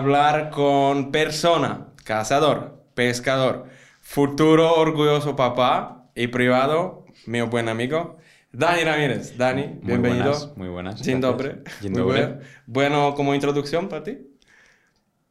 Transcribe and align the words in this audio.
hablar 0.00 0.50
con 0.50 1.12
persona, 1.12 1.88
cazador, 2.04 2.82
pescador, 2.94 3.66
futuro 4.00 4.74
orgulloso 4.74 5.36
papá 5.36 6.10
y 6.14 6.28
privado, 6.28 7.04
mi 7.26 7.40
buen 7.42 7.68
amigo, 7.68 8.16
Dani 8.52 8.82
Ramírez. 8.82 9.36
Dani, 9.36 9.66
Muy 9.66 9.78
bienvenido. 9.82 10.24
buenas, 10.32 10.56
muy 10.56 10.68
buenas. 10.68 11.02
Dzień 11.02 11.20
dobry. 11.20 11.50
Dzień 11.80 11.92
Muy 11.92 12.00
dobry. 12.00 12.20
bueno. 12.20 12.38
Bueno, 12.66 13.14
como 13.14 13.34
introducción 13.34 13.88
para 13.88 14.02
ti. 14.02 14.18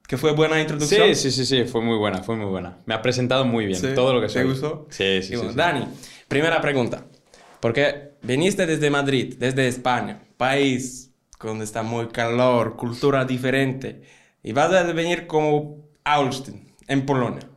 ¿Que 0.07 0.17
fue 0.17 0.31
buena 0.33 0.59
introducción? 0.61 1.07
Sí, 1.15 1.15
sí, 1.15 1.31
sí, 1.31 1.45
sí, 1.45 1.65
fue 1.65 1.81
muy 1.81 1.97
buena, 1.97 2.23
fue 2.23 2.35
muy 2.35 2.45
buena. 2.45 2.77
Me 2.85 2.93
ha 2.93 3.01
presentado 3.01 3.43
muy 3.45 3.65
bien, 3.65 3.79
Sí, 3.79 3.87
todo 3.93 4.13
lo 4.13 4.21
que 4.21 4.27
¿te 4.27 4.33
soy. 4.33 4.43
gustó? 4.45 4.87
Sí, 4.89 5.21
sí, 5.21 5.35
sí. 5.35 5.47
Dani, 5.55 5.85
primera 6.27 6.61
pregunta. 6.61 7.03
Porque 7.59 8.11
viniste 8.21 8.65
desde 8.65 8.89
Madrid, 8.89 9.35
desde 9.37 9.67
España, 9.67 10.21
país 10.37 11.11
donde 11.43 11.65
está 11.65 11.83
muy 11.83 12.07
calor, 12.07 12.75
cultura 12.75 13.23
diferente, 13.25 14.01
y 14.43 14.53
vas 14.53 14.71
a 14.73 14.83
venir 14.83 15.27
como 15.27 15.77
Austin, 16.03 16.73
en 16.87 17.05
Polonia. 17.05 17.49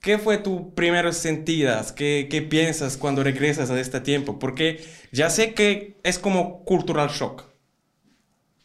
¿Qué 0.00 0.18
fue 0.18 0.38
tus 0.38 0.72
primeros 0.74 1.16
sentidas? 1.16 1.92
¿Qué, 1.92 2.28
¿Qué 2.30 2.40
piensas 2.40 2.96
cuando 2.96 3.24
regresas 3.24 3.70
a 3.70 3.80
este 3.80 4.00
tiempo? 4.00 4.38
Porque 4.38 4.84
ya 5.10 5.28
sé 5.28 5.54
que 5.54 5.96
es 6.04 6.18
como 6.18 6.64
cultural 6.64 7.08
shock, 7.08 7.44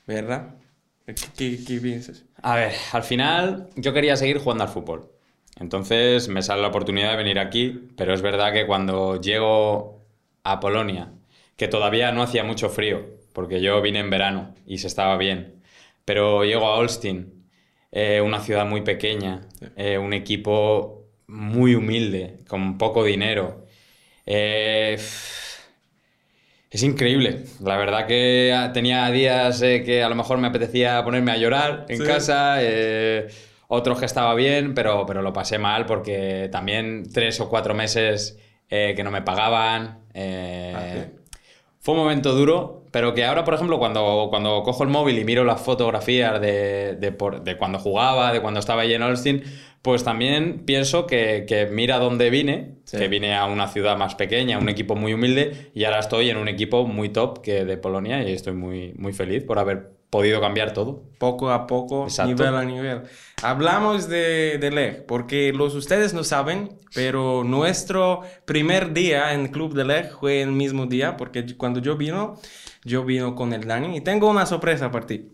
¿verdad? 0.05 0.55
¿Qué, 1.05 1.59
qué, 1.65 1.79
piensas? 1.81 2.23
A 2.41 2.55
ver, 2.55 2.73
al 2.91 3.03
final 3.03 3.69
yo 3.75 3.93
quería 3.93 4.15
seguir 4.15 4.37
jugando 4.37 4.63
al 4.63 4.69
fútbol. 4.69 5.09
Entonces 5.59 6.29
me 6.29 6.41
sale 6.41 6.61
la 6.61 6.69
oportunidad 6.69 7.11
de 7.11 7.17
venir 7.17 7.39
aquí, 7.39 7.89
pero 7.97 8.13
es 8.13 8.21
verdad 8.21 8.53
que 8.53 8.65
cuando 8.65 9.19
llego 9.19 10.01
a 10.43 10.59
Polonia, 10.59 11.11
que 11.57 11.67
todavía 11.67 12.11
no 12.11 12.23
hacía 12.23 12.43
mucho 12.43 12.69
frío, 12.69 13.05
porque 13.33 13.61
yo 13.61 13.81
vine 13.81 13.99
en 13.99 14.09
verano 14.09 14.55
y 14.65 14.77
se 14.77 14.87
estaba 14.87 15.17
bien, 15.17 15.61
pero 16.05 16.43
llego 16.45 16.67
a 16.67 16.75
Olsztyn, 16.75 17.42
eh, 17.95 18.19
una 18.21 18.39
ciudad 18.39 18.65
muy 18.65 18.81
pequeña, 18.81 19.41
eh, 19.77 19.97
un 19.99 20.13
equipo 20.13 21.05
muy 21.27 21.75
humilde, 21.75 22.39
con 22.47 22.77
poco 22.79 23.03
dinero. 23.03 23.65
Eh, 24.25 24.97
es 26.71 26.81
increíble. 26.83 27.43
La 27.61 27.77
verdad 27.77 28.07
que 28.07 28.51
tenía 28.73 29.09
días 29.11 29.61
que 29.61 30.01
a 30.03 30.09
lo 30.09 30.15
mejor 30.15 30.39
me 30.39 30.47
apetecía 30.47 31.03
ponerme 31.03 31.31
a 31.31 31.37
llorar 31.37 31.85
en 31.87 31.97
Sí. 31.99 32.03
casa, 32.03 32.57
otros 33.67 33.99
que 33.99 34.05
estaba 34.05 34.33
bien, 34.33 34.73
pero, 34.73 35.05
pero 35.05 35.21
lo 35.21 35.31
pasé 35.33 35.59
mal 35.59 35.85
porque 35.85 36.49
también 36.51 37.03
tres 37.13 37.39
o 37.41 37.47
cuatro 37.49 37.75
meses 37.75 38.39
que 38.69 39.01
no 39.03 39.11
me 39.11 39.21
pagaban. 39.21 39.99
Ah, 40.15 40.85
sí. 40.93 40.99
Fue 41.79 41.93
un 41.93 41.99
momento 42.01 42.33
duro, 42.33 42.82
pero 42.93 43.13
que 43.15 43.25
ahora, 43.25 43.43
por 43.43 43.55
ejemplo, 43.55 43.79
cuando, 43.79 44.27
cuando 44.29 44.61
cojo 44.63 44.83
el 44.83 44.89
móvil 44.89 45.17
y 45.17 45.25
miro 45.25 45.43
las 45.43 45.59
fotografías 45.59 46.39
de, 46.39 46.95
de, 46.95 47.11
por- 47.11 47.43
de 47.43 47.57
cuando 47.57 47.79
jugaba, 47.79 48.31
de 48.31 48.39
cuando 48.39 48.59
estaba 48.59 48.83
allí 48.83 48.93
en 48.93 49.01
Austin, 49.01 49.43
pues 49.81 50.03
también 50.03 50.59
pienso 50.65 51.07
que, 51.07 51.45
que 51.47 51.65
mira 51.65 51.97
dónde 51.97 52.29
vine, 52.29 52.75
Sí. 52.85 52.97
que 52.99 53.07
vine 53.07 53.33
a 53.35 53.45
una 53.45 53.67
ciudad 53.67 53.97
más 53.97 54.13
pequeña, 54.15 54.59
un 54.59 54.69
equipo 54.69 54.95
muy 54.95 55.13
humilde, 55.13 55.71
y 55.73 55.85
ahora 55.85 55.99
estoy 55.99 56.29
en 56.29 56.37
un 56.37 56.47
equipo 56.47 56.85
muy 56.85 57.09
top 57.09 57.41
que 57.41 57.65
de 57.65 57.77
Polonia 57.77 58.21
y 58.23 58.31
estoy 58.33 58.53
muy, 58.53 58.93
muy 58.95 59.11
feliz 59.13 59.43
por 59.43 59.57
haber 59.57 59.89
podido 60.11 60.39
cambiar 60.39 60.73
todo. 60.73 61.01
poco 61.17 61.49
a 61.49 61.65
poco, 61.65 62.03
Exacto. 62.03 62.31
nivel 62.35 62.55
a 62.55 62.63
nivel. 62.63 63.01
Hablamos 63.41 64.07
de, 64.07 64.57
de 64.59 64.69
Leg, 64.71 65.05
porque 65.07 65.51
los 65.53 65.73
ustedes 65.75 66.13
no 66.13 66.23
saben, 66.23 66.77
pero 66.93 67.43
nuestro 67.43 68.21
primer 68.45 68.93
día 68.93 69.33
en 69.33 69.47
Club 69.47 69.73
de 69.73 69.85
Leg 69.85 70.11
fue 70.19 70.41
el 70.43 70.51
mismo 70.51 70.85
día, 70.85 71.17
porque 71.17 71.43
cuando 71.57 71.79
yo 71.81 71.97
vino, 71.97 72.37
yo 72.85 73.03
vino 73.05 73.35
con 73.35 73.53
el 73.53 73.65
Dani 73.67 73.97
y 73.97 74.01
tengo 74.01 74.29
una 74.29 74.45
sorpresa 74.45 74.91
para 74.91 75.05
ti. 75.07 75.27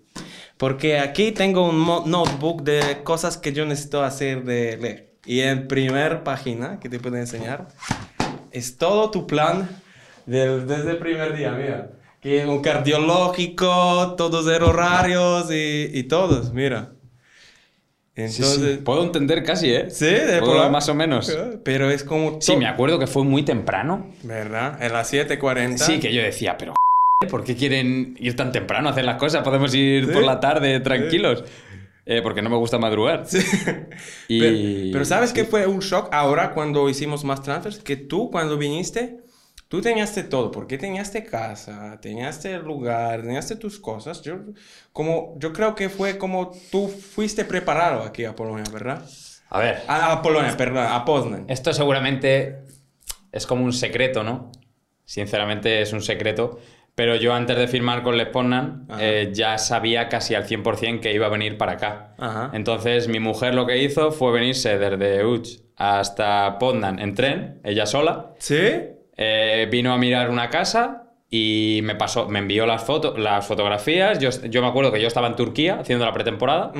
Porque 0.57 0.99
aquí 0.99 1.31
tengo 1.31 1.69
un 1.69 1.85
notebook 2.09 2.63
de 2.63 3.01
cosas 3.03 3.37
que 3.37 3.53
yo 3.53 3.65
necesito 3.65 4.03
hacer 4.03 4.43
de 4.43 4.77
Leg. 4.77 5.09
Y 5.25 5.41
en 5.41 5.67
primer 5.67 6.23
página, 6.23 6.79
que 6.79 6.89
te 6.89 6.99
puedo 6.99 7.15
enseñar, 7.17 7.67
es 8.51 8.77
todo 8.77 9.09
tu 9.11 9.25
plan 9.27 9.69
del- 10.25 10.67
desde 10.67 10.91
el 10.91 10.97
primer 10.97 11.35
día, 11.35 11.51
mira. 11.51 11.91
Que 12.21 12.45
un 12.45 12.61
cardiológico, 12.61 14.15
todos 14.17 14.43
los 14.45 14.61
horarios 14.69 15.49
y, 15.51 15.89
y 15.93 16.03
todos, 16.03 16.51
mira. 16.53 16.91
Entonces, 18.15 18.79
Puedo 18.79 19.03
entender 19.03 19.43
casi, 19.43 19.71
¿eh? 19.71 19.89
sí, 19.89 20.05
de 20.05 20.39
Puedo 20.39 20.69
más 20.69 20.89
o 20.89 20.93
menos. 20.95 21.33
Pero 21.63 21.89
es 21.89 22.03
como... 22.03 22.41
Sí, 22.41 22.57
me 22.57 22.67
acuerdo 22.67 22.99
que 22.99 23.07
fue 23.07 23.23
muy 23.23 23.43
temprano. 23.43 24.11
¿Verdad? 24.23 24.81
En 24.83 24.91
las 24.91 25.13
7.40. 25.13 25.77
Sí, 25.77 25.99
que 26.01 26.13
yo 26.13 26.21
decía, 26.21 26.57
pero 26.57 26.73
¿por 27.27 27.43
qué 27.43 27.55
quieren 27.57 28.15
ir 28.17 28.37
tan 28.37 28.53
temprano 28.53 28.87
a 28.87 28.91
hacer 28.93 29.03
las 29.03 29.17
cosas? 29.17 29.43
Podemos 29.43 29.73
ir 29.75 30.05
Sí. 30.05 30.11
por 30.13 30.23
la 30.23 30.39
tarde 30.39 30.79
tranquilos. 30.79 31.43
Eh, 32.05 32.21
porque 32.23 32.41
no 32.41 32.49
me 32.49 32.55
gusta 32.55 32.77
madrugar. 32.79 33.25
Sí. 33.27 33.39
Y- 34.29 34.39
Pero, 34.39 34.91
pero 34.93 35.05
¿sabes 35.05 35.33
qué 35.33 35.43
fue 35.43 35.67
un 35.67 35.79
shock 35.79 36.07
ahora 36.13 36.53
cuando 36.53 36.89
hicimos 36.89 37.23
más 37.25 37.43
transfers? 37.43 37.79
Que 37.79 37.97
tú 37.97 38.31
cuando 38.31 38.57
viniste, 38.57 39.17
tú 39.67 39.81
tenías 39.81 40.15
todo, 40.29 40.49
porque 40.49 40.77
tenías 40.77 41.11
casa, 41.29 41.99
tenías 42.01 42.43
el 42.45 42.61
lugar, 42.63 43.21
tenías 43.21 43.47
tus 43.59 43.79
cosas. 43.79 44.21
Yo, 44.23 44.37
como, 44.93 45.35
yo 45.39 45.51
creo 45.53 45.75
que 45.75 45.89
fue 45.89 46.17
como 46.17 46.51
tú 46.71 46.87
fuiste 46.87 47.43
preparado 47.45 48.01
aquí 48.03 48.23
a 48.25 48.33
Polonia, 48.35 48.63
¿verdad? 48.71 49.03
A 49.49 49.59
ver, 49.59 49.81
A, 49.87 50.13
a 50.13 50.21
Polonia, 50.21 50.55
perdón, 50.57 50.85
a 50.89 51.03
Poznan. 51.05 51.45
esto 51.49 51.73
seguramente 51.73 52.59
es 53.33 53.45
como 53.45 53.65
un 53.65 53.73
secreto, 53.73 54.23
¿no? 54.23 54.51
Sinceramente 55.05 55.81
es 55.81 55.91
un 55.93 56.01
secreto. 56.01 56.59
Pero 56.99 57.15
yo 57.15 57.33
antes 57.33 57.55
de 57.55 57.69
firmar 57.69 58.03
con 58.03 58.17
Les 58.17 58.27
Poznan, 58.27 58.85
eh, 58.99 59.29
ya 59.31 59.57
sabía 59.57 60.09
casi 60.09 60.35
al 60.35 60.45
100% 60.45 60.99
que 60.99 61.13
iba 61.13 61.27
a 61.27 61.29
venir 61.29 61.57
para 61.57 61.71
acá. 61.71 62.13
Ajá. 62.17 62.51
Entonces 62.51 63.07
mi 63.07 63.21
mujer 63.21 63.55
lo 63.55 63.65
que 63.65 63.81
hizo 63.81 64.11
fue 64.11 64.33
venirse 64.33 64.77
desde 64.77 65.23
Uch 65.23 65.61
hasta 65.77 66.59
Poznan 66.59 66.99
en 66.99 67.15
tren, 67.15 67.61
ella 67.63 67.85
sola. 67.85 68.33
¿Sí? 68.39 68.59
Eh, 69.15 69.69
vino 69.71 69.93
a 69.93 69.97
mirar 69.97 70.29
una 70.29 70.49
casa 70.49 71.13
y 71.29 71.79
me 71.83 71.95
pasó, 71.95 72.27
me 72.27 72.39
envió 72.39 72.65
las 72.65 72.83
fotos, 72.83 73.17
las 73.17 73.47
fotografías. 73.47 74.19
Yo, 74.19 74.31
yo 74.49 74.61
me 74.61 74.67
acuerdo 74.67 74.91
que 74.91 74.99
yo 74.99 75.07
estaba 75.07 75.27
en 75.27 75.37
Turquía 75.37 75.79
haciendo 75.79 76.03
la 76.05 76.11
pretemporada 76.11 76.73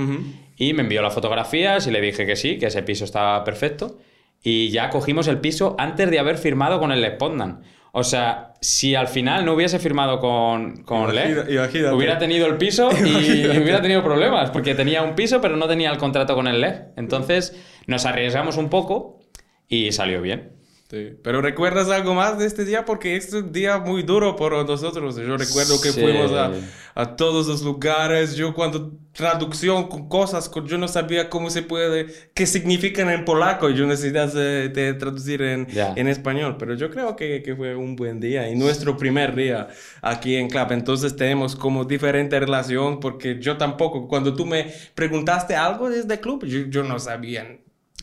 y 0.57 0.74
me 0.74 0.81
envió 0.81 1.01
las 1.01 1.13
fotografías 1.13 1.88
y 1.88 1.91
le 1.91 2.01
dije 2.01 2.25
que 2.25 2.36
sí, 2.36 2.57
que 2.57 2.66
ese 2.66 2.84
piso 2.84 3.06
estaba 3.06 3.41
perfecto. 3.46 3.97
Y 4.44 4.69
ya 4.69 4.90
cogimos 4.90 5.30
el 5.30 5.40
piso 5.40 5.78
antes 5.80 6.12
de 6.12 6.19
haber 6.19 6.38
firmado 6.38 6.78
con 6.81 6.91
el 6.91 7.00
Lespondan. 7.00 7.62
O 7.91 8.03
sea, 8.03 8.53
si 8.61 8.94
al 8.95 9.07
final 9.07 9.45
no 9.45 9.53
hubiese 9.53 9.79
firmado 9.79 10.19
con, 10.19 10.83
con 10.83 11.09
imagínate. 11.09 11.91
hubiera 11.94 12.17
tenido 12.19 12.45
el 12.47 12.57
piso 12.57 12.89
y 12.91 13.09
Imagínate. 13.09 13.59
hubiera 13.61 13.81
tenido 13.81 14.03
problemas, 14.03 14.51
porque 14.51 14.75
tenía 14.75 15.01
un 15.01 15.16
piso 15.16 15.41
pero 15.41 15.55
no 15.57 15.67
tenía 15.67 15.91
el 15.91 15.97
contrato 15.97 16.35
con 16.35 16.47
el 16.47 16.61
Le. 16.61 16.85
Entonces 16.97 17.55
nos 17.88 18.05
arriesgamos 18.05 18.57
un 18.57 18.69
poco 18.69 19.19
y 19.67 19.91
salió 19.91 20.22
bien. 20.22 20.59
Sí. 20.89 21.11
Pero 21.22 21.39
¿recuerdas 21.44 21.88
algo 21.91 22.16
más 22.16 22.39
de 22.39 22.47
este 22.47 22.66
día? 22.66 22.83
Porque 22.83 23.16
este 23.16 23.38
es 23.38 23.44
un 23.44 23.51
día 23.51 23.77
muy 23.77 24.01
duro 24.01 24.35
para 24.35 24.63
nosotros. 24.63 25.17
Yo 25.17 25.38
recuerdo 25.38 25.79
que 25.79 25.91
Sí. 25.91 26.01
fuimos 26.01 26.31
a, 26.31 26.51
a 26.95 27.16
todos 27.16 27.45
los 27.47 27.61
lugares. 27.61 28.35
Yo 28.35 28.55
cuando 28.55 28.94
traducción 29.13 29.88
con 29.88 30.09
cosas, 30.09 30.50
con- 30.50 30.66
yo 30.67 30.79
no 30.79 30.88
sabía 30.88 31.29
cómo 31.29 31.51
se 31.51 31.61
puede, 31.61 32.07
qué 32.33 32.47
significan 32.47 33.07
en 33.11 33.23
polaco. 33.23 33.69
Yo 33.69 33.85
necesitaba 33.85 34.31
de, 34.31 34.69
de 34.69 34.94
traducir 34.95 35.44
en, 35.44 35.67
Ya. 35.67 35.94
en 35.95 36.07
español. 36.07 36.55
Pero 36.57 36.74
yo 36.74 36.89
creo 36.89 37.15
que, 37.15 37.44
que 37.44 37.56
fue 37.56 37.75
un 37.75 37.95
buen 37.95 38.19
día 38.19 38.50
y 38.50 38.56
nuestro 38.56 38.97
primer 38.97 39.35
día 39.35 39.68
aquí 40.01 40.38
en 40.38 40.50
Club. 40.50 40.71
Entonces 40.71 41.15
tenemos 41.15 41.56
como 41.56 41.85
diferente 41.85 42.39
relación 42.39 43.00
porque 43.00 43.38
yo 43.39 43.57
tampoco, 43.57 44.07
cuando 44.07 44.33
tú 44.35 44.44
me 44.44 44.74
preguntaste 44.95 45.56
algo 45.56 45.88
desde 45.92 46.15
el 46.15 46.19
club, 46.19 46.45
yo, 46.45 46.62
yo 46.68 46.81
no 46.81 46.97
sabía 46.97 47.59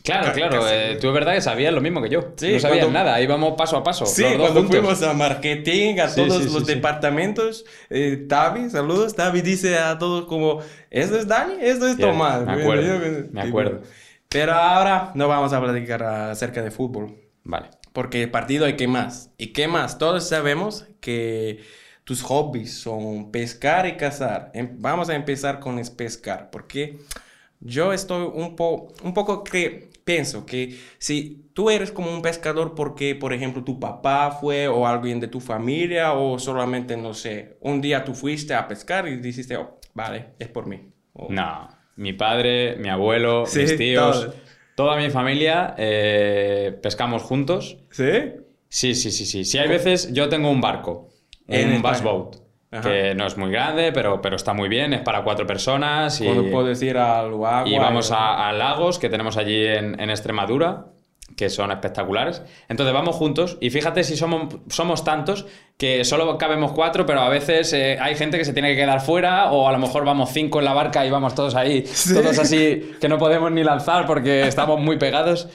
Claro, 0.07 0.33
claro, 0.33 0.67
eh, 0.69 0.97
tú 0.99 1.07
es 1.09 1.13
verdad 1.13 1.33
que 1.33 1.41
sabías 1.41 1.73
lo 1.73 1.81
mismo 1.81 2.01
que 2.01 2.09
yo. 2.09 2.33
Sí, 2.37 2.53
no 2.53 2.59
sabías 2.59 2.85
cuando- 2.85 2.99
nada, 2.99 3.21
íbamos 3.21 3.53
paso 3.57 3.77
a 3.77 3.83
paso. 3.83 4.05
Sí, 4.05 4.21
los 4.23 4.31
dos 4.31 4.39
cuando 4.39 4.61
juntos. 4.61 4.77
fuimos 4.79 5.03
a 5.03 5.13
marketing, 5.13 5.99
a 5.99 6.07
Sí, 6.09 6.21
todos 6.21 6.43
sí, 6.43 6.49
los 6.53 6.65
departamentos, 6.65 7.65
eh, 7.89 8.25
Tavi, 8.27 8.69
saludos, 8.69 9.15
Tavi 9.15 9.41
dice 9.41 9.77
a 9.77 9.97
todos 9.97 10.25
como, 10.25 10.59
¿esto 10.89 11.17
es 11.17 11.27
Dani? 11.27 11.55
¿Esto 11.61 11.87
es 11.87 11.97
Tomás? 11.97 12.45
me 12.45 12.53
acuerdo, 12.53 12.99
me 13.31 13.41
acuerdo. 13.41 13.81
Pero 14.29 14.53
ahora 14.53 15.11
no 15.15 15.27
vamos 15.27 15.53
a 15.53 15.61
platicar 15.61 16.03
acerca 16.03 16.61
de 16.61 16.71
fútbol, 16.71 17.15
Vale. 17.43 17.67
porque 17.93 18.23
el 18.23 18.31
partido 18.31 18.65
hay 18.65 18.75
que 18.75 18.87
más. 18.87 19.31
¿Y 19.37 19.47
qué 19.53 19.67
más? 19.67 19.97
Todos 19.97 20.27
sabemos 20.27 20.85
que 20.99 21.59
tus 22.03 22.21
hobbies 22.23 22.73
son 22.79 23.31
pescar 23.31 23.85
y 23.87 23.97
cazar. 23.97 24.51
Em- 24.53 24.77
Vamos 24.79 25.09
a 25.09 25.15
empezar 25.15 25.59
con 25.59 25.79
es 25.79 25.89
pescar, 25.89 26.49
porque 26.51 26.97
yo 27.59 27.91
estoy 27.93 28.29
un, 28.33 28.55
po 28.55 28.93
un 29.03 29.13
poco 29.13 29.43
que 29.43 29.86
pienso 30.07 30.45
que 30.45 30.77
si 30.99 31.51
tú 31.53 31.69
eres 31.69 31.91
como 31.91 32.11
un 32.11 32.21
pescador 32.23 32.73
porque, 32.75 33.15
por 33.15 33.33
ejemplo, 33.33 33.63
tu 33.63 33.79
papá 33.79 34.31
fue 34.31 34.67
o 34.67 34.87
alguien 34.87 35.19
de 35.19 35.27
tu 35.27 35.39
familia 35.41 36.13
o 36.13 36.39
solamente, 36.39 36.97
no 36.97 37.13
sé, 37.13 37.57
un 37.61 37.81
día 37.81 38.03
tú 38.05 38.13
fuiste 38.15 38.53
a 38.55 38.67
pescar 38.67 39.07
y 39.07 39.17
dijiste, 39.17 39.57
oh, 39.57 39.79
vale, 39.93 40.33
es 40.39 40.47
por 40.49 40.65
mí. 40.67 40.79
O- 41.13 41.27
No, 41.31 41.69
mi 41.97 42.13
padre, 42.13 42.75
mi 42.77 42.89
abuelo, 42.89 43.43
Sí, 43.53 43.59
mis 43.61 43.75
tíos, 43.75 44.25
todos. 44.25 44.35
toda 44.75 44.97
mi 44.97 45.09
familia 45.09 45.75
eh, 45.77 46.79
pescamos 46.81 47.21
juntos. 47.23 47.77
¿Sí? 47.91 48.11
Sí, 48.69 48.95
sí, 48.95 49.11
sí, 49.11 49.25
sí. 49.25 49.45
Si 49.45 49.57
hay 49.57 49.67
veces, 49.69 50.11
yo 50.13 50.29
tengo 50.29 50.49
un 50.51 50.61
barco, 50.61 51.09
En 51.47 51.69
un 51.69 51.75
España. 51.75 51.83
bass 51.83 52.01
que 52.69 53.15
no 53.15 53.25
es 53.25 53.37
muy 53.37 53.51
grande, 53.51 53.91
pero, 53.91 54.21
pero 54.21 54.35
está 54.35 54.53
muy 54.53 54.69
bien, 54.69 54.93
es 54.93 55.01
para 55.01 55.23
cuatro 55.23 55.47
personas. 55.47 56.19
Y, 56.21 56.27
puedes 56.51 56.81
ir 56.81 56.97
al 56.97 57.27
agua. 57.27 57.63
y 57.65 57.77
vamos 57.77 58.11
a, 58.11 58.47
a 58.47 58.51
lagos 58.51 58.99
que 58.99 59.09
tenemos 59.09 59.37
allí 59.37 59.65
en, 59.65 59.99
en 59.99 60.09
Extremadura, 60.09 60.87
que 61.35 61.49
son 61.49 61.71
espectaculares. 61.71 62.41
Entonces 62.67 62.93
vamos 62.93 63.15
juntos 63.15 63.57
y 63.61 63.69
fíjate 63.69 64.03
si 64.03 64.17
somos, 64.17 64.55
somos 64.69 65.03
tantos 65.03 65.45
que 65.77 66.03
solo 66.03 66.37
cabemos 66.37 66.71
cuatro, 66.71 67.05
pero 67.05 67.21
a 67.21 67.29
veces 67.29 67.71
eh, 67.73 67.97
hay 68.01 68.15
gente 68.15 68.37
que 68.37 68.45
se 68.45 68.53
tiene 68.53 68.69
que 68.69 68.81
quedar 68.81 69.01
fuera 69.01 69.51
o 69.51 69.67
a 69.67 69.71
lo 69.71 69.77
mejor 69.77 70.03
vamos 70.03 70.31
cinco 70.31 70.59
en 70.59 70.65
la 70.65 70.73
barca 70.73 71.05
y 71.05 71.11
vamos 71.11 71.35
todos 71.35 71.55
ahí, 71.55 71.83
todos 72.13 72.39
así 72.39 72.95
que 72.99 73.07
no 73.07 73.17
podemos 73.17 73.51
ni 73.51 73.63
lanzar 73.63 74.05
porque 74.05 74.47
estamos 74.47 74.79
muy 74.79 74.97
pegados. 74.97 75.47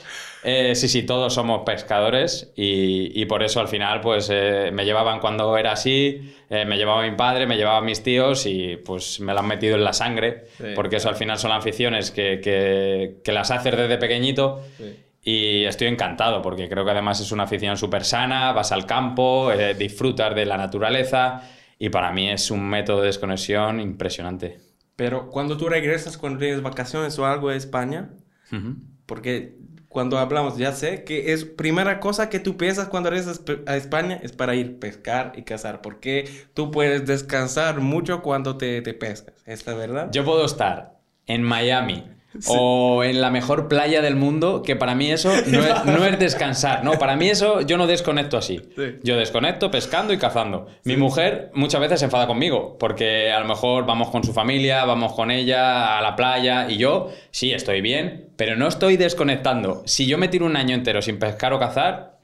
Eh, 0.44 0.74
sí, 0.74 0.88
sí, 0.88 1.04
todos 1.04 1.34
somos 1.34 1.62
pescadores 1.64 2.52
y, 2.56 3.12
y 3.20 3.26
por 3.26 3.44
eso 3.44 3.60
al 3.60 3.68
final 3.68 4.00
pues 4.00 4.28
eh, 4.32 4.70
me 4.72 4.84
llevaban 4.84 5.20
cuando 5.20 5.56
era 5.56 5.72
así, 5.72 6.34
eh, 6.50 6.64
me 6.64 6.76
llevaba 6.76 7.02
mi 7.08 7.14
padre, 7.16 7.46
me 7.46 7.56
llevaban 7.56 7.84
mis 7.84 8.02
tíos 8.02 8.44
y 8.46 8.76
pues 8.76 9.20
me 9.20 9.32
lo 9.34 9.38
han 9.38 9.46
metido 9.46 9.76
en 9.76 9.84
la 9.84 9.92
sangre 9.92 10.46
Sí. 10.58 10.64
porque 10.74 10.96
eso 10.96 11.08
al 11.08 11.14
final 11.14 11.38
son 11.38 11.52
aficiones 11.52 12.10
que, 12.10 12.40
que, 12.40 13.20
que 13.22 13.32
las 13.32 13.52
haces 13.52 13.76
desde 13.76 13.98
pequeñito 13.98 14.62
Sí. 14.78 14.96
y 15.22 15.64
estoy 15.64 15.86
encantado 15.86 16.42
porque 16.42 16.68
creo 16.68 16.84
que 16.84 16.90
además 16.90 17.20
es 17.20 17.30
una 17.30 17.44
afición 17.44 17.76
súper 17.76 18.04
sana, 18.04 18.50
vas 18.52 18.72
al 18.72 18.84
campo, 18.84 19.52
eh, 19.52 19.74
disfrutas 19.74 20.34
de 20.34 20.44
la 20.44 20.56
naturaleza 20.56 21.48
y 21.78 21.88
para 21.90 22.10
mí 22.10 22.28
es 22.30 22.50
un 22.50 22.68
método 22.68 23.02
de 23.02 23.06
desconexión 23.06 23.78
impresionante. 23.80 24.58
Pero 24.96 25.28
cuando 25.30 25.56
tú 25.56 25.68
regresas, 25.68 26.18
cuando 26.18 26.40
tienes 26.40 26.62
vacaciones 26.62 27.16
o 27.20 27.26
algo 27.26 27.50
de 27.50 27.56
España, 27.58 28.10
Ujú. 28.50 28.74
porque 29.06 29.54
cuando 29.92 30.18
hablamos, 30.18 30.56
ya 30.56 30.72
sé 30.72 31.04
que 31.04 31.32
es 31.32 31.44
primera 31.44 32.00
cosa 32.00 32.28
que 32.28 32.40
tú 32.40 32.56
piensas 32.56 32.88
cuando 32.88 33.10
regresas 33.10 33.42
a 33.66 33.76
España 33.76 34.18
es 34.22 34.32
para 34.32 34.54
ir 34.54 34.78
pescar 34.78 35.32
y 35.36 35.42
cazar, 35.42 35.82
porque 35.82 36.28
tú 36.54 36.70
puedes 36.70 37.06
descansar 37.06 37.80
mucho 37.80 38.22
cuando 38.22 38.56
te, 38.56 38.82
te 38.82 38.94
pescas, 38.94 39.34
¿es 39.46 39.66
la 39.66 39.74
verdad? 39.74 40.08
Yo 40.10 40.24
puedo 40.24 40.44
estar 40.44 40.98
en 41.26 41.42
Miami 41.42 42.04
o 42.46 43.04
en 43.04 43.20
la 43.20 43.30
mejor 43.30 43.68
playa 43.68 44.02
del 44.02 44.16
mundo, 44.16 44.62
que 44.62 44.76
para 44.76 44.94
mí 44.94 45.10
eso 45.10 45.30
no 45.46 45.64
es, 45.64 45.84
no 45.84 46.04
es 46.04 46.18
descansar, 46.18 46.84
¿no? 46.84 46.92
Para 46.92 47.16
mí 47.16 47.28
eso 47.28 47.60
yo 47.60 47.76
no 47.76 47.86
desconecto 47.86 48.36
así. 48.36 48.60
Sí. 48.76 48.98
Yo 49.02 49.16
desconecto 49.16 49.70
pescando 49.70 50.12
y 50.12 50.18
cazando. 50.18 50.66
Mi 50.84 50.96
mujer 50.96 51.50
muchas 51.54 51.80
veces 51.80 52.00
se 52.00 52.06
enfada 52.06 52.26
conmigo, 52.26 52.76
porque 52.78 53.30
a 53.30 53.40
lo 53.40 53.46
mejor 53.46 53.86
vamos 53.86 54.10
con 54.10 54.24
su 54.24 54.32
familia, 54.32 54.84
vamos 54.84 55.12
con 55.12 55.30
ella 55.30 55.98
a 55.98 56.02
la 56.02 56.16
playa 56.16 56.68
y 56.68 56.76
yo 56.76 57.10
sí 57.30 57.52
estoy 57.52 57.80
bien, 57.80 58.28
pero 58.36 58.56
no 58.56 58.68
estoy 58.68 58.96
desconectando. 58.96 59.82
Si 59.86 60.06
yo 60.06 60.18
me 60.18 60.28
tiro 60.28 60.46
un 60.46 60.56
año 60.56 60.74
entero 60.74 61.02
sin 61.02 61.18
pescar 61.18 61.52
o 61.52 61.58
cazar, 61.58 62.18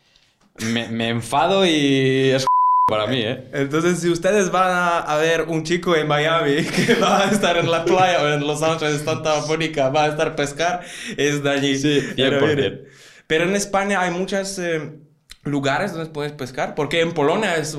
me, 0.58 0.88
me 0.88 1.08
enfado 1.08 1.64
y 1.66 2.31
es 2.31 2.46
para 2.88 3.06
mí, 3.06 3.20
¿eh? 3.20 3.49
Entonces, 3.52 4.00
si 4.00 4.08
ustedes 4.08 4.50
van 4.50 4.70
a, 4.70 4.99
a 5.00 5.17
ver 5.19 5.43
un 5.43 5.62
chico 5.62 5.94
en 5.94 6.08
Miami 6.08 6.64
que 6.87 6.94
va 6.94 7.26
a 7.26 7.31
estar 7.31 7.56
en 7.58 7.70
la 7.70 7.85
playa 7.85 8.23
o 8.23 8.29
en 8.29 8.46
Los 8.46 8.62
Ángeles, 8.62 9.02
Santa 9.02 9.40
Mónica, 9.46 9.90
va 9.90 10.05
a 10.05 10.08
estar 10.08 10.29
a 10.29 10.37
pescar, 10.37 10.81
es 11.17 11.44
allí. 11.44 11.76
Sí, 11.79 12.00
Pero, 12.17 12.40
100%. 12.40 12.49
miren, 12.56 12.85
pero 13.26 13.44
en 13.44 13.55
España 13.55 14.00
hay 14.00 14.11
muchos 14.11 14.58
lugares 15.44 15.93
donde 15.93 16.11
puedes 16.11 16.32
pescar, 16.32 16.75
porque 16.75 17.00
en 17.00 17.12
Polonia 17.12 17.56
es 17.56 17.76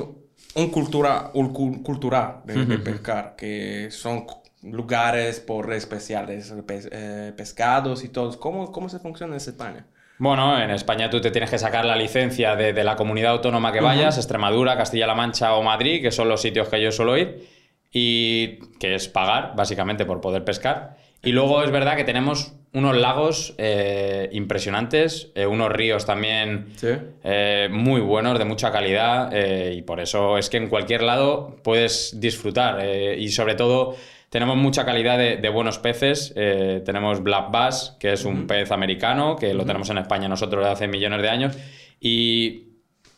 un 0.55 0.69
cultura, 0.71 1.31
un 1.33 1.53
cu- 1.53 1.83
cultural 1.83 2.41
de, 2.45 2.65
de 2.65 2.77
pescar, 2.79 3.35
que 3.35 3.89
son 3.91 4.25
lugares 4.61 5.39
por 5.39 5.71
especiales, 5.73 6.53
pes- 6.67 6.89
eh, 6.91 7.33
pescados 7.35 8.03
y 8.03 8.09
todo. 8.09 8.37
¿Cómo, 8.39 8.71
¿Cómo 8.71 8.89
se 8.89 8.99
funciona 8.99 9.33
en 9.33 9.37
España? 9.37 9.85
Bueno, 10.19 10.61
en 10.61 10.69
España 10.71 11.09
tú 11.09 11.21
te 11.21 11.31
tienes 11.31 11.49
que 11.49 11.57
sacar 11.57 11.85
la 11.85 11.95
licencia 11.95 12.55
de, 12.55 12.73
de 12.73 12.83
la 12.83 12.95
comunidad 12.95 13.31
autónoma 13.31 13.71
que 13.71 13.79
vayas, 13.79 14.17
Extremadura, 14.17 14.77
Castilla-La 14.77 15.15
Mancha 15.15 15.55
o 15.55 15.63
Madrid, 15.63 16.01
que 16.01 16.11
son 16.11 16.27
los 16.29 16.41
sitios 16.41 16.67
que 16.67 16.81
yo 16.81 16.91
suelo 16.91 17.17
ir, 17.17 17.47
y 17.91 18.57
que 18.79 18.95
es 18.95 19.07
pagar, 19.07 19.53
básicamente, 19.55 20.05
por 20.05 20.19
poder 20.21 20.43
pescar. 20.43 20.97
Y 21.23 21.31
luego 21.31 21.63
es 21.63 21.71
verdad 21.71 21.95
que 21.95 22.03
tenemos 22.03 22.53
unos 22.71 22.95
lagos 22.95 23.55
eh, 23.57 24.29
impresionantes, 24.31 25.31
eh, 25.35 25.45
unos 25.47 25.71
ríos 25.71 26.05
también 26.05 26.67
Sí. 26.75 26.89
eh, 27.23 27.67
muy 27.71 27.99
buenos, 28.01 28.37
de 28.37 28.45
mucha 28.45 28.71
calidad, 28.71 29.31
y 29.71 29.81
por 29.81 29.99
eso 30.01 30.37
es 30.37 30.49
que 30.49 30.57
en 30.57 30.67
cualquier 30.67 31.01
lado 31.01 31.57
puedes 31.63 32.19
disfrutar. 32.19 32.85
y 33.17 33.29
sobre 33.29 33.55
todo 33.55 33.95
tenemos 34.29 34.57
mucha 34.57 34.85
calidad 34.85 35.17
de, 35.17 35.37
de 35.37 35.49
buenos 35.49 35.79
peces. 35.79 36.33
eh, 36.35 36.81
tenemos 36.85 37.21
Black 37.23 37.51
Bass, 37.51 37.97
que 37.99 38.13
es 38.13 38.25
un 38.25 38.47
pez 38.47 38.71
americano, 38.71 39.35
que 39.35 39.53
lo 39.53 39.65
tenemos 39.65 39.89
en 39.89 39.97
España 39.97 40.27
nosotros 40.27 40.61
desde 40.61 40.73
hace 40.73 40.87
millones 40.87 41.21
de 41.21 41.29
años, 41.29 41.57
y 41.99 42.69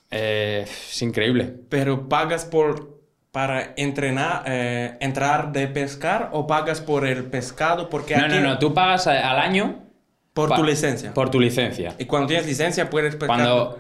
eh, 0.10 0.62
es 0.64 1.02
increíble. 1.02 1.54
Pero 1.70 2.08
pagas 2.10 2.46
por 2.46 3.02
para 3.32 3.74
entrenar, 3.78 4.44
eh, 4.46 4.98
entrar 5.00 5.54
de 5.54 5.68
pescar 5.68 6.32
o 6.34 6.48
pagas 6.48 6.82
por 6.82 7.08
el 7.08 7.24
pescado 7.26 7.90
porque 7.90 8.16
No, 8.16 8.26
aquí 8.26 8.36
no, 8.36 8.42
no, 8.42 8.60
tú 8.60 8.74
pagas 8.74 9.08
al 9.08 9.40
año 9.40 9.91
por 10.34 10.50
pa- 10.50 10.56
tu 10.56 10.64
licencia. 10.64 11.14
Por 11.14 11.30
tu 11.30 11.40
licencia. 11.40 11.94
Y 12.00 12.06
cuando 12.06 12.28
tienes 12.28 12.46
licencia 12.48 12.90
puedes 12.90 13.16
pescar. 13.16 13.28
Cuando 13.28 13.80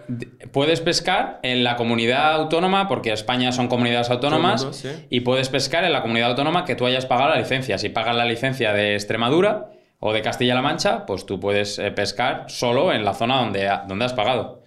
puedes 0.52 0.82
pescar 0.82 1.40
en 1.44 1.64
la 1.64 1.76
comunidad 1.78 2.34
autónoma, 2.34 2.88
porque 2.88 3.12
España 3.14 3.52
son 3.52 3.68
comunidades 3.68 4.10
autónomas, 4.10 4.68
sí. 4.72 4.90
y 5.10 5.22
puedes 5.22 5.50
pescar 5.50 5.84
en 5.86 5.94
la 5.94 6.02
comunidad 6.02 6.32
autónoma 6.32 6.66
que 6.66 6.76
tú 6.76 6.86
hayas 6.86 7.06
pagado 7.06 7.30
la 7.30 7.38
licencia. 7.38 7.78
Si 7.78 7.90
pagas 7.90 8.16
la 8.16 8.26
licencia 8.26 8.74
de 8.74 8.96
Extremadura 8.96 9.72
o 10.00 10.12
de 10.14 10.22
Castilla-La 10.22 10.62
Mancha, 10.62 11.06
pues 11.06 11.26
tú 11.26 11.40
puedes 11.40 11.80
eh, 11.80 11.92
pescar 11.92 12.46
solo 12.50 12.92
en 12.92 13.06
la 13.06 13.14
zona 13.14 13.38
donde, 13.38 13.70
ha- 13.70 13.86
donde 13.88 14.06
has 14.06 14.14
pagado. 14.14 14.62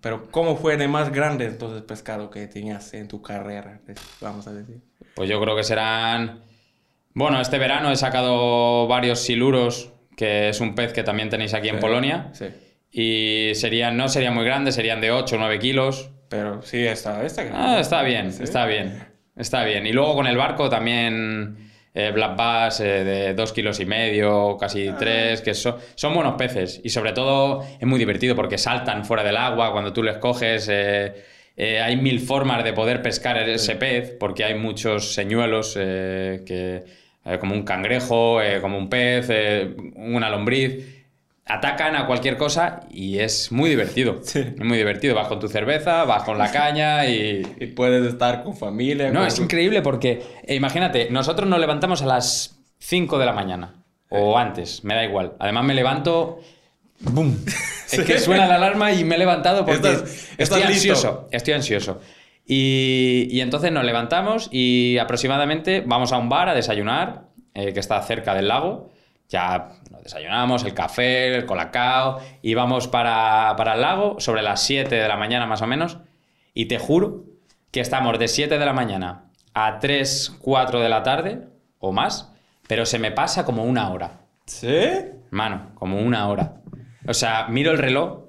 Pero 0.00 0.30
¿cómo 0.30 0.56
fue 0.56 0.76
de 0.76 0.88
más 0.88 1.10
grande 1.10 1.46
entonces 1.46 1.82
pescado 1.82 2.30
que 2.30 2.46
tenías 2.46 2.94
en 2.94 3.08
tu 3.08 3.22
carrera? 3.22 3.80
Vamos 4.20 4.46
a 4.46 4.52
decir. 4.52 4.80
Pues 5.14 5.28
yo 5.28 5.40
creo 5.40 5.56
que 5.56 5.64
serán... 5.64 6.42
Bueno, 7.14 7.40
este 7.40 7.58
verano 7.58 7.90
he 7.90 7.96
sacado 7.96 8.86
varios 8.86 9.20
siluros, 9.20 9.90
que 10.16 10.48
es 10.48 10.60
un 10.60 10.74
pez 10.74 10.92
que 10.92 11.02
también 11.02 11.28
tenéis 11.28 11.54
aquí 11.54 11.68
en 11.68 11.76
Sí, 11.76 11.80
Polonia. 11.80 12.30
Sí. 12.32 12.46
Y 12.90 13.54
serían, 13.54 13.96
no 13.96 14.08
serían 14.08 14.34
muy 14.34 14.44
grandes, 14.44 14.74
serían 14.74 15.00
de 15.00 15.10
8 15.10 15.36
o 15.36 15.38
9 15.38 15.58
kilos. 15.58 16.10
Pero 16.28 16.62
sí, 16.62 16.84
está, 16.86 17.24
está. 17.24 17.42
Ah, 17.52 17.78
está 17.80 18.02
bien, 18.02 18.32
Sí. 18.32 18.42
está 18.42 18.66
bien. 18.66 19.04
Está 19.36 19.64
bien. 19.64 19.86
Y 19.86 19.92
luego 19.92 20.14
con 20.14 20.26
el 20.26 20.36
barco 20.36 20.68
también 20.70 21.58
eh, 21.94 22.10
Black 22.12 22.36
Bass 22.36 22.80
eh, 22.80 23.04
de 23.04 23.34
dos 23.34 23.52
kilos 23.52 23.80
y 23.80 23.86
medio, 23.86 24.56
casi 24.58 24.88
Ah. 24.88 24.96
tres, 24.98 25.40
que 25.42 25.54
son, 25.54 25.76
son 25.94 26.14
buenos 26.14 26.34
peces. 26.34 26.80
Y 26.84 26.88
sobre 26.90 27.12
todo 27.12 27.62
es 27.78 27.86
muy 27.86 27.98
divertido 27.98 28.34
porque 28.34 28.58
saltan 28.58 29.04
fuera 29.04 29.22
del 29.22 29.36
agua 29.36 29.72
cuando 29.72 29.92
tú 29.92 30.02
les 30.02 30.16
coges. 30.18 30.68
eh, 30.70 31.12
eh, 31.58 31.80
hay 31.80 31.96
mil 31.96 32.20
formas 32.20 32.62
de 32.64 32.74
poder 32.74 33.00
pescar 33.00 33.38
ese 33.48 33.76
pez 33.76 34.10
porque 34.20 34.44
hay 34.44 34.54
muchos 34.56 35.14
señuelos 35.14 35.74
eh, 35.80 36.42
que, 36.46 36.84
eh, 37.26 37.38
como 37.38 37.54
un 37.54 37.62
cangrejo, 37.64 38.40
eh, 38.40 38.60
como 38.60 38.78
un 38.78 38.88
pez, 38.88 39.26
eh, 39.30 39.74
una 39.96 40.30
lombriz. 40.30 40.94
Atacan 41.48 41.94
a 41.94 42.06
cualquier 42.08 42.36
cosa 42.36 42.80
y 42.90 43.18
es 43.20 43.52
muy 43.52 43.70
divertido. 43.70 44.20
Sí. 44.24 44.40
Es 44.40 44.64
muy 44.64 44.78
divertido. 44.78 45.14
Vas 45.14 45.28
con 45.28 45.38
tu 45.38 45.48
cerveza, 45.48 46.04
vas 46.04 46.24
con 46.24 46.38
la 46.38 46.50
caña 46.50 47.06
y, 47.06 47.42
Y 47.60 47.66
puedes 47.68 48.04
estar 48.06 48.42
con 48.42 48.56
familia. 48.56 49.10
no, 49.10 49.20
con- 49.20 49.28
es 49.28 49.38
increíble 49.38 49.80
porque, 49.82 50.22
imagínate, 50.48 51.08
nosotros 51.10 51.48
nos 51.48 51.60
levantamos 51.60 52.02
a 52.02 52.06
las 52.06 52.58
5 52.78 53.18
de 53.18 53.26
la 53.26 53.32
mañana. 53.32 53.74
O 54.08 54.38
antes, 54.38 54.82
me 54.84 54.94
da 54.94 55.04
igual. 55.04 55.34
Además 55.38 55.64
me 55.64 55.74
levanto... 55.74 56.40
¡Bum! 57.00 57.36
Es 57.92 58.00
que 58.06 58.18
suena 58.18 58.46
la 58.46 58.54
alarma 58.56 58.90
y 58.92 59.04
me 59.04 59.16
he 59.16 59.18
levantado 59.18 59.64
porque 59.66 59.76
Estás- 59.88 60.02
estoy 60.38 60.60
estás 60.62 60.68
listo. 60.70 60.70
ansioso. 60.92 61.28
Estoy 61.30 61.54
ansioso. 61.54 62.00
Y, 62.46 63.26
y 63.30 63.40
entonces 63.40 63.72
nos 63.72 63.84
levantamos 63.84 64.48
y 64.52 64.98
aproximadamente 64.98 65.82
vamos 65.84 66.12
a 66.12 66.18
un 66.18 66.28
bar 66.28 66.48
a 66.48 66.54
desayunar, 66.54 67.24
eh, 67.54 67.72
que 67.72 67.80
está 67.80 68.00
cerca 68.02 68.34
del 68.34 68.48
lago. 68.48 68.90
Ya 69.28 69.70
nos 69.90 70.04
desayunamos, 70.04 70.64
el 70.64 70.74
café, 70.74 71.34
el 71.34 71.46
colacao, 71.46 72.20
y 72.42 72.54
vamos 72.54 72.86
para, 72.86 73.54
para 73.56 73.74
el 73.74 73.80
lago 73.80 74.20
sobre 74.20 74.42
las 74.42 74.62
7 74.62 74.94
de 74.94 75.08
la 75.08 75.16
mañana 75.16 75.46
más 75.46 75.62
o 75.62 75.66
menos. 75.66 75.98
Y 76.54 76.66
te 76.66 76.78
juro 76.78 77.24
que 77.72 77.80
estamos 77.80 78.18
de 78.18 78.28
7 78.28 78.58
de 78.58 78.66
la 78.66 78.72
mañana 78.72 79.24
a 79.52 79.80
3, 79.80 80.36
4 80.40 80.80
de 80.80 80.88
la 80.88 81.02
tarde 81.02 81.48
o 81.80 81.92
más, 81.92 82.32
pero 82.68 82.86
se 82.86 82.98
me 82.98 83.10
pasa 83.10 83.44
como 83.44 83.64
una 83.64 83.90
hora. 83.90 84.20
¿Sí? 84.44 84.88
Mano, 85.30 85.72
como 85.74 85.98
una 85.98 86.28
hora. 86.28 86.60
O 87.08 87.14
sea, 87.14 87.46
miro 87.48 87.72
el 87.72 87.78
reloj 87.78 88.25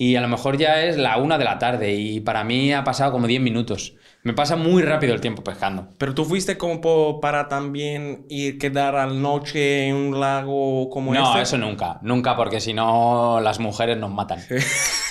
y 0.00 0.14
a 0.14 0.20
lo 0.20 0.28
mejor 0.28 0.56
ya 0.56 0.84
es 0.84 0.96
la 0.96 1.16
una 1.18 1.38
de 1.38 1.44
la 1.44 1.58
tarde 1.58 1.92
y 1.92 2.20
para 2.20 2.44
mí 2.44 2.72
ha 2.72 2.84
pasado 2.84 3.10
como 3.10 3.26
10 3.26 3.42
minutos. 3.42 3.96
Me 4.22 4.32
pasa 4.32 4.54
muy 4.54 4.82
rápido 4.82 5.12
el 5.12 5.20
tiempo 5.20 5.42
pescando. 5.42 5.88
Pero 5.98 6.14
tú 6.14 6.24
fuiste 6.24 6.56
como 6.56 7.20
para 7.20 7.48
también 7.48 8.24
ir 8.28 8.58
quedar 8.58 8.94
al 8.94 9.20
noche 9.20 9.88
en 9.88 9.96
un 9.96 10.20
lago 10.20 10.88
como 10.88 11.12
no, 11.12 11.30
este. 11.30 11.42
eso 11.42 11.58
nunca. 11.58 11.98
Nunca 12.02 12.36
porque 12.36 12.60
si 12.60 12.74
no 12.74 13.40
las 13.40 13.58
mujeres 13.58 13.98
nos 13.98 14.12
matan. 14.12 14.40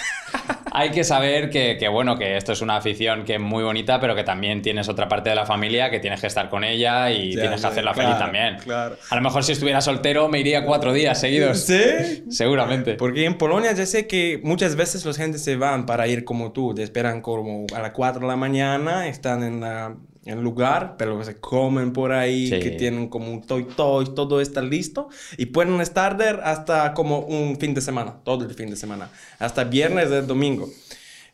Hay 0.80 0.92
que 0.92 1.04
saber 1.04 1.50
que, 1.50 1.78
que, 1.80 1.88
bueno, 1.88 2.18
que 2.18 2.38
esto 2.38 2.52
es 2.54 2.62
una 2.62 2.76
afición 2.78 3.26
que 3.26 3.36
es 3.36 3.40
muy 3.42 3.64
bonita, 3.64 4.00
pero 4.00 4.16
que 4.16 4.24
también 4.24 4.62
tienes 4.62 4.88
otra 4.90 5.08
parte 5.08 5.30
de 5.30 5.36
la 5.36 5.46
familia 5.46 5.90
que 5.90 6.00
tienes 6.00 6.22
que 6.22 6.28
estar 6.28 6.50
con 6.50 6.64
ella 6.64 7.10
y 7.12 7.34
Ya, 7.34 7.42
tienes 7.42 7.58
que 7.58 7.64
ya, 7.64 7.68
hacerla 7.70 7.94
claro, 7.94 8.10
feliz 8.10 8.20
también. 8.20 8.58
claro. 8.64 8.96
A 9.10 9.16
lo 9.16 9.22
mejor 9.22 9.44
si 9.44 9.54
estuviera 9.54 9.82
soltero 9.82 10.28
me 10.30 10.40
iría 10.40 10.64
cuatro 10.66 10.94
días 10.94 11.20
seguidos. 11.20 11.62
¿Sí? 11.62 12.26
Seguramente. 12.30 12.94
Porque 12.94 13.26
en 13.26 13.38
Polonia 13.38 13.72
ya 13.74 13.86
sé 13.86 14.06
que 14.08 14.40
muchas 14.44 14.76
veces 14.76 15.04
los 15.04 15.18
gente 15.18 15.40
se 15.40 15.56
van 15.56 15.86
para 15.86 16.08
ir 16.08 16.24
como 16.24 16.52
tú, 16.52 16.74
te 16.76 16.84
esperan 16.84 17.22
como 17.22 17.66
a 17.76 17.82
las 17.82 17.92
4 17.92 18.22
de 18.22 18.28
la 18.28 18.36
mañana, 18.36 19.08
están 19.08 19.44
en 19.44 19.62
la, 19.62 19.96
en 20.28 20.42
lugar, 20.42 20.96
pero 20.98 21.18
que 21.18 21.26
se 21.26 21.38
comen 21.40 21.94
por 21.94 22.12
ahí, 22.12 22.48
Sí. 22.48 22.60
que 22.60 22.72
tienen 22.72 23.08
como 23.08 23.32
un 23.32 23.42
toy 23.42 23.64
toy, 23.76 24.06
todo 24.16 24.42
está 24.42 24.62
listo 24.62 25.10
y 25.38 25.48
pueden 25.48 25.80
estar 25.82 26.18
there 26.18 26.40
hasta 26.44 26.94
como 26.94 27.20
un 27.20 27.58
fin 27.60 27.74
de 27.74 27.82
semana, 27.82 28.16
todo 28.24 28.46
el 28.46 28.54
fin 28.54 28.70
de 28.70 28.76
semana, 28.76 29.10
hasta 29.40 29.64
viernes 29.64 30.10
del 30.10 30.28
domingo. 30.28 30.70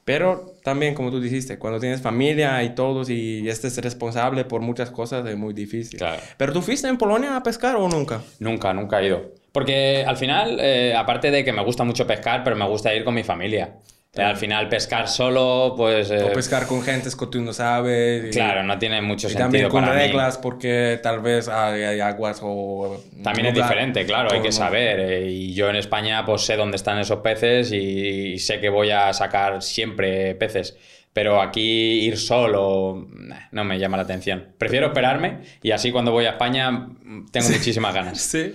Pero 0.05 0.53
también, 0.63 0.95
como 0.95 1.11
tú 1.11 1.21
dijiste, 1.21 1.57
cuando 1.57 1.79
tienes 1.79 2.01
familia 2.01 2.61
y 2.63 2.75
todos 2.75 3.09
y 3.09 3.47
estés 3.47 3.77
responsable 3.77 4.43
por 4.43 4.59
muchas 4.61 4.91
cosas 4.91 5.25
es 5.25 5.37
muy 5.37 5.53
difícil. 5.53 5.97
Claro. 5.97 6.21
¿Pero 6.37 6.51
tú 6.51 6.61
fuiste 6.61 6.87
en 6.89 6.97
Polonia 6.97 7.37
a 7.37 7.43
pescar 7.43 7.77
o 7.77 7.87
nunca? 7.87 8.21
Nunca, 8.39 8.73
nunca 8.73 8.99
he 9.01 9.07
ido. 9.07 9.31
Porque 9.53 10.03
al 10.05 10.17
final, 10.17 10.57
eh, 10.59 10.93
aparte 10.97 11.31
de 11.31 11.45
que 11.45 11.53
me 11.53 11.63
gusta 11.63 11.83
mucho 11.85 12.05
pescar, 12.05 12.43
pero 12.43 12.55
me 12.55 12.67
gusta 12.67 12.93
ir 12.93 13.05
con 13.05 13.13
mi 13.13 13.23
familia. 13.23 13.75
Eh, 14.15 14.21
al 14.21 14.37
final, 14.37 14.69
pescar 14.69 15.07
solo, 15.07 15.73
pues. 15.75 16.11
eh, 16.11 16.23
O 16.23 16.31
pescar 16.33 16.67
con 16.67 16.83
gentes 16.83 17.15
que 17.15 17.25
tú 17.25 17.41
no 17.41 17.51
sabes. 17.51 18.25
y- 18.27 18.29
claro, 18.29 18.61
no 18.61 18.77
tiene 18.77 19.01
mucho 19.01 19.25
Y 19.27 19.31
sentido. 19.31 19.45
también 19.45 19.69
con 19.69 19.81
para 19.83 19.95
mí. 19.95 20.01
reglas 20.01 20.37
porque 20.37 20.99
tal 21.01 21.19
vez 21.21 21.47
hay, 21.47 21.81
hay 21.81 21.99
aguas 21.99 22.39
o... 22.43 23.01
También 23.23 23.47
es 23.47 23.53
lugar- 23.55 23.69
diferente, 23.69 24.05
claro, 24.05 24.29
hay 24.31 24.41
que 24.41 24.51
saber. 24.51 24.99
eh, 24.99 25.29
Y 25.31 25.53
yo 25.55 25.67
en 25.69 25.77
España, 25.77 26.23
pues 26.25 26.43
sé 26.43 26.55
dónde 26.55 26.75
están 26.77 26.99
esos 26.99 27.21
peces 27.21 27.71
y, 27.71 28.37
sé 28.37 28.59
que 28.59 28.69
voy 28.69 28.91
a 28.91 29.11
sacar 29.13 29.63
siempre 29.63 30.35
peces. 30.35 30.77
Pero 31.11 31.41
aquí 31.41 32.01
ir 32.05 32.17
solo 32.17 33.07
nah, 33.11 33.47
no 33.51 33.63
me 33.63 33.77
llama 33.79 33.97
la 33.97 34.03
atención. 34.03 34.49
Prefiero 34.59 34.87
esperarme 34.87 35.39
y 35.63 35.71
así 35.71 35.91
cuando 35.91 36.11
voy 36.11 36.25
a 36.25 36.31
España 36.31 36.69
mm, 36.71 37.27
tengo 37.31 37.49
muchísimas 37.49 37.93
ganas. 37.95 38.19
Sí, 38.31 38.53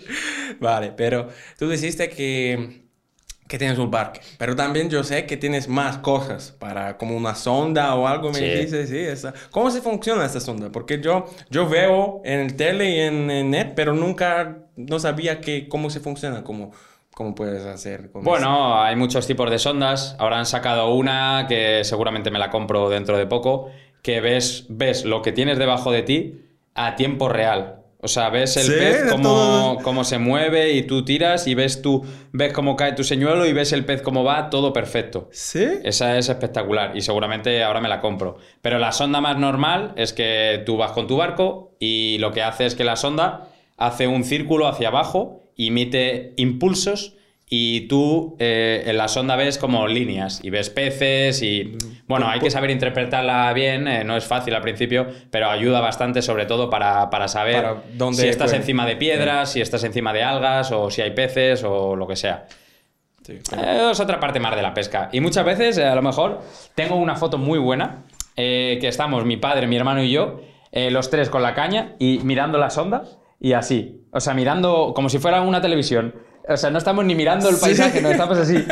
vale, 0.60 0.92
pero 0.96 1.28
tú 1.58 1.68
dijiste 1.68 2.08
que, 2.10 2.87
que 3.48 3.58
tienes 3.58 3.78
un 3.78 3.90
parque, 3.90 4.20
pero 4.38 4.54
también 4.54 4.90
yo 4.90 5.02
sé 5.02 5.26
que 5.26 5.36
tienes 5.38 5.68
más 5.68 5.98
cosas 5.98 6.54
para 6.58 6.98
como 6.98 7.16
una 7.16 7.34
sonda 7.34 7.94
o 7.94 8.06
algo, 8.06 8.28
me 8.28 8.34
Sí. 8.38 8.44
dijiste, 8.44 8.86
sí, 8.86 8.98
esa. 8.98 9.32
¿Cómo 9.50 9.70
se 9.70 9.80
funciona 9.80 10.24
esta 10.26 10.38
sonda? 10.40 10.70
Porque 10.70 11.00
yo, 11.00 11.26
yo 11.50 11.68
veo 11.68 12.20
en 12.24 12.40
el 12.40 12.56
tele 12.56 12.90
y 12.90 13.00
en, 13.00 13.30
en 13.30 13.50
net, 13.50 13.72
pero 13.74 13.94
nunca, 13.94 14.58
no 14.76 14.98
sabía 14.98 15.40
que, 15.40 15.68
cómo 15.68 15.88
se 15.90 16.00
funciona, 16.00 16.44
cómo, 16.44 16.72
cómo 17.14 17.34
puedes 17.34 17.64
hacer 17.64 18.10
con 18.12 18.20
eso. 18.22 18.30
Bueno, 18.30 18.80
hay 18.82 18.96
muchos 18.96 19.26
tipos 19.26 19.50
de 19.50 19.58
sondas. 19.58 20.14
Ahora 20.18 20.38
han 20.38 20.46
sacado 20.46 20.94
una 20.94 21.46
que 21.48 21.82
seguramente 21.84 22.30
me 22.30 22.38
la 22.38 22.50
compro 22.50 22.90
dentro 22.90 23.16
de 23.16 23.26
poco, 23.26 23.70
que 24.02 24.20
ves, 24.20 24.66
ves 24.68 25.04
lo 25.06 25.22
que 25.22 25.32
tienes 25.32 25.58
debajo 25.58 25.90
de 25.90 26.02
ti 26.02 26.44
a 26.74 26.96
tiempo 26.96 27.28
real. 27.28 27.77
O 28.00 28.06
sea, 28.06 28.30
ves 28.30 28.56
el 28.56 28.62
Sí, 28.64 28.72
pez 28.78 29.10
cómo, 29.10 29.78
cómo 29.82 30.04
se 30.04 30.18
mueve 30.18 30.72
y 30.72 30.82
tú 30.82 31.04
tiras 31.04 31.48
y 31.48 31.54
ves 31.54 31.82
tú, 31.82 32.04
ves 32.32 32.52
cómo 32.52 32.76
cae 32.76 32.92
tu 32.92 33.02
señuelo 33.02 33.44
y 33.44 33.52
ves 33.52 33.72
el 33.72 33.84
pez 33.84 34.02
cómo 34.02 34.22
va, 34.22 34.50
todo 34.50 34.72
perfecto. 34.72 35.28
¿Sí? 35.32 35.66
Esa 35.82 36.16
es 36.16 36.28
espectacular 36.28 36.96
y 36.96 37.00
seguramente 37.00 37.62
ahora 37.64 37.80
me 37.80 37.88
la 37.88 38.00
compro. 38.00 38.36
Pero 38.62 38.78
la 38.78 38.92
sonda 38.92 39.20
más 39.20 39.36
normal 39.36 39.94
es 39.96 40.12
que 40.12 40.62
tú 40.64 40.76
vas 40.76 40.92
con 40.92 41.08
tu 41.08 41.16
barco 41.16 41.74
y 41.80 42.18
lo 42.18 42.30
que 42.32 42.42
hace 42.42 42.66
es 42.66 42.76
que 42.76 42.84
la 42.84 42.94
sonda 42.94 43.48
hace 43.76 44.06
un 44.06 44.22
círculo 44.22 44.68
hacia 44.68 44.88
abajo, 44.88 45.42
emite 45.56 46.34
impulsos 46.36 47.16
y 47.50 47.88
tú 47.88 48.36
eh, 48.38 48.84
en 48.86 48.98
la 48.98 49.08
sonda 49.08 49.34
ves 49.36 49.56
como 49.56 49.86
líneas 49.86 50.40
y 50.42 50.50
ves 50.50 50.70
peces 50.70 51.42
y... 51.42 51.76
Bueno, 52.06 52.28
hay 52.28 52.40
que 52.40 52.50
saber 52.50 52.70
interpretarla 52.70 53.52
bien, 53.52 53.86
eh, 53.86 54.04
no 54.04 54.16
es 54.16 54.24
fácil 54.24 54.54
al 54.54 54.62
principio, 54.62 55.06
pero 55.30 55.50
ayuda 55.50 55.80
bastante 55.80 56.22
sobre 56.22 56.46
todo 56.46 56.70
para, 56.70 57.10
para 57.10 57.28
saber 57.28 57.62
Para 57.62 57.82
dónde 57.94 58.22
si 58.22 58.28
estás 58.28 58.52
encima 58.52 58.86
de 58.86 58.96
piedras, 58.96 59.52
si 59.52 59.60
estás 59.60 59.84
encima 59.84 60.12
de 60.12 60.22
algas 60.22 60.72
o 60.72 60.90
si 60.90 61.02
hay 61.02 61.10
peces 61.12 61.64
o 61.64 61.96
lo 61.96 62.06
que 62.06 62.16
sea. 62.16 62.46
Sí. 63.22 63.34
Eh, 63.56 63.88
es 63.92 64.00
otra 64.00 64.20
parte 64.20 64.40
más 64.40 64.56
de 64.56 64.62
la 64.62 64.72
pesca. 64.72 65.08
Y 65.12 65.20
muchas 65.20 65.44
veces, 65.44 65.78
a 65.78 65.94
lo 65.94 66.02
mejor, 66.02 66.40
tengo 66.74 66.96
una 66.96 67.16
foto 67.16 67.36
muy 67.36 67.58
buena, 67.58 68.04
que 68.34 68.78
estamos 68.82 69.24
mi 69.24 69.36
padre, 69.36 69.66
mi 69.66 69.76
hermano 69.76 70.02
y 70.02 70.10
yo, 70.10 70.40
los 70.72 71.10
tres 71.10 71.28
con 71.28 71.42
la 71.42 71.54
caña 71.54 71.94
y 71.98 72.20
mirando 72.20 72.56
la 72.56 72.70
sonda 72.70 73.02
y 73.40 73.52
así. 73.52 74.06
O 74.12 74.20
sea, 74.20 74.32
mirando 74.32 74.92
como 74.94 75.08
si 75.08 75.18
fuera 75.18 75.42
una 75.42 75.60
televisión. 75.60 76.14
O 76.48 76.56
sea, 76.56 76.70
no 76.70 76.78
estamos 76.78 77.04
ni 77.04 77.14
mirando 77.14 77.48
el 77.48 77.56
Sí. 77.56 77.60
paisaje, 77.60 78.00
no 78.00 78.10
estamos 78.10 78.38
así. 78.38 78.64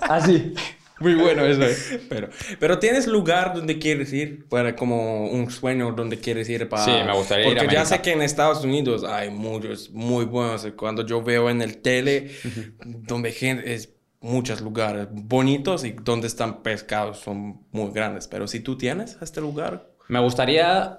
Así. 0.00 0.54
Muy 1.00 1.14
bueno 1.14 1.44
eso. 1.44 1.62
eh. 1.62 2.00
Pero, 2.08 2.28
pero 2.58 2.78
tienes 2.80 3.06
lugar 3.06 3.54
donde 3.54 3.78
quieres 3.78 4.12
ir 4.12 4.48
para 4.48 4.74
como 4.74 5.28
un 5.28 5.48
sueño 5.50 5.92
donde 5.92 6.18
quieres 6.18 6.48
ir 6.48 6.68
para 6.68 6.84
Sí, 6.84 6.90
me 7.06 7.12
gustaría 7.14 7.46
ir 7.48 7.56
a 7.58 7.60
porque 7.60 7.74
ya 7.74 7.84
sé 7.84 8.00
que 8.00 8.12
en 8.12 8.22
Estados 8.22 8.64
Unidos 8.64 9.04
hay 9.04 9.30
muchos 9.30 9.90
muy 9.90 10.24
buenos 10.24 10.66
cuando 10.76 11.06
yo 11.06 11.22
veo 11.22 11.50
en 11.50 11.62
el 11.62 11.78
tele 11.82 12.32
donde 12.82 13.30
gente 13.30 13.74
es 13.74 13.90
muchos 14.20 14.60
lugares 14.60 15.06
bonitos 15.12 15.84
y 15.84 15.92
donde 15.92 16.26
están 16.26 16.62
pescados 16.64 17.18
son 17.20 17.60
muy 17.70 17.92
grandes 17.92 18.26
pero 18.26 18.48
si 18.48 18.58
tú 18.58 18.76
tienes 18.76 19.16
este 19.22 19.40
lugar 19.40 19.88
Me 20.08 20.18
gustaría 20.18 20.98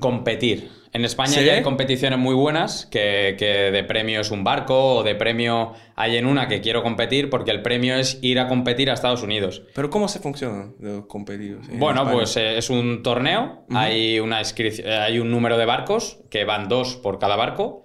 competir. 0.00 0.68
En 0.92 1.04
España 1.04 1.28
¿Sí? 1.34 1.44
ya 1.44 1.52
hay 1.54 1.62
competiciones 1.62 2.18
muy 2.18 2.34
buenas, 2.34 2.86
que, 2.86 3.36
que 3.38 3.70
de 3.70 3.84
premio 3.84 4.20
es 4.20 4.32
un 4.32 4.42
barco 4.42 4.96
o 4.96 5.02
de 5.04 5.14
premio 5.14 5.72
hay 5.94 6.16
en 6.16 6.26
una 6.26 6.48
que 6.48 6.60
quiero 6.60 6.82
competir 6.82 7.30
porque 7.30 7.52
el 7.52 7.62
premio 7.62 7.94
es 7.94 8.18
ir 8.22 8.40
a 8.40 8.48
competir 8.48 8.90
a 8.90 8.94
Estados 8.94 9.22
Unidos. 9.22 9.62
pero 9.74 9.88
cómo 9.88 10.08
se 10.08 10.18
funciona 10.18 10.72
los 10.80 11.06
competidos 11.06 11.68
en 11.68 11.78
Bueno, 11.78 12.00
España? 12.00 12.16
pues 12.16 12.36
eh, 12.36 12.58
es 12.58 12.70
un 12.70 13.04
torneo, 13.04 13.64
hay, 13.70 14.18
una 14.18 14.40
eh, 14.42 14.84
hay 14.98 15.20
un 15.20 15.30
número 15.30 15.56
de 15.58 15.64
barcos, 15.64 16.18
que 16.28 16.44
van 16.44 16.68
dos 16.68 16.96
por 16.96 17.20
cada 17.20 17.36
barco, 17.36 17.84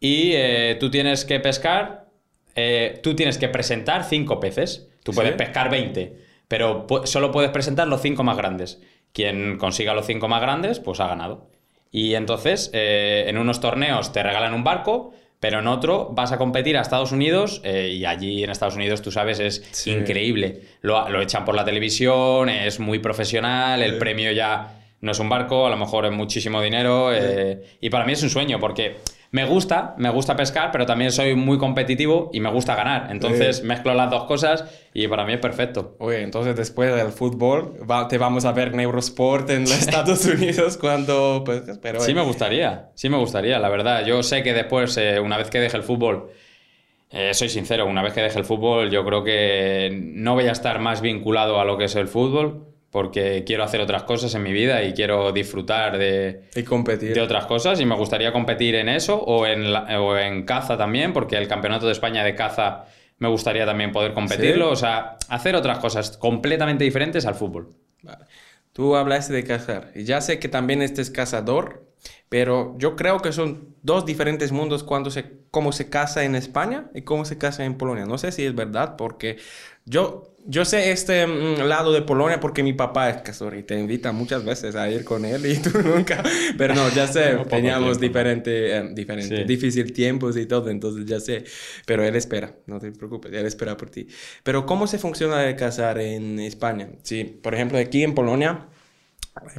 y 0.00 0.32
eh, 0.32 0.78
tú 0.80 0.90
tienes 0.90 1.26
que 1.26 1.40
pescar, 1.40 2.06
eh, 2.54 3.00
tú 3.02 3.14
tienes 3.14 3.36
que 3.36 3.48
presentar 3.48 4.04
cinco 4.04 4.40
peces, 4.40 4.88
tú 5.04 5.12
puedes 5.12 5.32
Sí. 5.32 5.36
pescar 5.38 5.68
20, 5.70 6.16
pero 6.48 6.86
solo 7.04 7.30
puedes 7.32 7.50
presentar 7.50 7.86
los 7.86 8.00
cinco 8.00 8.24
más 8.24 8.38
grandes. 8.38 8.80
Quien 9.12 9.58
consiga 9.58 9.94
los 9.94 10.06
cinco 10.06 10.28
más 10.28 10.40
grandes, 10.40 10.78
pues 10.80 11.00
ha 11.00 11.08
ganado. 11.08 11.48
Y 11.90 12.14
entonces, 12.14 12.70
eh, 12.72 13.24
en 13.26 13.38
unos 13.38 13.60
torneos 13.60 14.12
te 14.12 14.22
regalan 14.22 14.54
un 14.54 14.62
barco, 14.62 15.12
pero 15.40 15.58
en 15.60 15.66
otro 15.66 16.10
vas 16.12 16.32
a 16.32 16.38
competir 16.38 16.76
a 16.76 16.82
Estados 16.82 17.12
Unidos 17.12 17.60
eh, 17.64 17.88
y 17.92 18.04
allí 18.04 18.44
en 18.44 18.50
Estados 18.50 18.76
Unidos, 18.76 19.02
tú 19.02 19.10
sabes, 19.10 19.40
es 19.40 19.66
Sí. 19.72 19.90
increíble. 19.90 20.60
Lo, 20.82 21.08
lo 21.08 21.20
echan 21.20 21.44
por 21.44 21.54
la 21.56 21.64
televisión, 21.64 22.48
es 22.48 22.78
muy 22.78 22.98
profesional, 23.00 23.82
el 23.82 23.98
premio 23.98 24.30
ya 24.32 24.76
no 25.00 25.12
es 25.12 25.18
un 25.18 25.28
barco, 25.28 25.66
a 25.66 25.70
lo 25.70 25.76
mejor 25.76 26.06
es 26.06 26.12
muchísimo 26.12 26.60
dinero. 26.60 27.12
eh, 27.14 27.62
y 27.80 27.90
para 27.90 28.04
mí 28.04 28.12
es 28.12 28.22
un 28.22 28.30
sueño 28.30 28.58
porque 28.60 28.96
me 29.32 29.44
gusta, 29.44 29.94
me 29.96 30.10
gusta 30.10 30.34
pescar, 30.34 30.70
pero 30.72 30.84
también 30.86 31.12
soy 31.12 31.36
muy 31.36 31.56
competitivo 31.56 32.30
y 32.32 32.40
me 32.40 32.50
gusta 32.50 32.74
ganar. 32.74 33.08
Entonces 33.12 33.58
Sí. 33.58 33.62
mezclo 33.64 33.94
las 33.94 34.10
dos 34.10 34.24
cosas 34.24 34.64
y 34.92 35.06
para 35.06 35.24
mí 35.24 35.34
es 35.34 35.38
perfecto. 35.38 35.94
Oye, 36.00 36.20
entonces 36.22 36.56
después 36.56 36.92
del 36.94 37.12
fútbol 37.12 37.76
va- 37.88 38.08
te 38.08 38.18
vamos 38.18 38.44
a 38.44 38.52
ver 38.52 38.68
en 38.74 38.80
Eurosport 38.80 39.48
en 39.50 39.62
los 39.62 39.72
Estados 39.78 40.24
Unidos 40.26 40.76
cuando 40.76 41.42
pues 41.46 41.62
pero 41.80 42.00
Sí 42.00 42.12
me 42.12 42.22
gustaría, 42.22 42.90
sí 42.94 43.08
me 43.08 43.16
gustaría, 43.18 43.58
la 43.60 43.68
verdad. 43.68 44.04
Yo 44.04 44.22
sé 44.24 44.42
que 44.42 44.52
después, 44.52 44.96
eh, 44.96 45.20
una 45.20 45.36
vez 45.38 45.48
que 45.48 45.60
deje 45.60 45.76
el 45.76 45.84
fútbol, 45.84 46.30
eh, 47.12 47.32
soy 47.34 47.48
sincero, 47.48 47.86
una 47.86 48.02
vez 48.02 48.12
que 48.12 48.22
deje 48.22 48.38
el 48.38 48.44
fútbol, 48.44 48.90
yo 48.90 49.04
creo 49.04 49.24
que 49.24 49.90
no 49.92 50.34
voy 50.34 50.46
a 50.46 50.52
estar 50.52 50.78
más 50.80 51.00
vinculado 51.00 51.60
a 51.60 51.64
lo 51.64 51.76
que 51.78 51.84
es 51.84 51.96
el 51.96 52.06
fútbol, 52.08 52.66
porque 52.90 53.44
quiero 53.46 53.62
hacer 53.64 53.80
otras 53.80 54.02
cosas 54.02 54.34
en 54.34 54.42
mi 54.42 54.52
vida 54.52 54.82
y 54.82 54.92
quiero 54.94 55.30
disfrutar 55.32 55.96
de, 55.96 56.42
y 56.56 56.62
competir 56.64 57.14
de 57.14 57.20
otras 57.20 57.46
cosas 57.46 57.80
y 57.80 57.86
me 57.86 57.94
gustaría 57.94 58.32
competir 58.32 58.74
en 58.74 58.88
eso 58.88 59.16
o 59.20 59.46
en, 59.46 59.72
la- 59.72 60.00
o 60.00 60.16
en 60.18 60.44
caza 60.44 60.76
también, 60.76 61.12
porque 61.12 61.36
el 61.36 61.46
Campeonato 61.48 61.86
de 61.86 61.92
España 61.92 62.24
de 62.24 62.34
caza 62.34 62.84
me 63.18 63.28
gustaría 63.28 63.66
también 63.66 63.92
poder 63.92 64.12
competirlo, 64.14 64.66
¿Sí? 64.68 64.72
o 64.72 64.76
sea, 64.76 65.16
hacer 65.28 65.54
otras 65.54 65.78
cosas 65.78 66.16
completamente 66.16 66.84
diferentes 66.84 67.26
al 67.26 67.34
fútbol. 67.34 67.68
Vale. 68.02 68.24
Tú 68.72 68.96
hablaste 68.96 69.32
de 69.34 69.44
cazar 69.44 69.90
y 69.94 70.04
ya 70.04 70.20
sé 70.20 70.38
que 70.38 70.48
también 70.48 70.80
este 70.80 71.02
es 71.02 71.10
cazador, 71.10 71.89
pero 72.30 72.74
yo 72.78 72.96
creo 72.96 73.18
que 73.20 73.32
son 73.32 73.74
dos 73.82 74.06
diferentes 74.06 74.52
mundos 74.52 74.82
cuando 74.84 75.10
se 75.10 75.40
cómo 75.50 75.72
se 75.72 75.90
caza 75.90 76.24
en 76.24 76.34
España 76.36 76.90
y 76.94 77.02
cómo 77.02 77.26
se 77.26 77.36
caza 77.36 77.64
en 77.66 77.76
Polonia. 77.76 78.06
No 78.06 78.16
sé 78.16 78.32
si 78.32 78.44
es 78.44 78.54
verdad 78.54 78.96
porque 78.96 79.36
yo 79.84 80.26
yo 80.46 80.64
sé 80.64 80.90
este 80.90 81.26
mm, 81.26 81.60
lado 81.66 81.92
de 81.92 82.00
Polonia 82.02 82.40
porque 82.40 82.62
mi 82.62 82.72
papá 82.72 83.10
es 83.10 83.18
cazador 83.22 83.56
y 83.58 83.62
te 83.62 83.78
invita 83.78 84.12
muchas 84.12 84.42
veces 84.44 84.74
a 84.74 84.88
ir 84.88 85.04
con 85.04 85.24
él 85.26 85.44
y 85.44 85.58
tú 85.58 85.70
nunca. 85.84 86.22
Pero 86.56 86.74
no, 86.74 86.88
ya 86.90 87.06
sé, 87.08 87.36
teníamos 87.50 88.00
diferente, 88.00 88.76
eh, 88.76 88.88
diferente, 88.94 89.36
Sí. 89.38 89.44
difícil 89.44 89.92
tiempos 89.92 90.36
y 90.38 90.46
todo, 90.46 90.70
entonces 90.70 91.04
ya 91.06 91.20
sé. 91.20 91.44
Pero 91.84 92.04
él 92.04 92.16
espera, 92.16 92.54
no 92.66 92.78
te 92.80 92.90
preocupes, 92.92 93.32
él 93.32 93.44
espera 93.44 93.76
por 93.76 93.90
ti. 93.90 94.06
Pero 94.42 94.64
¿cómo 94.66 94.86
se 94.86 94.98
funciona 94.98 95.46
el 95.48 95.56
cazar 95.56 95.98
en 95.98 96.40
España? 96.40 96.88
Sí, 97.02 97.24
por 97.24 97.54
ejemplo, 97.54 97.76
aquí 97.78 98.02
en 98.02 98.14
Polonia, 98.14 98.68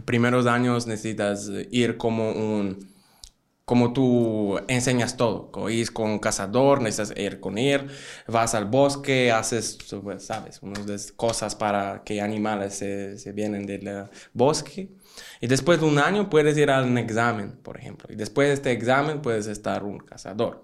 primeros 0.06 0.46
años 0.48 0.88
necesitas 0.88 1.50
eh, 1.50 1.68
ir 1.72 1.98
como 1.98 2.32
un 2.32 2.92
como 3.63 3.94
tú 3.94 4.60
enseñas 4.68 5.16
todo, 5.16 5.70
ir 5.70 5.94
con 5.94 6.10
un 6.10 6.20
cazador, 6.20 6.82
necesitas 6.82 7.18
ir 7.18 7.40
con 7.40 7.58
él, 7.58 7.88
vas 8.28 8.54
al 8.54 8.66
bosque, 8.66 9.32
haces, 9.32 9.78
pues, 10.04 10.25
sabes, 10.25 10.60
unas 10.62 11.13
cosas 11.13 11.56
para 11.56 12.04
que 12.04 12.20
animales 12.20 12.74
se, 12.74 13.18
se 13.18 13.32
vienen 13.32 13.66
del 13.66 13.88
eh, 13.88 14.04
bosque. 14.34 14.90
Y 15.40 15.48
después 15.48 15.80
de 15.80 15.86
un 15.86 16.00
año 16.00 16.30
puedes 16.30 16.58
ir 16.58 16.70
a 16.70 16.84
un 16.84 16.98
examen, 16.98 17.51
por 17.63 17.78
ejemplo. 17.78 18.10
Y 18.12 18.18
después 18.18 18.50
de 18.50 18.56
este 18.56 18.72
examen 18.74 19.22
puedes 19.22 19.48
estar 19.48 19.84
un 19.86 20.00
cazador. 20.00 20.63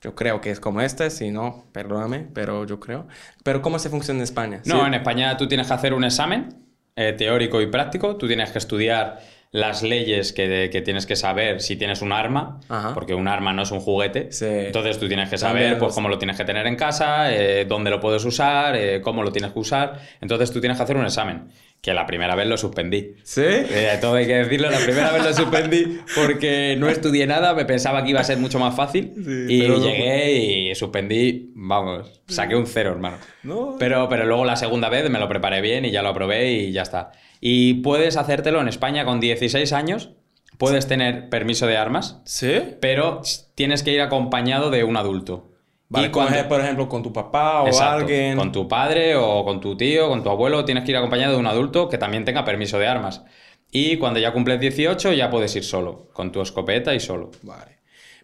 Yo 0.00 0.16
creo 0.16 0.40
que 0.40 0.50
es 0.50 0.58
como 0.58 0.80
este, 0.80 1.10
si 1.10 1.30
no, 1.30 1.66
perdóname, 1.70 2.26
pero 2.34 2.64
yo 2.64 2.80
creo. 2.80 3.06
Pero 3.44 3.62
¿cómo 3.62 3.78
se 3.78 3.90
funciona 3.90 4.18
en 4.18 4.24
España? 4.24 4.60
No, 4.64 4.80
Sí. 4.80 4.86
en 4.86 4.94
España 4.94 5.36
tú 5.36 5.46
tienes 5.46 5.68
que 5.68 5.74
hacer 5.74 5.94
un 5.94 6.02
examen 6.02 6.67
eh, 6.98 7.12
teórico 7.12 7.62
y 7.62 7.66
práctico. 7.68 8.16
Tú 8.16 8.26
tienes 8.26 8.50
que 8.50 8.58
estudiar 8.58 9.20
las 9.50 9.82
leyes 9.82 10.32
que, 10.32 10.68
que 10.70 10.82
tienes 10.82 11.06
que 11.06 11.16
saber 11.16 11.60
si 11.62 11.76
tienes 11.76 12.02
un 12.02 12.12
arma, 12.12 12.60
Ajá. 12.68 12.92
porque 12.94 13.14
un 13.14 13.28
arma 13.28 13.52
no 13.52 13.62
es 13.62 13.70
un 13.70 13.80
juguete. 13.80 14.30
Sí. 14.30 14.44
Entonces 14.46 14.98
tú 14.98 15.08
tienes 15.08 15.30
que 15.30 15.38
También 15.38 15.68
saber 15.68 15.78
pues, 15.78 15.94
cómo 15.94 16.08
lo 16.08 16.18
tienes 16.18 16.36
que 16.36 16.44
tener 16.44 16.66
en 16.66 16.76
casa, 16.76 17.34
eh, 17.34 17.64
dónde 17.66 17.90
lo 17.90 17.98
puedes 18.00 18.24
usar, 18.24 18.76
eh, 18.76 19.00
cómo 19.00 19.22
lo 19.22 19.32
tienes 19.32 19.52
que 19.52 19.58
usar. 19.58 20.00
Entonces 20.20 20.52
tú 20.52 20.60
tienes 20.60 20.76
que 20.76 20.84
hacer 20.84 20.96
un 20.98 21.04
examen, 21.06 21.48
que 21.80 21.94
la 21.94 22.04
primera 22.06 22.34
vez 22.34 22.46
lo 22.46 22.58
suspendí. 22.58 23.14
¿Sí? 23.22 23.40
Eh, 23.44 23.96
todo 24.02 24.16
hay 24.16 24.26
que 24.26 24.34
decirlo, 24.36 24.68
la 24.70 24.80
primera 24.80 25.12
vez 25.12 25.24
lo 25.24 25.32
suspendí 25.32 25.98
porque 26.14 26.76
no 26.78 26.88
estudié 26.90 27.26
nada, 27.26 27.54
me 27.54 27.64
pensaba 27.64 28.04
que 28.04 28.10
iba 28.10 28.20
a 28.20 28.24
ser 28.24 28.36
mucho 28.36 28.58
más 28.58 28.74
fácil 28.76 29.12
Sí, 29.16 29.46
y 29.48 29.66
no 29.66 29.78
llegué 29.78 30.32
y 30.32 30.74
suspendí, 30.74 31.52
vamos, 31.54 32.20
saqué 32.26 32.54
un 32.54 32.66
cero, 32.66 32.90
hermano. 32.90 33.16
No. 33.44 33.76
Pero, 33.78 34.08
pero 34.10 34.26
luego 34.26 34.44
la 34.44 34.56
segunda 34.56 34.90
vez 34.90 35.08
me 35.08 35.18
lo 35.18 35.28
preparé 35.28 35.62
bien 35.62 35.86
y 35.86 35.90
ya 35.90 36.02
lo 36.02 36.10
aprobé 36.10 36.52
y 36.52 36.72
ya 36.72 36.82
está. 36.82 37.12
Y 37.40 37.74
puedes 37.74 38.16
hacértelo 38.16 38.60
en 38.60 38.68
España 38.68 39.04
con 39.04 39.20
16 39.20 39.72
años, 39.72 40.10
puedes 40.58 40.86
tener 40.88 41.28
permiso 41.28 41.66
de 41.66 41.76
armas, 41.76 42.20
¿Sí? 42.24 42.52
pero 42.80 43.22
tienes 43.54 43.82
que 43.82 43.92
ir 43.92 44.00
acompañado 44.00 44.70
de 44.70 44.84
un 44.84 44.96
adulto. 44.96 45.44
Vale, 45.90 46.08
y 46.08 46.10
con- 46.10 46.26
cuando- 46.26 46.48
por 46.48 46.60
ejemplo, 46.60 46.88
con 46.88 47.02
tu 47.02 47.12
papá 47.12 47.62
o 47.62 47.68
Exacto. 47.68 47.96
alguien. 48.02 48.36
Con 48.36 48.52
tu 48.52 48.68
padre 48.68 49.16
o 49.16 49.44
con 49.44 49.60
tu 49.60 49.76
tío, 49.76 50.08
con 50.08 50.22
tu 50.22 50.28
abuelo, 50.30 50.64
tienes 50.64 50.84
que 50.84 50.90
ir 50.90 50.96
acompañado 50.98 51.32
de 51.34 51.38
un 51.40 51.46
adulto 51.46 51.88
que 51.88 51.96
también 51.96 52.24
tenga 52.24 52.44
permiso 52.44 52.78
de 52.78 52.86
armas. 52.88 53.24
Y 53.70 53.96
cuando 53.98 54.18
ya 54.20 54.32
cumples 54.32 54.60
18 54.60 55.12
ya 55.12 55.30
puedes 55.30 55.54
ir 55.56 55.64
solo, 55.64 56.08
con 56.12 56.30
tu 56.32 56.40
escopeta 56.42 56.94
y 56.94 57.00
solo. 57.00 57.30
Vale. 57.42 57.78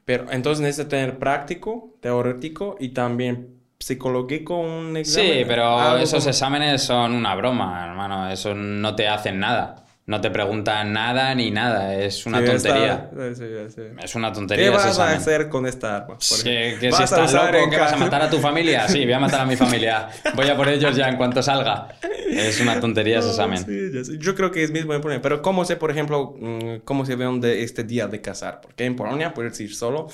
Pero 0.05 0.31
entonces 0.31 0.61
necesitas 0.61 0.89
tener 0.91 1.19
práctico, 1.19 1.95
teórico 2.01 2.77
y 2.79 2.91
también 2.91 3.61
psicológico 3.79 4.59
un 4.59 4.97
examen. 4.97 5.33
Sí, 5.33 5.45
pero 5.47 5.97
esos 5.97 6.27
exámenes 6.27 6.83
son 6.83 7.15
una 7.15 7.35
broma, 7.35 7.87
hermano. 7.87 8.31
Eso 8.31 8.55
no 8.55 8.95
te 8.95 9.09
hacen 9.09 9.39
nada. 9.41 9.85
No 10.07 10.21
te 10.21 10.31
preguntan 10.31 10.93
nada 10.93 11.35
ni 11.35 11.51
nada. 11.51 11.95
Es 11.95 12.27
una 12.27 12.41
Sí, 12.41 12.45
tontería. 12.45 13.09
está- 13.11 13.35
sí, 13.35 13.45
sí. 13.75 13.83
Es 14.03 14.15
una 14.15 14.33
tontería. 14.35 14.67
¿Qué 14.67 14.71
vas 14.71 14.99
a 14.99 15.13
hacer 15.13 15.49
con 15.49 15.65
esta 15.67 15.97
arma? 15.97 16.19
Que, 16.43 16.77
que 16.79 16.87
si 16.87 16.89
¿Vas 16.91 17.01
a 17.01 17.05
estás 17.05 17.33
loco, 17.33 17.71
que 17.71 17.77
vas 17.79 17.93
a 17.95 17.97
matar 17.97 18.21
a 18.21 18.29
tu 18.29 18.39
familia. 18.39 18.87
Sí, 18.87 19.03
voy 19.05 19.15
a 19.15 19.19
matar 19.19 19.41
a 19.41 19.47
mi 19.47 19.57
familia. 19.57 20.09
Voy 20.35 20.47
a 20.49 20.57
por 20.59 20.69
ellos 20.69 20.95
ya 20.95 21.09
en 21.09 21.17
cuanto 21.17 21.43
salga. 21.43 21.89
Es 22.29 22.61
una 22.61 22.81
tontería 22.81 23.21
ese 23.21 23.31
examen. 23.31 23.65
Yo 24.19 24.35
creo 24.35 24.51
que 24.51 24.63
es 24.63 24.71
mismo 24.73 24.93
en 24.93 25.01
Polonia. 25.01 25.23
Pero 25.23 25.41
¿cómo 25.41 25.65
sé, 25.65 25.77
por 25.77 25.91
ejemplo, 25.91 26.35
mm, 26.39 26.81
cómo 26.85 27.07
se 27.07 27.17
ve 27.17 27.25
de 27.41 27.63
este 27.63 27.83
día 27.85 28.07
de 28.07 28.21
cazar? 28.21 28.61
Porque 28.61 28.85
en 28.85 28.97
Polonia 28.97 29.33
puedes 29.33 29.59
ir 29.61 29.75
solo. 29.75 30.09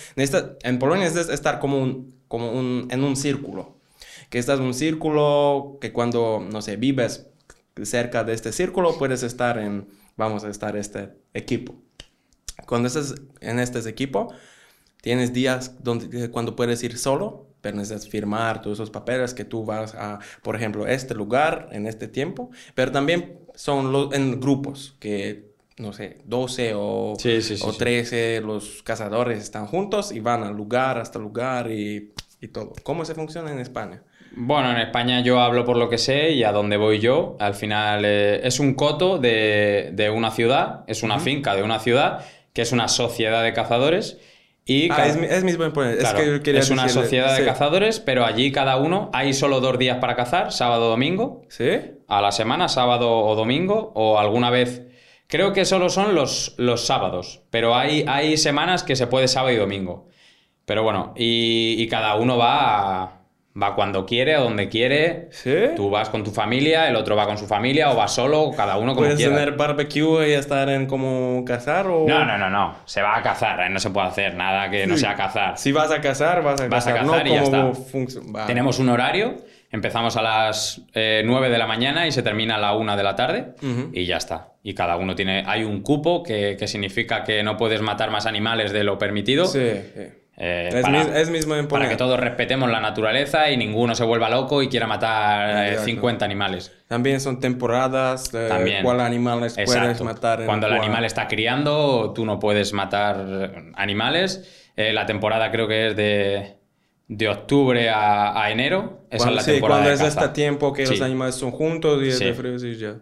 En 0.62 0.78
Polonia 0.78 1.04
necesitas 1.06 1.34
estar 1.34 1.58
como, 1.58 1.78
un, 1.82 2.14
como 2.28 2.52
un, 2.52 2.86
en 2.92 3.02
un 3.02 3.16
círculo. 3.16 3.76
Que 4.28 4.38
estás 4.38 4.60
en 4.60 4.66
un 4.66 4.74
círculo 4.74 5.78
que 5.80 5.92
cuando, 5.92 6.46
no 6.48 6.62
sé, 6.62 6.76
vives 6.76 7.26
cerca 7.86 8.24
de 8.24 8.32
este 8.34 8.52
círculo, 8.52 8.98
puedes 8.98 9.22
estar 9.22 9.58
en, 9.58 9.88
vamos 10.16 10.44
a 10.44 10.50
estar 10.50 10.76
este 10.76 11.10
equipo. 11.34 11.76
Cuando 12.66 12.88
estás 12.88 13.14
en 13.40 13.58
este 13.58 13.78
equipo, 13.88 14.32
tienes 15.02 15.32
días 15.32 15.82
donde, 15.82 16.24
eh, 16.26 16.30
cuando 16.30 16.56
puedes 16.56 16.82
ir 16.82 16.98
solo, 16.98 17.46
pero 17.60 17.76
necesitas 17.76 18.08
firmar 18.08 18.62
todos 18.62 18.78
esos 18.78 18.90
papeles 18.90 19.34
que 19.34 19.44
tú 19.44 19.64
vas 19.64 19.94
a, 19.94 20.18
por 20.42 20.56
ejemplo, 20.56 20.86
este 20.86 21.14
lugar 21.14 21.68
en 21.72 21.86
este 21.86 22.08
tiempo, 22.08 22.50
pero 22.74 22.92
también 22.92 23.38
son 23.54 23.92
lo- 23.92 24.12
en 24.14 24.40
grupos 24.40 24.96
que, 25.00 25.50
no 25.78 25.92
sé, 25.92 26.18
12 26.24 26.72
o, 26.74 27.14
Sí, 27.18 27.42
sí, 27.42 27.56
sí, 27.56 27.62
o 27.66 27.72
sí. 27.72 27.78
13 27.78 28.40
los 28.42 28.82
cazadores 28.82 29.42
están 29.42 29.66
juntos 29.66 30.12
y 30.12 30.20
van 30.20 30.42
al 30.44 30.54
lugar, 30.56 30.98
hasta 30.98 31.18
lugar 31.18 31.70
y, 31.70 32.12
y 32.40 32.48
todo. 32.48 32.72
¿Cómo 32.82 33.04
se 33.04 33.14
funciona 33.14 33.52
en 33.52 33.58
España? 33.60 34.02
Bueno, 34.32 34.70
en 34.70 34.78
España 34.78 35.20
yo 35.20 35.40
hablo 35.40 35.64
por 35.64 35.76
lo 35.76 35.88
que 35.88 35.98
sé 35.98 36.30
y 36.30 36.44
a 36.44 36.52
dónde 36.52 36.76
voy 36.76 36.98
yo. 37.00 37.36
Al 37.40 37.54
final 37.54 38.04
eh, 38.04 38.40
es 38.46 38.60
un 38.60 38.74
coto 38.74 39.18
de, 39.18 39.90
de 39.92 40.10
una 40.10 40.30
ciudad, 40.30 40.84
es 40.86 41.02
una 41.02 41.18
finca 41.18 41.54
de 41.56 41.62
una 41.62 41.80
ciudad, 41.80 42.24
que 42.52 42.62
es 42.62 42.72
una 42.72 42.88
sociedad 42.88 43.42
de 43.42 43.52
cazadores. 43.52 44.18
Y 44.64 44.88
Ah, 44.92 45.06
es, 45.06 45.16
mi- 45.16 45.26
es 45.26 45.42
mismo. 45.42 45.70
Claro, 45.72 45.90
es 45.98 46.12
que 46.14 46.26
yo 46.26 46.42
quería 46.42 46.60
es 46.60 46.70
una 46.70 46.84
decirle- 46.84 47.02
sociedad 47.02 47.36
de 47.36 47.44
cazadores, 47.44 47.98
pero 47.98 48.24
allí 48.24 48.52
cada 48.52 48.76
uno 48.76 49.10
hay 49.12 49.32
solo 49.32 49.60
dos 49.60 49.78
días 49.78 49.96
para 49.98 50.14
cazar, 50.14 50.52
sábado 50.52 50.86
o 50.86 50.90
domingo, 50.90 51.42
¿Sí? 51.48 51.68
a 52.06 52.20
la 52.22 52.30
semana, 52.30 52.68
sábado 52.68 53.10
o 53.10 53.34
domingo, 53.34 53.90
o 53.96 54.18
alguna 54.18 54.50
vez. 54.50 54.82
Creo 55.26 55.52
que 55.52 55.64
solo 55.64 55.88
son 55.90 56.14
los, 56.14 56.54
los 56.56 56.86
sábados, 56.86 57.42
pero 57.50 57.74
hay, 57.76 58.04
hay 58.06 58.36
semanas 58.36 58.82
que 58.84 58.96
se 58.96 59.06
puede 59.06 59.28
sábado 59.28 59.52
y 59.54 59.58
domingo. 59.58 60.08
Pero 60.66 60.82
bueno, 60.84 61.14
y, 61.16 61.74
y 61.78 61.88
cada 61.88 62.14
uno 62.16 62.36
va, 62.36 63.02
a- 63.02 63.19
va 63.60 63.74
cuando 63.74 64.06
quiere, 64.06 64.34
a 64.34 64.40
donde 64.40 64.68
quiere. 64.68 65.28
¿Sí? 65.30 65.54
Tú 65.76 65.90
vas 65.90 66.08
con 66.08 66.22
tu 66.24 66.30
familia, 66.30 66.88
el 66.88 66.96
otro 66.96 67.16
va 67.16 67.26
con 67.26 67.36
su 67.36 67.46
familia, 67.46 67.90
o 67.90 67.96
va 67.96 68.06
solo, 68.08 68.50
cada 68.56 68.76
uno 68.76 68.94
como 68.94 69.06
¿Puedes 69.06 69.16
quiera. 69.16 69.34
tener 69.34 69.52
barbecue 69.56 70.28
y 70.30 70.32
estar 70.32 70.68
en 70.68 70.86
como 70.86 71.44
cazar 71.44 71.86
o...? 71.88 72.06
No, 72.08 72.24
no, 72.24 72.38
no, 72.38 72.48
no. 72.48 72.76
Se 72.84 73.02
va 73.02 73.16
a 73.16 73.22
cazar, 73.22 73.60
¿eh? 73.62 73.68
no 73.70 73.80
se 73.80 73.90
puede 73.90 74.06
hacer 74.06 74.34
nada 74.34 74.70
que 74.70 74.86
no 74.86 74.96
sea 74.96 75.14
cazar. 75.14 75.58
Si 75.58 75.72
vas 75.72 75.90
a 75.90 76.00
cazar, 76.00 76.42
vas 76.42 76.60
a 76.60 76.68
Vas 76.68 76.86
a 76.86 76.92
cazar. 76.94 77.06
cazar 77.06 77.24
no 77.24 77.30
y 77.30 77.34
ya 77.34 77.42
está. 77.42 78.46
Tenemos 78.46 78.78
un 78.78 78.88
horario, 78.88 79.34
empezamos 79.72 80.16
a 80.16 80.22
las 80.22 80.82
eh, 80.94 81.22
9 81.24 81.50
de 81.50 81.58
la 81.58 81.66
mañana 81.66 82.06
y 82.06 82.12
se 82.12 82.22
termina 82.22 82.56
a 82.56 82.58
la 82.58 82.74
1 82.74 82.96
de 82.96 83.02
la 83.02 83.16
tarde 83.16 83.46
y 83.92 84.06
ya 84.06 84.16
está. 84.16 84.52
Y 84.62 84.74
cada 84.74 84.96
uno 84.96 85.14
tiene, 85.14 85.42
hay 85.46 85.64
un 85.64 85.82
cupo 85.82 86.22
que, 86.22 86.56
que 86.58 86.68
significa 86.68 87.24
que 87.24 87.42
no 87.42 87.56
puedes 87.56 87.80
matar 87.80 88.10
más 88.10 88.26
animales 88.26 88.72
de 88.72 88.84
lo 88.84 88.98
permitido. 88.98 89.46
Sí, 89.46 89.58
sí. 89.94 90.02
Eh, 90.42 90.70
Es, 90.72 90.82
para, 90.82 91.04
mis- 91.04 91.14
es 91.14 91.28
mismo 91.30 91.54
para 91.68 91.88
que 91.88 91.96
todos 91.96 92.18
respetemos 92.18 92.70
la 92.70 92.80
naturaleza 92.80 93.50
y 93.50 93.56
ninguno 93.58 93.94
se 93.94 94.04
vuelva 94.04 94.30
loco 94.30 94.62
y 94.62 94.68
quiera 94.68 94.86
matar 94.86 95.50
eh, 95.50 95.68
Exacto. 95.68 95.84
50 95.84 96.24
animales. 96.24 96.72
También 96.88 97.20
son 97.20 97.40
temporadas 97.40 98.32
de 98.32 98.48
También. 98.48 98.82
cuál 98.82 99.00
animales 99.00 99.52
puedes 99.54 99.70
Exacto. 99.70 100.04
matar. 100.04 100.40
en 100.40 100.46
Cuando 100.46 100.66
el 100.66 100.72
animal 100.72 101.04
está 101.04 101.28
criando, 101.28 102.12
tú 102.14 102.24
no 102.24 102.38
puedes 102.40 102.72
matar 102.72 103.62
animales. 103.74 104.70
Eh, 104.76 104.92
la 104.94 105.04
temporada 105.06 105.50
creo 105.50 105.68
que 105.68 105.88
es 105.88 105.96
de, 105.96 106.56
de 107.08 107.28
octubre 107.28 107.90
a, 107.90 108.42
a 108.42 108.50
enero. 108.50 109.04
Esa 109.10 109.24
Cuando, 109.24 109.30
es 109.32 109.36
la 109.36 109.42
sí, 109.42 109.50
temporada 109.52 109.80
cuando 109.82 109.88
de 109.90 109.94
es 109.94 110.00
caza. 110.14 110.20
este 110.26 110.34
tiempo 110.34 110.72
que 110.72 110.86
los 110.86 111.00
animales 111.02 111.34
son 111.34 111.50
juntos 111.50 112.02
y 112.02 112.08
es 112.08 112.18
Sí. 112.18 112.24
de 112.24 112.34
frío, 112.34 112.56
ya. 112.56 112.94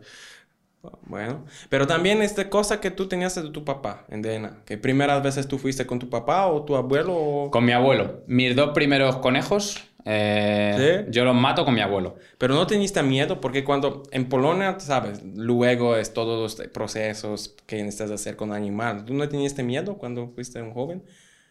Bueno, 1.07 1.45
pero 1.69 1.87
también 1.87 2.23
esta 2.23 2.49
cosa 2.49 2.81
que 2.81 2.91
tú 2.91 3.09
tenías 3.09 3.35
de 3.35 3.51
tu 3.51 3.65
papá 3.65 4.05
en 4.09 4.23
DNA, 4.23 4.63
que 4.65 4.79
primeras 4.79 5.23
veces 5.23 5.49
tú 5.49 5.59
fuiste 5.59 5.87
con 5.87 5.99
tu 5.99 6.09
papá 6.09 6.47
o 6.47 6.65
tu 6.65 6.77
abuelo 6.77 7.17
o... 7.17 7.51
Con 7.51 7.65
mi 7.65 7.73
abuelo. 7.73 8.23
Mis 8.27 8.55
dos 8.55 8.71
primeros 8.75 9.17
conejos, 9.17 9.83
eh, 10.05 11.05
¿Sí? 11.05 11.11
yo 11.11 11.25
los 11.25 11.35
mato 11.35 11.65
con 11.65 11.75
mi 11.75 11.81
abuelo. 11.81 12.17
Pero 12.39 12.55
no 12.55 12.67
tenías 12.67 13.03
miedo 13.03 13.41
porque 13.41 13.65
cuando 13.65 14.05
en 14.13 14.29
Polonia, 14.29 14.79
sabes, 14.79 15.23
luego 15.23 15.97
es 15.97 16.13
todos 16.13 16.41
los 16.59 16.69
procesos 16.69 17.57
que 17.67 17.83
necesitas 17.83 18.13
hacer 18.13 18.37
con 18.37 18.53
animal. 18.53 19.05
¿Tú 19.05 19.15
no 19.15 19.29
tenías 19.29 19.57
miedo 19.59 19.99
cuando 19.99 20.29
fuiste 20.29 20.63
un 20.63 20.73
joven? 20.73 21.03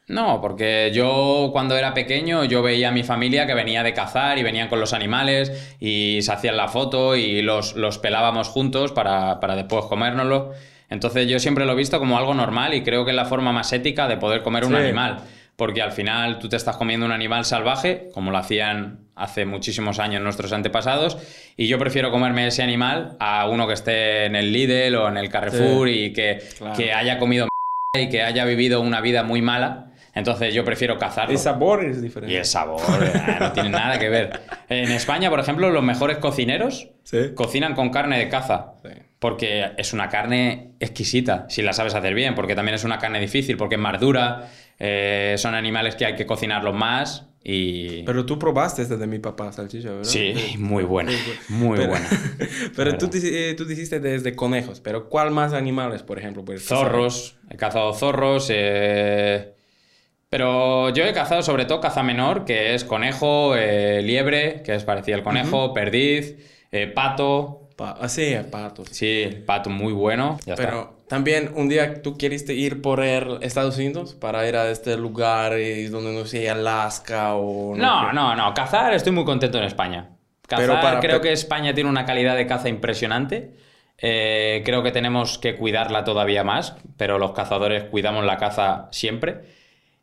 No, 0.08 0.40
porque 0.40 0.92
yo 0.94 1.50
cuando 1.52 1.76
era 1.78 1.94
pequeño 1.94 2.46
yo 2.46 2.62
veía 2.62 2.90
a 2.90 2.92
mi 2.94 3.04
familia 3.04 3.46
que 3.46 3.54
venía 3.54 3.84
de 3.84 3.94
cazar 3.94 4.38
y 4.38 4.44
venían 4.44 4.70
con 4.70 4.80
los 4.80 4.94
animales 4.94 5.76
y 5.82 6.20
se 6.22 6.32
hacían 6.32 6.56
la 6.56 6.70
foto 6.70 7.18
y 7.18 7.42
los, 7.42 7.76
los 7.76 7.98
pelábamos 7.98 8.48
juntos 8.48 8.94
para, 8.94 9.42
para 9.42 9.56
después 9.58 9.84
comérnoslos. 9.86 10.56
Entonces 10.90 11.28
yo 11.28 11.40
siempre 11.40 11.66
lo 11.66 11.74
he 11.74 11.76
visto 11.76 12.00
como 12.00 12.18
algo 12.18 12.34
normal 12.34 12.74
y 12.74 12.84
creo 12.84 13.04
que 13.04 13.12
es 13.12 13.16
la 13.18 13.26
forma 13.26 13.52
más 13.52 13.74
ética 13.74 14.08
de 14.08 14.16
poder 14.16 14.44
comer 14.44 14.64
un 14.64 14.72
Sí. 14.72 14.78
animal. 14.78 15.18
Porque 15.58 15.82
al 15.82 15.92
final 15.92 16.38
tú 16.40 16.48
te 16.50 16.56
estás 16.56 16.78
comiendo 16.78 17.06
un 17.06 17.12
animal 17.12 17.44
salvaje, 17.44 18.10
como 18.14 18.30
lo 18.32 18.38
hacían 18.38 19.00
hace 19.16 19.46
muchísimos 19.46 19.98
años 19.98 20.22
nuestros 20.22 20.54
antepasados, 20.54 21.18
y 21.58 21.68
yo 21.68 21.80
prefiero 21.80 22.12
comerme 22.12 22.46
ese 22.46 22.62
animal 22.62 23.18
a 23.20 23.50
uno 23.50 23.68
que 23.68 23.74
esté 23.74 24.26
en 24.26 24.36
el 24.36 24.54
Lidl 24.54 24.96
o 24.96 25.08
en 25.10 25.18
el 25.18 25.30
Carrefour 25.30 25.90
y 25.90 26.14
que, 26.14 26.38
Claro. 26.60 26.76
que 26.78 26.94
haya 26.94 27.18
comido 27.18 27.48
y 28.00 28.08
que 28.10 28.22
haya 28.22 28.46
vivido 28.46 28.80
una 28.82 29.02
vida 29.02 29.24
muy 29.24 29.42
mala. 29.42 29.86
Entonces 30.18 30.54
yo 30.54 30.64
prefiero 30.66 30.98
cazarlo. 30.98 31.32
El 31.32 31.38
sabor 31.38 31.86
es 31.86 32.02
diferente. 32.02 32.34
Y 32.34 32.38
el 32.38 32.46
sabor, 32.46 32.82
eh, 33.04 33.38
no 33.40 33.52
tiene 33.54 33.70
nada 33.70 33.98
que 34.00 34.10
ver. 34.10 34.40
En 34.70 34.92
España, 34.92 35.30
por 35.30 35.40
ejemplo, 35.40 35.70
los 35.70 35.84
mejores 35.84 36.18
cocineros 36.18 36.90
Sí. 37.04 37.32
cocinan 37.36 37.74
con 37.76 37.90
carne 37.90 38.18
de 38.18 38.30
caza. 38.30 38.74
Sí. 38.84 38.90
Porque 39.20 39.72
es 39.78 39.94
una 39.94 40.10
carne 40.10 40.72
exquisita, 40.80 41.46
si 41.50 41.62
la 41.64 41.74
sabes 41.74 41.96
hacer 41.96 42.14
bien, 42.14 42.36
porque 42.36 42.54
también 42.54 42.76
es 42.76 42.84
una 42.84 43.00
carne 43.00 43.20
difícil, 43.20 43.58
porque 43.58 43.74
es 43.76 43.82
más 43.82 44.00
dura, 44.00 44.48
eh, 44.78 45.36
son 45.40 45.56
animales 45.56 45.96
que 45.96 46.06
hay 46.06 46.16
que 46.16 46.28
cocinarlos 46.28 46.76
más 46.76 47.28
y... 47.44 48.04
Pero 48.04 48.28
tú 48.28 48.38
probaste 48.38 48.84
este 48.84 48.96
de 48.98 49.08
mi 49.08 49.18
papá, 49.18 49.52
salchicha, 49.52 49.90
¿verdad? 49.90 50.04
sí, 50.04 50.36
muy 50.60 50.84
buena, 50.84 51.12
sí. 51.12 51.18
muy 51.50 51.78
Pero- 51.78 51.90
buena. 51.90 52.08
Pero 52.76 52.98
tú, 53.00 53.10
eh, 53.16 53.56
tú 53.58 53.66
dijiste 53.66 54.00
desde 54.00 54.36
conejos, 54.36 54.82
pero 54.82 55.10
¿cuál 55.10 55.32
más 55.32 55.54
animales, 55.54 56.04
por 56.04 56.20
ejemplo? 56.20 56.46
Pues, 56.46 56.64
Zorros, 56.64 57.38
he 57.50 57.56
cazado 57.56 57.94
zorros, 57.94 58.52
eh, 58.54 59.54
pero 60.30 60.90
yo 60.90 61.04
he 61.06 61.14
cazado 61.14 61.42
sobre 61.42 61.66
todo 61.66 61.80
caza 61.80 62.04
menor, 62.04 62.46
que 62.46 62.74
es 62.76 62.84
conejo, 62.84 63.56
eh, 63.56 64.02
liebre, 64.04 64.62
que 64.64 64.76
es 64.76 64.84
parecido 64.84 65.18
al 65.18 65.24
conejo, 65.24 65.74
perdiz, 65.74 66.36
eh, 66.72 66.88
pato, 66.88 67.70
Pa- 67.78 67.96
ah, 68.02 68.10
sí, 68.10 68.36
patos. 68.52 68.88
sí, 68.92 69.22
el 69.22 69.44
pato 69.44 69.70
muy 69.70 69.94
bueno, 69.94 70.40
ya 70.46 70.54
está. 70.56 70.66
Pero 70.66 70.98
también 71.08 71.52
un 71.56 71.70
día 71.70 72.02
tú 72.02 72.18
quieres 72.18 72.50
ir 72.50 72.82
por 72.82 73.02
el 73.02 73.38
Estados 73.42 73.78
Unidos 73.78 74.16
para 74.16 74.48
ir 74.50 74.56
a 74.56 74.70
este 74.72 74.98
lugar 74.98 75.52
donde 75.92 76.12
no 76.14 76.26
sé, 76.26 76.50
Alaska 76.50 77.36
o... 77.36 77.76
No, 77.76 78.08
sé. 78.10 78.14
no, 78.16 78.36
no, 78.36 78.54
cazar 78.56 78.94
estoy 78.94 79.14
muy 79.14 79.26
contento 79.26 79.60
en 79.60 79.64
España. 79.66 80.10
Cazar, 80.48 80.66
Pero 80.68 80.82
para- 80.82 81.00
creo 81.00 81.22
que 81.22 81.32
España 81.32 81.74
tiene 81.74 81.90
una 81.90 82.06
calidad 82.06 82.36
de 82.36 82.48
caza 82.48 82.68
impresionante. 82.68 83.54
Eh, 84.00 84.62
creo 84.66 84.82
que 84.84 84.92
tenemos 84.92 85.38
que 85.38 85.56
cuidarla 85.56 86.04
todavía 86.04 86.44
más, 86.44 86.76
pero 86.98 87.18
los 87.20 87.32
cazadores 87.32 87.84
cuidamos 87.86 88.26
la 88.26 88.38
caza 88.38 88.88
siempre. 88.92 89.56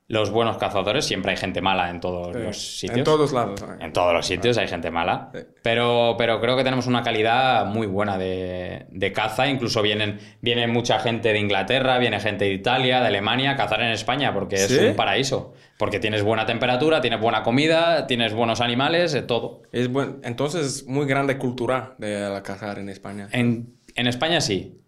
Los 0.07 0.31
buenos 0.31 0.59
cazadores, 0.59 1.07
siempre 1.07 1.31
hay 1.31 1.39
gente 1.39 1.63
mala 1.63 1.89
en 1.89 1.99
todos 1.99 2.37
Sí. 2.37 2.43
los 2.43 2.79
sitios. 2.79 2.99
En 2.99 3.05
todos 3.05 3.33
lados. 3.33 3.63
¿eh? 3.63 3.77
En 3.81 3.93
todos 3.95 4.13
los 4.13 4.27
sitios 4.27 4.59
hay 4.59 4.69
gente 4.69 4.91
mala. 4.91 5.31
Sí. 5.33 5.41
Pero, 5.63 6.17
pero 6.19 6.43
creo 6.43 6.59
que 6.59 6.63
tenemos 6.63 6.87
una 6.87 7.03
calidad 7.03 7.65
muy 7.65 7.87
buena 7.87 8.19
de, 8.19 8.85
de 8.91 9.13
caza. 9.13 9.49
Incluso 9.49 9.81
vienen, 9.81 10.19
viene 10.43 10.67
mucha 10.67 10.99
gente 10.99 11.33
de 11.33 11.39
Inglaterra, 11.39 11.97
viene 11.97 12.21
gente 12.21 12.45
de 12.45 12.53
Italia, 12.53 13.01
de 13.01 13.07
Alemania 13.07 13.53
a 13.53 13.57
cazar 13.57 13.81
en 13.81 13.93
España 13.93 14.35
porque 14.35 14.57
es 14.57 14.71
un 14.79 14.95
paraíso. 14.95 15.55
Porque 15.79 15.99
tienes 16.01 16.23
buena 16.23 16.45
temperatura, 16.45 17.01
tienes 17.01 17.19
buena 17.21 17.43
comida, 17.43 18.07
tienes 18.07 18.35
buenos 18.35 18.61
animales, 18.61 19.17
todo. 19.27 19.63
Es 19.73 19.91
buen- 19.91 20.21
entonces 20.23 20.67
es 20.67 20.87
muy 20.87 21.07
grande 21.07 21.39
cultura 21.39 21.95
de 21.97 22.21
la 22.29 22.43
cazar 22.43 22.79
en 22.79 22.91
España. 22.91 23.29
En, 23.33 23.75
en 23.97 24.07
España 24.07 24.43
sí. 24.43 24.79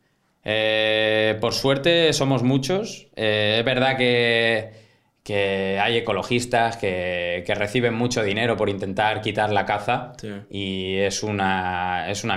Eh, 0.45 1.37
por 1.41 1.55
suerte 1.55 2.13
somos 2.13 2.43
muchos. 2.43 3.09
Eh, 3.17 3.57
es 3.61 3.65
verdad 3.65 3.97
que, 3.97 4.86
que 5.27 5.81
hay 5.83 5.97
ecologistas 5.97 6.77
que, 6.77 7.43
que 7.45 7.55
reciben 7.57 7.95
mucho 7.95 8.23
dinero 8.23 8.57
por 8.57 8.69
intentar 8.71 9.21
quitar 9.21 9.51
la 9.53 9.67
caza. 9.67 10.13
Sí. 10.21 10.29
Y 10.51 10.97
es 10.99 11.25
una, 11.25 12.09
es 12.09 12.23
una 12.23 12.37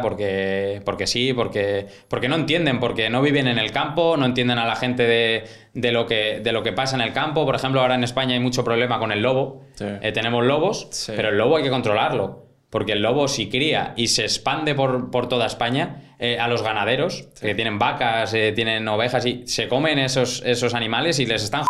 porque, 0.00 0.80
porque 0.86 1.06
sí, 1.06 1.34
porque, 1.34 1.86
porque 2.08 2.30
no 2.30 2.36
entienden, 2.36 2.80
porque 2.80 3.10
no 3.10 3.20
viven 3.20 3.46
en 3.46 3.58
el 3.58 3.70
campo, 3.72 4.16
no 4.16 4.24
entienden 4.24 4.58
a 4.58 4.64
la 4.64 4.74
gente 4.74 5.02
de, 5.02 5.44
de 5.74 5.92
lo 5.92 6.06
que, 6.06 6.40
de 6.40 6.52
lo 6.52 6.62
que 6.62 6.72
pasa 6.72 6.96
en 6.96 7.02
el 7.02 7.12
campo. 7.12 7.44
Por 7.44 7.54
ejemplo, 7.56 7.82
ahora 7.82 7.96
en 7.96 8.04
España 8.04 8.32
hay 8.32 8.40
mucho 8.40 8.64
problema 8.64 8.98
con 8.98 9.12
el 9.12 9.20
lobo. 9.20 9.60
Sí. 9.74 9.84
Eh, 10.00 10.12
tenemos 10.12 10.42
lobos, 10.46 10.88
Sí. 10.90 11.12
pero 11.14 11.28
el 11.28 11.36
lobo 11.36 11.58
hay 11.58 11.64
que 11.64 11.70
controlarlo. 11.70 12.46
Porque 12.70 12.92
el 12.92 13.02
lobo 13.02 13.28
si 13.28 13.50
cría 13.50 13.92
y 13.96 14.06
se 14.06 14.22
expande 14.22 14.74
por, 14.74 15.10
por 15.10 15.28
toda 15.28 15.44
España 15.44 16.14
eh, 16.20 16.38
a 16.38 16.46
los 16.48 16.62
ganaderos, 16.62 17.28
que 17.40 17.54
tienen 17.54 17.78
vacas, 17.80 18.32
eh, 18.32 18.52
tienen 18.54 18.88
ovejas 18.88 19.26
y 19.26 19.42
se 19.46 19.68
comen 19.68 19.98
esos, 19.98 20.40
esos 20.46 20.72
animales 20.72 21.18
y 21.18 21.26
les 21.26 21.42
están 21.42 21.64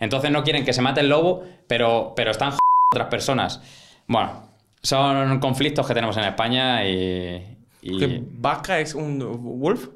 Entonces 0.00 0.30
no 0.30 0.42
quieren 0.44 0.64
que 0.64 0.72
se 0.72 0.82
mate 0.82 1.00
el 1.00 1.08
lobo, 1.08 1.44
pero, 1.66 2.12
pero 2.16 2.30
están 2.30 2.52
otras 2.92 3.08
personas. 3.08 3.60
Bueno, 4.06 4.50
son 4.82 5.38
conflictos 5.40 5.86
que 5.86 5.94
tenemos 5.94 6.16
en 6.16 6.24
España 6.24 6.86
y... 6.86 7.56
y- 7.82 7.98
¿Qué 7.98 8.22
vaca 8.38 8.80
es 8.80 8.94
un 8.94 9.18
wolf? 9.60 9.88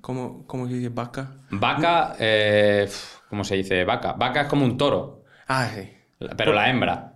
¿Cómo, 0.00 0.44
cómo 0.46 0.66
se 0.66 0.74
dice 0.74 0.88
vaca? 0.88 1.36
Vaca, 1.50 2.16
eh, 2.18 2.88
¿cómo 3.28 3.44
se 3.44 3.56
dice? 3.56 3.84
Vaca. 3.84 4.14
Vaca 4.14 4.42
es 4.42 4.48
como 4.48 4.64
un 4.64 4.76
toro, 4.76 5.22
Ah, 5.46 5.68
sí. 5.72 5.88
pero 6.36 6.52
la 6.52 6.68
hembra. 6.70 7.08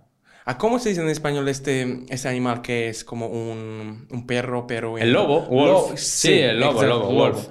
¿A 0.45 0.57
cómo 0.57 0.79
se 0.79 0.89
dice 0.89 1.01
en 1.01 1.09
español 1.09 1.49
este, 1.49 2.05
este 2.07 2.29
animal 2.29 2.61
que 2.61 2.87
es 2.87 3.03
como 3.03 3.27
un, 3.27 4.07
un 4.09 4.25
perro, 4.25 4.65
pero... 4.65 4.97
en- 4.97 5.03
El 5.03 5.11
lobo, 5.11 5.41
wolf. 5.41 5.97
Sí, 5.99 6.31
el 6.39 6.57
lobo, 6.59 6.83
el 6.83 6.89
lobo, 6.89 7.11
wolf. 7.11 7.47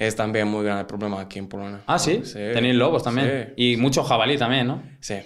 Es 0.00 0.16
también 0.16 0.48
muy 0.48 0.64
grande 0.64 0.86
problema 0.86 1.20
aquí 1.20 1.38
en 1.38 1.46
Polonia. 1.46 1.82
Ah, 1.86 1.98
sí. 1.98 2.22
Tenéis 2.32 2.74
lobos 2.74 3.02
también. 3.02 3.52
Sí. 3.54 3.72
Y 3.72 3.76
mucho 3.76 4.02
jabalí 4.02 4.38
también, 4.38 4.66
¿no? 4.66 4.82
Sí. 5.00 5.16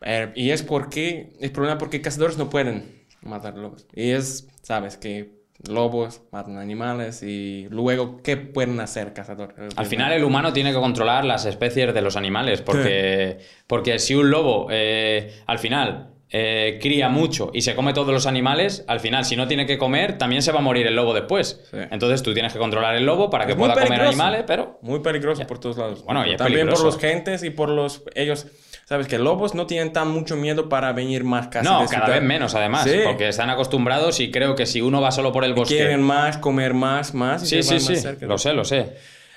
Eh, 0.00 0.32
y 0.34 0.50
es 0.50 0.64
porque... 0.64 1.36
El 1.40 1.52
problema 1.52 1.78
porque 1.78 2.00
cazadores 2.00 2.36
no 2.36 2.50
pueden 2.50 3.06
matar 3.22 3.56
lobos. 3.56 3.86
Y 3.94 4.10
es, 4.10 4.48
sabes, 4.60 4.96
que 4.96 5.38
lobos 5.68 6.22
matan 6.32 6.58
animales 6.58 7.22
y 7.22 7.68
luego, 7.70 8.20
¿qué 8.20 8.36
pueden 8.36 8.80
hacer 8.80 9.12
cazadores? 9.12 9.56
Al 9.76 9.86
final 9.86 10.10
el 10.10 10.24
humano 10.24 10.52
tiene 10.52 10.72
que 10.72 10.80
controlar 10.80 11.24
las 11.24 11.46
especies 11.46 11.94
de 11.94 12.02
los 12.02 12.16
animales, 12.16 12.60
porque, 12.60 13.38
porque 13.68 14.00
si 14.00 14.16
un 14.16 14.30
lobo 14.30 14.66
eh, 14.68 15.32
al 15.46 15.60
final 15.60 16.14
eh, 16.30 16.78
cría 16.82 17.08
mucho 17.08 17.50
y 17.54 17.62
se 17.62 17.74
come 17.74 17.92
todos 17.94 18.12
los 18.12 18.26
animales, 18.26 18.84
al 18.86 19.00
final 19.00 19.24
si 19.24 19.34
no 19.36 19.48
tiene 19.48 19.64
que 19.66 19.78
comer, 19.78 20.18
también 20.18 20.42
se 20.42 20.52
va 20.52 20.58
a 20.58 20.62
morir 20.62 20.86
el 20.86 20.94
lobo 20.94 21.14
después. 21.14 21.60
Sí. 21.70 21.78
Entonces 21.90 22.22
tú 22.22 22.34
tienes 22.34 22.52
que 22.52 22.58
controlar 22.58 22.94
el 22.96 23.06
lobo 23.06 23.30
para 23.30 23.46
que 23.46 23.52
Es 23.52 23.58
muy 23.58 23.68
pueda 23.70 23.82
comer 23.84 24.02
animales, 24.02 24.44
pero... 24.46 24.78
Muy 24.82 25.00
peligroso 25.00 25.46
por 25.46 25.58
todos 25.58 25.78
lados. 25.78 26.04
Bueno, 26.04 26.26
y 26.26 26.32
es 26.32 26.36
También 26.36 26.66
peligroso. 26.66 26.82
por 26.84 26.92
los 26.92 27.00
gentes 27.00 27.42
y 27.44 27.50
por 27.50 27.68
los... 27.70 28.02
Ellos... 28.14 28.46
Sabes 28.84 29.06
que 29.06 29.18
lobos 29.18 29.54
no 29.54 29.66
tienen 29.66 29.92
tan 29.92 30.10
mucho 30.10 30.34
miedo 30.36 30.70
para 30.70 30.94
venir 30.94 31.22
más 31.22 31.48
casi 31.48 31.66
No, 31.68 31.80
de 31.82 31.86
cada 31.88 32.06
ciudad. 32.06 32.20
vez 32.20 32.26
menos 32.26 32.54
además, 32.54 32.84
Sí. 32.84 33.00
porque 33.04 33.28
están 33.28 33.50
acostumbrados 33.50 34.18
y 34.20 34.30
creo 34.30 34.54
que 34.54 34.64
si 34.64 34.80
uno 34.80 35.02
va 35.02 35.10
solo 35.10 35.30
por 35.30 35.44
el 35.44 35.52
bosque... 35.52 35.76
Quieren 35.76 36.00
más, 36.00 36.38
comer 36.38 36.72
más, 36.72 37.12
más. 37.12 37.42
y 37.42 37.46
Sí, 37.46 37.62
sí, 37.62 37.80
sí, 37.80 37.96
cerca. 37.96 38.24
lo 38.24 38.38
sé, 38.38 38.54
lo 38.54 38.64
sé. 38.64 38.94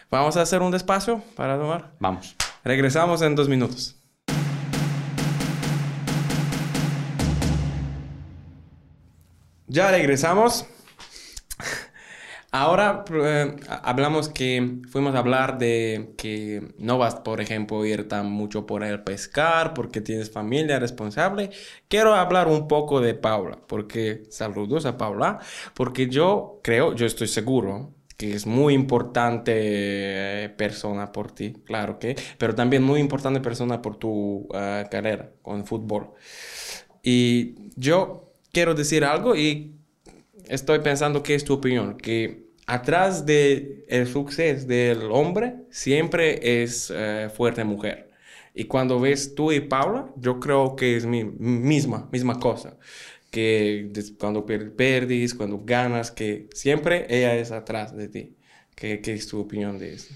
Vamos 0.09 0.37
a 0.37 0.41
hacer 0.43 0.61
un 0.61 0.71
despacio 0.71 1.21
para 1.35 1.57
tomar. 1.57 1.91
Vamos. 1.99 2.35
Regresamos 2.63 3.21
en 3.23 3.35
dos 3.35 3.49
minutos. 3.49 3.97
Ya 9.71 9.89
regresamos. 9.89 10.65
Ahora 12.51 13.05
eh, 13.09 13.55
hablamos 13.83 14.27
que 14.27 14.81
fuimos 14.89 15.15
a 15.15 15.19
hablar 15.19 15.57
de 15.59 16.13
que 16.17 16.73
no 16.77 16.97
vas, 16.97 17.15
por 17.15 17.39
ejemplo, 17.39 17.85
ir 17.85 18.09
tan 18.09 18.29
mucho 18.29 18.65
por 18.65 18.83
el 18.83 19.01
pescar 19.01 19.73
porque 19.73 20.01
tienes 20.01 20.29
familia 20.29 20.77
responsable. 20.77 21.51
Quiero 21.87 22.13
hablar 22.15 22.49
un 22.49 22.67
poco 22.67 22.99
de 22.99 23.13
Paula, 23.13 23.59
porque 23.65 24.23
saludos 24.29 24.85
a 24.85 24.97
Paula, 24.97 25.39
porque 25.73 26.09
yo 26.09 26.59
creo, 26.61 26.93
yo 26.93 27.05
estoy 27.05 27.29
seguro 27.29 27.93
que 28.17 28.33
es 28.33 28.45
muy 28.45 28.73
importante 28.73 29.53
eh, 29.55 30.49
persona 30.49 31.13
por 31.13 31.31
ti, 31.31 31.53
claro 31.65 31.97
que, 31.97 32.17
pero 32.37 32.53
también 32.55 32.83
muy 32.83 32.99
importante 32.99 33.39
persona 33.39 33.81
por 33.81 33.95
tu 33.95 34.49
eh, 34.53 34.85
carrera 34.91 35.31
con 35.41 35.65
fútbol. 35.65 36.11
Y 37.03 37.55
yo 37.77 38.20
quiero 38.51 38.73
decir 38.75 39.03
algo 39.03 39.35
y 39.35 39.75
estoy 40.47 40.79
pensando 40.79 41.23
que 41.23 41.35
es 41.35 41.45
tu 41.45 41.53
opinión, 41.53 41.97
que 41.97 42.45
atrás 42.67 43.25
de 43.25 43.85
el 43.89 44.07
suceso 44.07 44.67
del 44.67 45.03
hombre 45.11 45.55
siempre 45.71 46.63
es 46.63 46.91
eh, 46.95 47.29
fuerte 47.35 47.63
mujer. 47.63 48.11
Y 48.53 48.65
cuando 48.65 48.99
ves 48.99 49.35
tú 49.35 49.51
y 49.51 49.61
Paula, 49.61 50.07
yo 50.17 50.39
creo 50.39 50.75
que 50.75 50.97
es 50.97 51.05
mi 51.05 51.23
misma, 51.23 52.09
misma 52.11 52.39
cosa. 52.39 52.77
Que 53.31 53.91
cuando 54.19 54.45
per- 54.45 54.75
perdis, 54.75 55.33
cuando 55.33 55.59
ganas, 55.63 56.11
que 56.11 56.49
siempre 56.53 57.05
ella 57.09 57.35
es 57.35 57.51
atrás 57.51 57.95
de 57.95 58.09
ti. 58.09 58.35
¿Qué, 58.75 59.01
qué 59.01 59.13
es 59.13 59.27
tu 59.27 59.39
opinión 59.39 59.79
de 59.79 59.93
eso? 59.93 60.13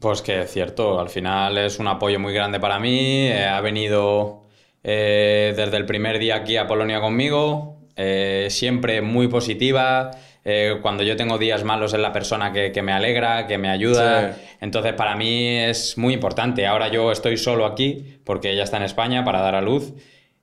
Pues 0.00 0.20
que 0.22 0.40
es 0.42 0.50
cierto, 0.52 1.00
al 1.00 1.08
final 1.08 1.56
es 1.58 1.78
un 1.78 1.88
apoyo 1.88 2.20
muy 2.20 2.32
grande 2.34 2.60
para 2.60 2.78
mí. 2.78 3.26
eh, 3.28 3.46
ha 3.46 3.60
venido 3.60 4.44
eh, 4.82 5.54
desde 5.56 5.76
el 5.78 5.86
primer 5.86 6.18
día 6.18 6.36
aquí 6.36 6.56
a 6.56 6.66
Polonia 6.66 7.00
conmigo, 7.00 7.77
eh, 7.98 8.46
siempre 8.48 9.02
muy 9.02 9.28
positiva. 9.28 10.12
eh, 10.44 10.76
cuando 10.80 11.02
yo 11.02 11.14
tengo 11.16 11.36
días 11.36 11.62
malos 11.64 11.92
es 11.92 12.00
la 12.00 12.10
persona 12.12 12.52
que, 12.52 12.72
que 12.72 12.80
me 12.80 12.92
alegra, 12.92 13.46
que 13.46 13.58
me 13.58 13.68
ayuda. 13.68 14.32
Sí. 14.32 14.40
Entonces 14.62 14.94
para 14.94 15.14
mí 15.16 15.56
es 15.58 15.98
muy 15.98 16.14
importante. 16.14 16.66
Ahora 16.66 16.88
yo 16.88 17.12
estoy 17.12 17.36
solo 17.36 17.66
aquí 17.66 18.18
porque 18.24 18.52
ella 18.52 18.62
está 18.64 18.78
en 18.78 18.84
España 18.84 19.24
para 19.24 19.40
dar 19.42 19.54
a 19.56 19.60
luz. 19.60 19.92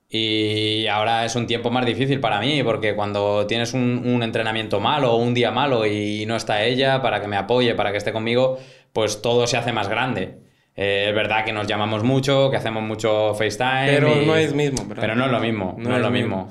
Y 0.08 0.86
ahora 0.86 1.24
es 1.24 1.34
un 1.34 1.46
tiempo 1.48 1.70
más 1.70 1.84
difícil 1.84 2.20
para 2.20 2.38
mí 2.40 2.62
porque 2.62 2.94
cuando 2.94 3.46
tienes 3.48 3.74
un, 3.74 4.02
un 4.06 4.22
entrenamiento 4.22 4.78
malo 4.78 5.12
o 5.12 5.16
un 5.16 5.34
día 5.34 5.50
malo 5.50 5.84
y 5.84 6.24
no 6.26 6.36
está 6.36 6.62
ella 6.62 7.02
para 7.02 7.20
que 7.20 7.26
me 7.26 7.36
apoye, 7.36 7.74
para 7.74 7.90
que 7.90 7.98
esté 7.98 8.12
conmigo, 8.12 8.58
pues 8.92 9.20
todo 9.20 9.46
se 9.48 9.56
hace 9.56 9.72
más 9.72 9.88
grande. 9.88 10.36
Eh, 10.76 11.06
es 11.08 11.14
verdad 11.14 11.44
que 11.44 11.52
nos 11.52 11.66
llamamos 11.66 12.04
mucho, 12.04 12.50
que 12.50 12.56
hacemos 12.56 12.82
mucho 12.84 13.34
FaceTime. 13.34 13.86
Pero 13.88 14.22
y- 14.22 14.26
no 14.26 14.36
es 14.36 14.54
mismo, 14.54 14.84
¿verdad? 14.86 15.00
Pero 15.00 15.16
no 15.16 15.24
es 15.26 15.32
lo 15.32 15.40
mismo, 15.40 15.74
no, 15.78 15.96
es 15.96 16.02
lo 16.02 16.10
mismo. 16.10 16.48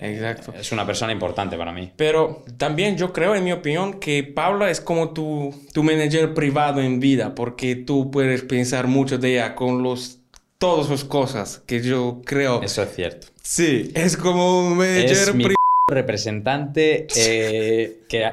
Exacto. 0.00 0.52
Es 0.58 0.72
una 0.72 0.86
persona 0.86 1.12
importante 1.12 1.56
para 1.56 1.72
mí. 1.72 1.90
Pero 1.96 2.44
también 2.56 2.96
yo 2.96 3.12
creo, 3.12 3.34
en 3.34 3.44
mi 3.44 3.52
opinión, 3.52 3.98
que 4.00 4.22
Paula 4.22 4.70
es 4.70 4.80
como 4.80 5.12
tu, 5.12 5.54
tu 5.72 5.82
manager 5.82 6.34
privado 6.34 6.80
en 6.80 7.00
vida, 7.00 7.34
porque 7.34 7.76
tú 7.76 8.10
puedes 8.10 8.42
pensar 8.42 8.86
mucho 8.86 9.18
de 9.18 9.32
ella 9.32 9.54
con 9.54 9.82
los, 9.82 10.18
todas 10.58 10.90
las 10.90 11.04
cosas 11.04 11.62
que 11.66 11.80
yo 11.82 12.22
creo. 12.24 12.62
Eso 12.62 12.82
es 12.82 12.94
cierto. 12.94 13.26
Sí, 13.42 13.90
es 13.94 14.16
como 14.16 14.68
un 14.68 14.76
manager 14.76 15.10
Es 15.10 15.34
mi 15.34 15.46
representante 15.88 17.06
eh, 17.16 18.00
que... 18.08 18.30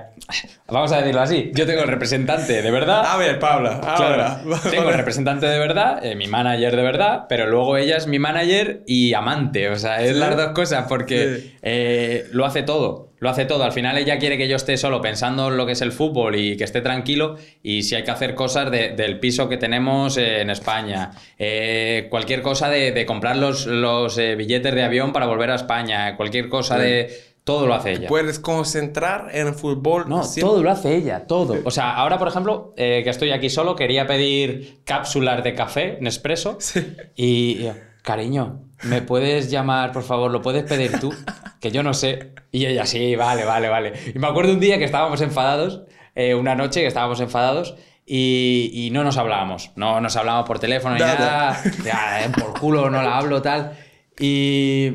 Vamos 0.67 0.91
a 0.91 0.97
decirlo 0.97 1.21
así. 1.21 1.51
Yo 1.53 1.65
tengo 1.67 1.81
el 1.83 1.87
representante 1.87 2.61
de 2.61 2.71
verdad. 2.71 3.03
A 3.05 3.17
ver, 3.17 3.37
Paula, 3.37 3.79
ahora. 3.83 4.41
Claro, 4.43 4.59
tengo 4.71 4.89
el 4.89 4.95
representante 4.95 5.45
de 5.45 5.59
verdad, 5.59 6.03
eh, 6.03 6.15
mi 6.15 6.27
manager 6.27 6.75
de 6.75 6.81
verdad, 6.81 7.25
pero 7.29 7.45
luego 7.47 7.77
ella 7.77 7.97
es 7.97 8.07
mi 8.07 8.17
manager 8.17 8.81
y 8.87 9.13
amante. 9.13 9.69
O 9.69 9.75
sea, 9.75 10.01
es 10.01 10.13
Sí. 10.13 10.19
las 10.19 10.35
dos 10.35 10.49
cosas 10.53 10.85
porque 10.89 11.37
Sí. 11.37 11.55
eh, 11.61 12.25
lo 12.31 12.45
hace 12.45 12.63
todo. 12.63 13.11
Lo 13.19 13.29
hace 13.29 13.45
todo. 13.45 13.63
Al 13.63 13.71
final 13.71 13.97
ella 13.97 14.17
quiere 14.19 14.37
que 14.37 14.47
yo 14.47 14.55
esté 14.55 14.77
solo 14.77 14.99
pensando 15.01 15.47
en 15.49 15.57
lo 15.57 15.65
que 15.65 15.71
es 15.73 15.81
el 15.81 15.91
fútbol 15.91 16.35
y 16.35 16.57
que 16.57 16.63
esté 16.63 16.81
tranquilo. 16.81 17.37
Y 17.63 17.83
si 17.83 17.95
hay 17.95 18.03
que 18.03 18.11
hacer 18.11 18.35
cosas 18.35 18.69
de- 18.71 18.89
del 18.91 19.19
piso 19.19 19.47
que 19.47 19.57
tenemos 19.57 20.17
eh, 20.17 20.41
en 20.41 20.49
España, 20.49 21.11
eh, 21.37 22.07
cualquier 22.09 22.41
cosa 22.41 22.69
de, 22.69 22.91
de 22.91 23.05
comprar 23.05 23.35
los, 23.37 23.67
los 23.67 24.17
billetes 24.17 24.73
de 24.75 24.83
avión 24.83 25.13
para 25.13 25.27
volver 25.27 25.51
a 25.51 25.55
España, 25.55 26.15
cualquier 26.17 26.49
cosa 26.49 26.75
Sí. 26.77 26.81
de... 26.81 27.34
Todo 27.45 27.67
lo 27.67 27.73
hace 27.75 27.93
ella. 27.93 28.07
Puedes 28.09 28.39
concentrar 28.39 29.29
en 29.31 29.47
el 29.47 29.53
fútbol. 29.53 30.09
No, 30.09 30.23
siempre. 30.23 30.49
todo 30.51 30.63
lo 30.63 30.71
hace 30.71 30.95
ella, 30.95 31.25
todo. 31.27 31.55
O 31.63 31.71
sea, 31.71 31.93
ahora, 31.95 32.17
por 32.17 32.27
ejemplo, 32.27 32.73
eh, 32.75 33.01
que 33.03 33.09
estoy 33.11 33.31
aquí 33.31 33.49
solo, 33.49 33.75
quería 33.75 34.05
pedir 34.07 34.81
cápsulas 34.83 35.43
de 35.43 35.53
café, 35.55 35.97
Nespresso. 36.01 36.57
Sí. 36.59 36.85
Y, 37.15 37.63
yo, 37.63 37.73
cariño, 38.01 38.63
¿me 38.83 39.01
puedes 39.03 39.49
llamar, 39.51 39.91
por 39.93 40.03
favor? 40.03 40.31
¿Lo 40.31 40.41
puedes 40.41 40.63
pedir 40.63 40.99
tú? 40.99 41.13
Que 41.61 41.71
yo 41.71 41.83
no 41.83 41.93
sé. 41.93 42.33
Y 42.51 42.65
ella, 42.65 42.85
sí, 42.85 43.15
vale, 43.15 43.45
vale, 43.45 43.69
vale. 43.69 43.93
Y 44.13 44.19
me 44.19 44.27
acuerdo 44.27 44.51
un 44.51 44.59
día 44.59 44.77
que 44.77 44.83
estábamos 44.85 45.21
enfadados 45.21 45.83
eh, 46.15 46.33
una 46.33 46.55
noche 46.55 46.81
que 46.81 46.87
estábamos 46.87 47.19
enfadados 47.19 47.75
y, 48.05 48.71
y 48.73 48.89
no 48.91 49.03
nos 49.03 49.17
hablábamos. 49.17 49.71
No 49.75 49.99
nos 50.01 50.15
hablábamos 50.15 50.47
por 50.47 50.59
teléfono 50.59 50.95
ni 50.95 51.01
Nada. 51.01 51.19
nada. 51.19 51.63
Ya, 51.83 52.25
eh, 52.25 52.29
por 52.39 52.59
culo 52.59 52.89
no 52.89 53.01
la 53.03 53.17
hablo, 53.17 53.41
tal. 53.41 53.77
Y 54.19 54.91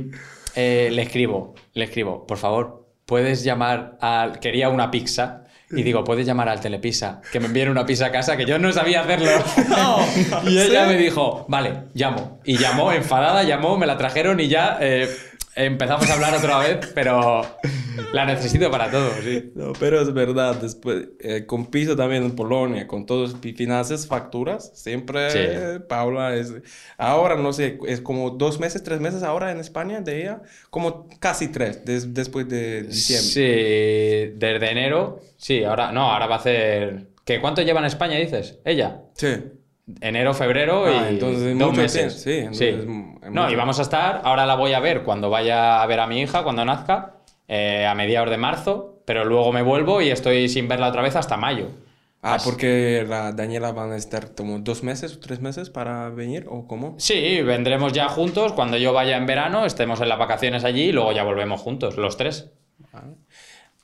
eh, 0.55 0.89
le 0.93 1.03
escribo, 1.03 1.55
le 1.75 1.85
escribo, 1.85 2.27
por 2.27 2.39
favor, 2.39 2.89
puedes 3.07 3.43
llamar 3.45 3.99
al. 4.01 4.41
Quería 4.41 4.69
una 4.69 4.91
pizza. 4.91 5.45
Y 5.73 5.85
digo, 5.85 6.03
puedes 6.03 6.27
llamar 6.27 6.49
al 6.49 6.59
Telepizza, 6.59 7.23
que 7.31 7.39
me 7.39 7.47
envíen 7.47 7.69
una 7.69 7.87
pizza 7.87 8.07
a 8.07 8.11
casa, 8.11 8.37
que 8.37 8.45
yo 8.45 8.59
no 8.59 8.73
sabía 8.73 9.03
hacerlo. 9.03 9.31
y 10.45 10.59
ella 10.59 10.85
me 10.87 10.97
dijo, 10.97 11.47
vale, 11.49 11.85
llamo. 11.95 12.41
Y 12.45 12.57
llamó, 12.57 12.91
enfadada, 12.91 13.45
llamó, 13.45 13.79
me 13.79 13.87
la 13.87 13.97
trajeron 13.97 14.41
y 14.41 14.49
ya 14.49 14.79
eh, 14.81 15.09
empezamos 15.67 16.09
a 16.11 16.15
hablar 16.15 16.35
otra 16.35 16.59
vez, 16.59 16.79
pero 16.95 17.43
la 18.13 18.25
necesito 18.25 18.71
para 18.71 18.91
todo, 18.91 19.11
sí. 19.23 19.53
No, 19.55 19.73
pero 19.79 20.01
es 20.01 20.13
verdad, 20.13 20.57
después, 20.57 21.09
eh, 21.21 21.47
con 21.47 21.67
piso 21.67 21.97
también 21.97 22.23
en 22.25 22.33
Polonia, 22.37 22.87
con 22.87 23.07
todos 23.07 23.37
finanzas, 23.41 24.07
facturas, 24.07 24.71
siempre 24.75 25.31
Sí. 25.31 25.39
eh, 25.41 25.81
Paula 25.89 26.35
es... 26.37 26.53
Ahora, 26.99 27.37
no 27.37 27.53
sé, 27.53 27.79
es 27.87 28.01
como 28.01 28.31
dos 28.31 28.59
meses, 28.61 28.83
tres 28.83 29.01
meses 29.01 29.23
ahora 29.23 29.51
en 29.53 29.59
España 29.61 30.01
de 30.01 30.23
ella, 30.23 30.43
como 30.71 31.09
casi 31.19 31.49
tres, 31.49 31.85
des- 31.85 32.13
después 32.15 32.49
de 32.49 32.83
diciembre. 32.83 33.31
Sí, 33.31 34.35
desde 34.39 34.71
enero. 34.71 35.21
Sí, 35.37 35.65
ahora 35.65 35.93
no, 35.93 36.11
ahora 36.13 36.27
va 36.27 36.37
a 36.37 36.39
hacer. 36.39 37.07
¿Qué, 37.25 37.41
¿Cuánto 37.41 37.63
lleva 37.63 37.81
en 37.81 37.87
España, 37.87 38.17
dices? 38.19 38.59
Ella. 38.65 39.03
Sí. 39.15 39.29
Enero, 40.01 40.35
febrero 40.35 40.91
y 40.91 40.95
Ah, 40.95 41.09
entonces 41.09 41.59
dos 41.59 41.77
meses. 41.77 42.21
sí, 42.23 42.33
entonces 42.39 42.81
es 43.23 43.31
No, 43.31 43.51
y 43.51 43.55
vamos 43.57 43.79
a 43.79 43.83
estar. 43.83 44.21
Ahora 44.25 44.47
la 44.47 44.55
voy 44.57 44.73
a 44.73 44.81
ver 44.81 45.03
cuando 45.03 45.31
vaya 45.31 45.83
a 45.83 45.87
ver 45.87 46.01
a 46.01 46.07
mi 46.07 46.21
hija, 46.21 46.43
cuando 46.43 46.65
nazca, 46.65 47.17
eh, 47.49 47.87
a 47.87 47.95
mediados 47.95 48.31
de 48.31 48.37
marzo. 48.37 49.03
Pero 49.05 49.25
luego 49.25 49.53
me 49.53 49.63
vuelvo 49.63 50.01
y 50.03 50.11
estoy 50.11 50.49
sin 50.49 50.69
verla 50.69 50.89
otra 50.89 51.03
vez 51.03 51.17
hasta 51.17 51.37
mayo. 51.37 51.69
Ah, 52.23 52.35
Así- 52.35 52.49
porque 52.51 53.05
la 53.09 53.33
Daniela 53.33 53.73
van 53.73 53.93
a 53.93 53.97
estar 53.97 54.35
como 54.35 54.59
dos 54.59 54.83
meses 54.83 55.17
o 55.17 55.21
tres 55.21 55.41
meses 55.41 55.71
para 55.71 56.11
venir, 56.11 56.47
¿o 56.51 56.67
cómo? 56.67 56.95
Sí, 56.99 57.41
vendremos 57.43 57.93
ya 57.95 58.09
juntos. 58.09 58.53
Cuando 58.53 58.77
yo 58.77 58.93
vaya 58.93 59.17
en 59.17 59.25
verano, 59.27 59.65
estemos 59.65 60.01
en 60.03 60.09
las 60.11 60.19
vacaciones 60.19 60.65
allí 60.65 60.83
y 60.89 60.93
luego 60.93 61.13
ya 61.13 61.25
volvemos 61.25 61.61
juntos, 61.61 61.97
los 61.97 62.17
tres. 62.19 62.51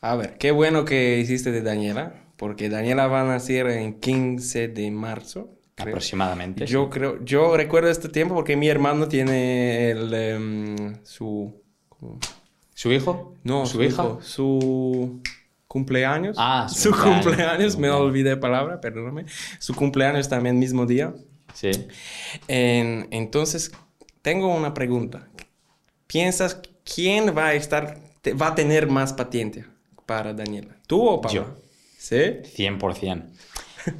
A 0.03 0.15
ver, 0.17 0.37
qué 0.39 0.51
bueno 0.51 0.85
que 0.85 1.19
hiciste 1.19 1.51
de 1.51 1.63
Daniela, 1.63 2.13
porque 2.37 2.69
Daniela 2.69 3.07
va 3.09 3.23
a 3.23 3.25
nacer 3.25 3.67
en 3.69 3.99
15 3.99 4.69
de 4.69 4.91
marzo. 4.91 5.49
Creo. 5.77 5.89
Aproximadamente. 5.91 6.67
Yo 6.67 6.91
creo, 6.91 7.25
yo 7.25 7.57
recuerdo 7.57 7.89
este 7.91 8.09
tiempo 8.09 8.35
porque 8.35 8.57
mi 8.57 8.69
hermano 8.69 9.07
tiene 9.09 9.91
el, 9.93 10.13
em, 10.13 11.05
su, 11.05 11.63
¿cómo? 11.89 12.19
¿Su 12.75 12.93
hijo? 12.93 13.35
no, 13.45 13.65
¿Su, 13.67 13.83
hija? 13.83 14.03
hijo, 14.03 14.19
su 14.23 15.21
cumpleaños. 15.69 16.37
Ah, 16.39 16.67
su 16.69 16.93
su 16.93 17.03
cumpleaños, 17.03 17.77
me 17.79 17.91
olvidé 17.91 18.31
de 18.31 18.37
palabra, 18.37 18.81
perdóname. 18.81 19.27
Su 19.59 19.75
cumpleaños 19.75 20.29
también 20.29 20.59
mismo 20.59 20.85
día. 20.87 21.15
Sí. 21.55 21.71
En- 22.49 23.09
entonces, 23.11 23.73
tengo 24.23 24.55
una 24.55 24.75
pregunta. 24.75 25.29
¿Piensas 26.07 26.61
quién 26.85 27.35
va 27.37 27.47
a 27.49 27.55
estar, 27.55 27.99
te- 28.23 28.35
va 28.35 28.49
a 28.49 28.55
tener 28.55 28.89
más 28.89 29.13
paciencia 29.13 29.69
para 30.05 30.33
Daniela? 30.35 30.77
¿Tú 30.87 31.03
o 31.07 31.21
Paula? 31.21 31.35
Yo. 31.41 31.57
¿Sí? 31.99 32.17
100%. 32.57 33.25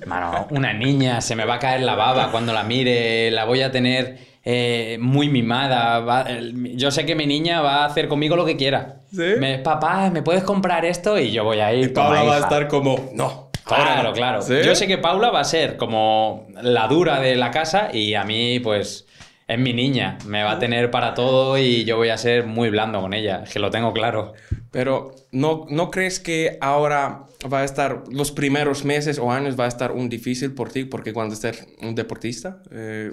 Mano, 0.07 0.47
una 0.51 0.73
niña, 0.73 1.21
se 1.21 1.37
me 1.37 1.45
va 1.45 1.55
a 1.55 1.59
caer 1.59 1.83
la 1.83 1.95
baba 1.95 2.31
cuando 2.31 2.53
la 2.53 2.63
mire, 2.65 3.31
la 3.31 3.45
voy 3.45 3.63
a 3.63 3.71
tener 3.71 4.19
eh, 4.45 4.97
muy 5.01 5.29
mimada. 5.29 6.01
va- 6.01 6.27
yo 6.75 6.91
sé 6.91 7.05
que 7.07 7.15
mi 7.15 7.27
niña 7.27 7.61
va 7.61 7.83
a 7.83 7.87
hacer 7.87 8.09
conmigo 8.09 8.37
lo 8.37 8.45
que 8.45 8.57
quiera. 8.57 9.01
¿Sí? 9.11 9.23
Me, 9.39 9.59
Papá, 9.59 10.11
¿me 10.11 10.23
puedes 10.23 10.43
comprar 10.45 10.85
esto? 10.85 11.19
Y 11.19 11.31
yo 11.33 11.45
voy 11.45 11.61
a 11.61 11.73
ir. 11.73 11.87
Y 11.87 11.89
Paula 11.89 12.19
"Toma, 12.21 12.29
va 12.31 12.35
a 12.35 12.39
hija". 12.39 12.47
estar 12.47 12.69
como, 12.69 13.11
no. 13.15 13.51
Claro, 13.65 14.05
no". 14.05 14.13
claro. 14.13 14.43
¿Sí? 14.43 14.55
Yo 14.65 14.75
sé 14.77 14.87
que 14.87 14.99
Paula 14.99 15.31
va 15.31 15.41
a 15.41 15.45
ser 15.45 15.77
como 15.77 16.47
la 16.63 16.87
dura 16.87 17.19
de 17.21 17.35
la 17.37 17.51
casa 17.51 17.89
y 17.93 18.15
a 18.15 18.23
mí, 18.25 18.61
pues, 18.61 19.07
es 19.49 19.59
mi 19.59 19.73
niña. 19.73 20.19
Me 20.27 20.43
va 20.45 20.53
a 20.53 20.59
tener 20.59 20.91
para 20.91 21.15
todo 21.15 21.59
y 21.59 21.85
yo 21.85 21.97
voy 21.97 22.11
a 22.11 22.19
ser 22.19 22.47
muy 22.47 22.71
blando 22.71 23.01
con 23.01 23.15
ella. 23.15 23.43
Es 23.45 23.53
que 23.53 23.59
lo 23.59 23.71
tengo 23.71 23.93
claro. 23.93 24.35
Pero 24.77 25.15
¿no, 25.33 25.65
¿no 25.71 25.91
crees 25.91 26.21
que 26.21 26.59
ahora 26.61 27.25
va 27.51 27.61
a 27.61 27.65
estar, 27.65 28.05
los 28.11 28.31
primeros 28.31 28.85
meses 28.85 29.19
o 29.19 29.33
años 29.33 29.59
va 29.59 29.65
a 29.65 29.69
estar 29.69 29.91
un 29.91 30.11
difícil 30.11 30.53
por 30.53 30.71
ti? 30.71 30.85
Porque 30.85 31.15
cuando 31.15 31.33
estés 31.33 31.67
un 31.81 31.95
deportista, 31.95 32.61
eh, 32.71 33.11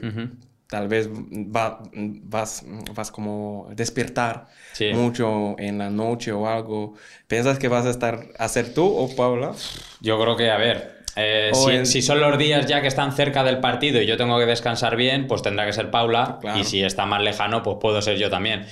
tal 0.68 0.90
vez 0.90 1.08
va- 1.10 1.82
vas, 1.94 2.66
vas 2.94 3.12
como 3.12 3.70
despertar 3.74 4.48
Sí. 4.74 4.90
mucho 4.94 5.56
en 5.58 5.78
la 5.78 5.90
noche 5.90 6.34
o 6.34 6.50
algo. 6.50 6.96
¿Piensas 7.28 7.58
que 7.60 7.70
vas 7.70 7.86
a 7.86 7.92
estar 7.92 8.20
a 8.38 8.50
ser 8.50 8.74
tú 8.74 8.86
o 8.86 9.16
Paula? 9.16 9.54
Yo 10.02 10.20
creo 10.22 10.36
que, 10.36 10.52
a 10.52 10.58
ver, 10.58 11.04
eh, 11.16 11.52
si, 11.86 12.02
son 12.02 12.20
los 12.20 12.38
días 12.38 12.66
ya 12.66 12.82
que 12.82 12.90
están 12.90 13.14
cerca 13.14 13.42
del 13.46 13.60
partido 13.62 14.02
y 14.02 14.06
yo 14.06 14.18
tengo 14.18 14.38
que 14.38 14.46
descansar 14.48 14.98
bien, 14.98 15.28
pues 15.28 15.42
tendrá 15.42 15.66
que 15.66 15.72
ser 15.72 15.90
Paula. 15.92 16.40
Claro. 16.42 16.60
Y 16.60 16.66
si 16.66 16.84
está 16.84 17.06
más 17.06 17.22
lejano, 17.24 17.64
pues 17.64 17.78
puedo 17.80 18.02
ser 18.02 18.18
yo 18.18 18.30
también. 18.30 18.66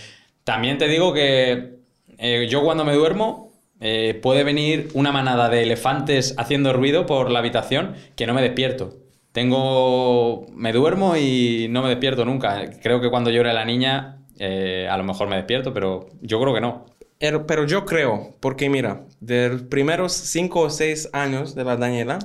También 0.43 0.77
te 0.77 0.89
digo 0.89 1.13
que 1.13 1.79
eh, 2.21 2.47
yo 2.47 2.63
cuando 2.63 2.85
me 2.85 2.93
duermo 2.93 3.51
eh, 3.79 4.19
puede 4.21 4.43
venir 4.43 4.89
una 4.93 5.11
manada 5.11 5.49
de 5.49 5.63
elefantes 5.63 6.35
haciendo 6.37 6.71
ruido 6.71 7.07
por 7.07 7.31
la 7.31 7.39
habitación 7.39 7.95
que 8.15 8.27
no 8.27 8.35
me 8.35 8.43
despierto. 8.43 8.99
Tengo... 9.31 10.45
Me 10.53 10.71
duermo 10.71 11.17
y 11.17 11.67
no 11.71 11.81
me 11.81 11.89
despierto 11.89 12.23
nunca. 12.23 12.69
Creo 12.81 13.01
que 13.01 13.09
cuando 13.09 13.31
llore 13.31 13.51
la 13.53 13.65
niña, 13.65 14.19
eh, 14.37 14.87
a 14.89 14.97
lo 14.97 15.03
mejor 15.03 15.29
me 15.29 15.35
despierto, 15.35 15.73
pero 15.73 16.09
yo 16.21 16.39
creo 16.39 16.53
que 16.53 16.61
no. 16.61 16.85
Pero, 17.17 17.47
pero 17.47 17.65
yo 17.65 17.85
creo, 17.85 18.35
porque 18.39 18.69
mira, 18.69 19.05
de 19.19 19.49
los 19.49 19.63
primeros 19.63 20.13
cinco 20.13 20.61
o 20.61 20.69
seis 20.69 21.09
años 21.13 21.55
de 21.55 21.63
la 21.63 21.75
Daniela, 21.75 22.19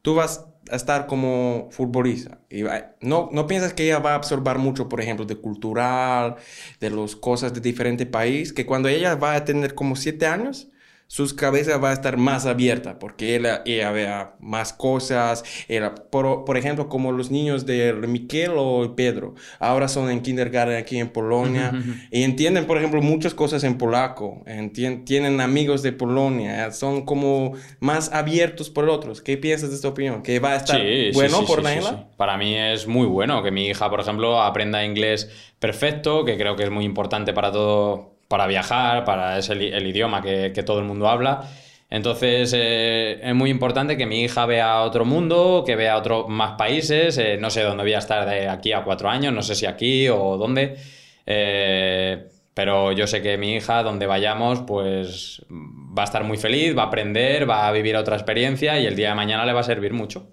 tú 0.00 0.14
vas 0.14 0.46
a 0.72 0.76
estar 0.76 1.06
como 1.06 1.68
futbolista. 1.70 2.38
Y 2.50 2.62
no, 3.02 3.28
no 3.30 3.46
piensas 3.46 3.74
que 3.74 3.84
ella 3.84 3.98
va 3.98 4.12
a 4.12 4.14
absorber 4.14 4.56
mucho, 4.58 4.88
por 4.88 5.02
ejemplo, 5.02 5.26
de 5.26 5.36
cultural, 5.36 6.36
de 6.80 6.90
las 6.90 7.14
cosas 7.14 7.52
de 7.52 7.60
diferente 7.60 8.06
país, 8.06 8.54
que 8.54 8.64
cuando 8.64 8.88
ella 8.88 9.14
va 9.14 9.34
a 9.34 9.44
tener 9.44 9.74
como 9.74 9.96
siete 9.96 10.26
años, 10.26 10.71
sus 11.14 11.34
cabezas 11.34 11.78
va 11.82 11.90
a 11.90 11.92
estar 11.92 12.16
más 12.16 12.46
abierta, 12.46 12.98
porque 12.98 13.36
ella, 13.36 13.60
ella 13.66 13.90
vea 13.92 14.34
más 14.40 14.72
cosas. 14.72 15.44
ella- 15.68 15.94
por, 15.94 16.46
por 16.46 16.56
ejemplo, 16.56 16.88
como 16.88 17.12
los 17.12 17.30
niños 17.30 17.66
de 17.66 17.92
Miquel 18.08 18.52
o 18.56 18.94
Pedro, 18.96 19.34
ahora 19.58 19.88
son 19.88 20.08
en 20.10 20.22
kindergarten 20.22 20.76
aquí 20.78 20.96
en 20.98 21.10
Polonia, 21.10 21.70
y 22.10 22.22
entienden, 22.22 22.64
por 22.66 22.78
ejemplo, 22.78 23.02
muchas 23.02 23.34
cosas 23.34 23.62
en 23.64 23.76
polaco, 23.76 24.42
entien- 24.46 25.04
tienen 25.04 25.42
amigos 25.42 25.82
de 25.82 25.92
Polonia, 25.92 26.72
son 26.72 27.04
como 27.04 27.52
más 27.78 28.10
abiertos 28.10 28.70
por 28.70 28.88
otros. 28.88 29.20
¿Qué 29.20 29.36
piensas 29.36 29.68
de 29.68 29.76
esta 29.76 29.88
opinión? 29.88 30.22
¿Que 30.22 30.38
va 30.40 30.52
a 30.52 30.56
estar 30.56 30.80
Sí, 30.80 31.10
bueno 31.12 31.40
sí, 31.40 31.44
por 31.46 31.60
sí, 31.60 31.66
sí, 31.66 31.74
Daniela? 31.74 32.08
Para 32.16 32.38
mí 32.38 32.56
es 32.56 32.86
muy 32.86 33.06
bueno 33.06 33.42
que 33.42 33.50
mi 33.50 33.66
hija, 33.66 33.90
por 33.90 34.00
ejemplo, 34.00 34.40
aprenda 34.40 34.82
inglés 34.82 35.28
perfecto, 35.58 36.24
que 36.24 36.38
creo 36.38 36.56
que 36.56 36.64
es 36.64 36.70
muy 36.70 36.84
importante 36.86 37.32
para 37.34 37.52
todo, 37.52 38.11
para 38.32 38.46
viajar, 38.46 39.04
para 39.04 39.36
es 39.36 39.50
el, 39.50 39.86
idioma 39.86 40.22
que, 40.22 40.52
que 40.54 40.62
todo 40.62 40.78
el 40.78 40.86
mundo 40.86 41.06
habla. 41.06 41.50
Entonces 41.90 42.54
eh, 42.56 43.20
es 43.22 43.34
muy 43.34 43.50
importante 43.50 43.98
que 43.98 44.06
mi 44.06 44.22
hija 44.22 44.46
vea 44.46 44.80
otro 44.80 45.04
mundo, 45.04 45.64
que 45.66 45.76
vea 45.76 45.98
otros 45.98 46.28
más 46.28 46.52
países. 46.52 47.18
eh, 47.18 47.36
no 47.38 47.50
sé 47.50 47.60
dónde 47.62 47.82
voy 47.82 47.92
a 47.92 47.98
estar 47.98 48.26
de 48.26 48.48
aquí 48.48 48.72
a 48.72 48.84
cuatro 48.84 49.10
años, 49.10 49.34
no 49.34 49.42
sé 49.42 49.54
si 49.54 49.66
aquí 49.66 50.08
o 50.08 50.38
dónde. 50.38 50.76
eh, 51.26 52.26
pero 52.54 52.92
yo 52.92 53.06
sé 53.06 53.20
que 53.22 53.36
mi 53.36 53.54
hija, 53.56 53.82
donde 53.82 54.06
vayamos, 54.06 54.60
pues 54.62 55.42
va 55.50 56.02
a 56.02 56.04
estar 56.04 56.24
muy 56.24 56.38
feliz, 56.38 56.76
va 56.76 56.84
a 56.84 56.86
aprender, 56.86 57.48
va 57.48 57.68
a 57.68 57.72
vivir 57.72 57.96
otra 57.96 58.16
experiencia 58.16 58.80
y 58.80 58.86
el 58.86 58.96
día 58.96 59.10
de 59.10 59.14
mañana 59.14 59.44
le 59.44 59.52
va 59.52 59.60
a 59.60 59.64
servir 59.64 59.92
mucho. 59.92 60.30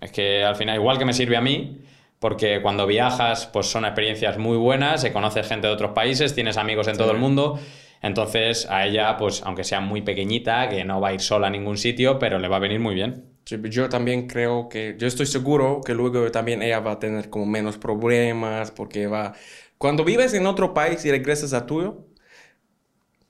Es 0.00 0.12
que 0.12 0.44
al 0.44 0.54
final, 0.56 0.76
igual 0.76 0.98
que 0.98 1.04
me 1.04 1.12
sirve 1.12 1.36
a 1.36 1.40
mí, 1.40 1.80
porque 2.18 2.60
cuando 2.62 2.86
viajas, 2.86 3.46
pues 3.46 3.66
son 3.66 3.84
experiencias 3.84 4.38
muy 4.38 4.56
buenas, 4.56 5.00
se 5.02 5.12
conoces 5.12 5.46
gente 5.46 5.66
de 5.66 5.72
otros 5.72 5.92
países, 5.92 6.34
tienes 6.34 6.56
amigos 6.56 6.88
en 6.88 6.96
todo 6.96 7.12
el 7.12 7.18
mundo. 7.18 7.58
Entonces, 8.02 8.66
a 8.70 8.86
ella, 8.86 9.16
pues, 9.16 9.42
aunque 9.44 9.64
sea 9.64 9.80
muy 9.80 10.02
pequeñita, 10.02 10.68
que 10.68 10.84
no 10.84 11.00
va 11.00 11.08
a 11.08 11.14
ir 11.14 11.20
sola 11.20 11.48
a 11.48 11.50
ningún 11.50 11.76
sitio, 11.76 12.18
pero 12.18 12.38
le 12.38 12.48
va 12.48 12.56
a 12.56 12.60
venir 12.60 12.80
muy 12.80 12.94
bien. 12.94 13.24
Yo 13.44 13.88
también 13.88 14.26
creo 14.26 14.68
que, 14.68 14.96
yo 14.98 15.06
estoy 15.06 15.26
seguro 15.26 15.80
que 15.84 15.94
luego 15.94 16.30
también 16.30 16.62
ella 16.62 16.80
va 16.80 16.92
a 16.92 16.98
tener 16.98 17.30
como 17.30 17.46
menos 17.46 17.78
problemas 17.78 18.70
porque 18.70 19.06
va, 19.06 19.32
cuando 19.78 20.04
vives 20.04 20.34
en 20.34 20.46
otro 20.46 20.74
país 20.74 21.04
y 21.04 21.10
regresas 21.10 21.52
a 21.54 21.66
tuyo, 21.66 22.07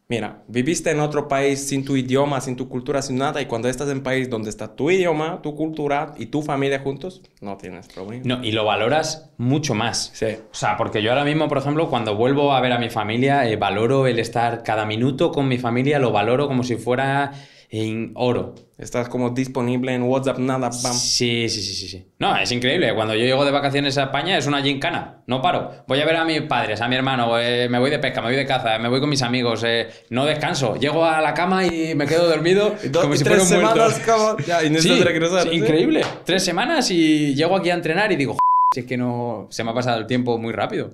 mira, 0.09 0.43
viviste 0.49 0.91
en 0.91 1.01
otro 1.01 1.29
país 1.29 1.69
sin 1.69 1.85
tu 1.85 1.95
idioma, 1.95 2.41
sin 2.41 2.57
tu 2.57 2.69
cultura, 2.69 3.03
sin 3.03 3.19
nada 3.19 3.43
y 3.43 3.47
cuando 3.47 3.69
estás 3.69 3.89
en 3.91 3.99
un 3.99 4.03
país 4.03 4.31
donde 4.31 4.49
está 4.49 4.75
tu 4.75 4.91
idioma, 4.91 5.43
tu 5.43 5.55
cultura 5.55 6.15
y 6.17 6.27
tu 6.27 6.43
familia 6.43 6.81
juntos, 6.81 7.23
no 7.43 7.59
tienes 7.59 7.89
problema. 7.89 8.23
No, 8.25 8.43
y 8.43 8.53
lo 8.53 8.65
valoras 8.65 9.31
mucho 9.37 9.75
más. 9.75 10.11
Sí. 10.15 10.37
O 10.51 10.55
sea, 10.55 10.79
porque 10.79 11.03
yo 11.03 11.11
ahora 11.11 11.25
mismo, 11.25 11.47
por 11.47 11.59
ejemplo, 11.59 11.91
cuando 11.91 12.17
vuelvo 12.17 12.53
a 12.53 12.61
ver 12.61 12.73
a 12.73 12.79
mi 12.79 12.89
familia, 12.89 13.49
eh, 13.49 13.57
valoro 13.57 14.07
el 14.07 14.19
estar 14.19 14.63
cada 14.63 14.87
minuto 14.87 15.31
con 15.31 15.47
mi 15.47 15.59
familia, 15.59 15.99
lo 15.99 16.11
valoro 16.11 16.49
como 16.49 16.63
si 16.63 16.77
fuera 16.77 17.33
en 17.71 18.13
oro. 18.15 18.55
Estás 18.79 19.09
como 19.09 19.31
disponible 19.31 19.93
en 19.93 20.03
WhatsApp, 20.05 20.39
nada, 20.39 20.71
pam. 20.71 20.95
Sí, 20.95 21.49
sí, 21.49 21.61
sí, 21.63 21.75
sí, 21.75 21.89
sí. 21.89 22.07
No, 22.19 22.37
es 22.37 22.51
increíble. 22.53 22.95
Cuando 22.95 23.15
yo 23.15 23.25
llego 23.25 23.45
de 23.45 23.51
vacaciones 23.51 23.99
a 23.99 24.05
España 24.05 24.39
es 24.39 24.47
una 24.47 24.63
gincana. 24.63 25.23
No 25.27 25.43
paro. 25.43 25.85
Voy 25.87 26.01
a 26.01 26.07
ver 26.07 26.17
a 26.17 26.25
mis 26.25 26.43
padres, 26.43 26.81
a 26.81 26.89
mi 26.89 26.95
hermano, 26.97 27.39
eh, 27.39 27.69
me 27.69 27.79
voy 27.79 27.91
de 27.91 27.99
pesca, 27.99 28.21
me 28.23 28.29
voy 28.29 28.37
de 28.37 28.47
caza, 28.47 28.79
me 28.79 28.89
voy 28.89 29.01
con 29.01 29.09
mis 29.11 29.21
amigos. 29.23 29.63
eh, 29.67 29.89
no 30.11 30.25
descanso. 30.25 30.77
Llego 30.77 31.05
a 31.05 31.21
la 31.21 31.35
cama 31.35 31.67
y 31.67 31.95
me 31.95 32.07
quedo 32.07 32.29
dormido 32.29 32.75
Dos- 32.91 33.03
como 33.03 33.17
si 33.17 33.25
tres 33.25 33.43
fuera 33.45 33.69
un 33.69 33.75
muerto. 33.75 33.91
semanas, 33.91 34.07
como- 34.07 34.39
ya, 34.47 34.63
y 34.63 34.67
Sí, 34.67 34.73
necesitas 34.73 35.05
regresar. 35.05 35.43
sí, 35.43 35.49
¿sí? 35.51 35.57
increíble. 35.57 36.03
Tres 36.25 36.45
semanas 36.45 36.91
y 36.91 37.35
llego 37.35 37.57
aquí 37.57 37.71
a 37.71 37.75
entrenar 37.75 38.11
y 38.13 38.17
digo, 38.17 38.33
"Joder, 38.33 38.41
si 38.75 38.81
es 38.81 38.87
que 38.87 38.97
no... 38.97 39.47
Se 39.51 39.65
me 39.65 39.73
ha 39.73 39.75
pasado 39.75 39.99
el 39.99 40.07
tiempo 40.07 40.39
muy 40.39 40.53
rápido. 40.53 40.91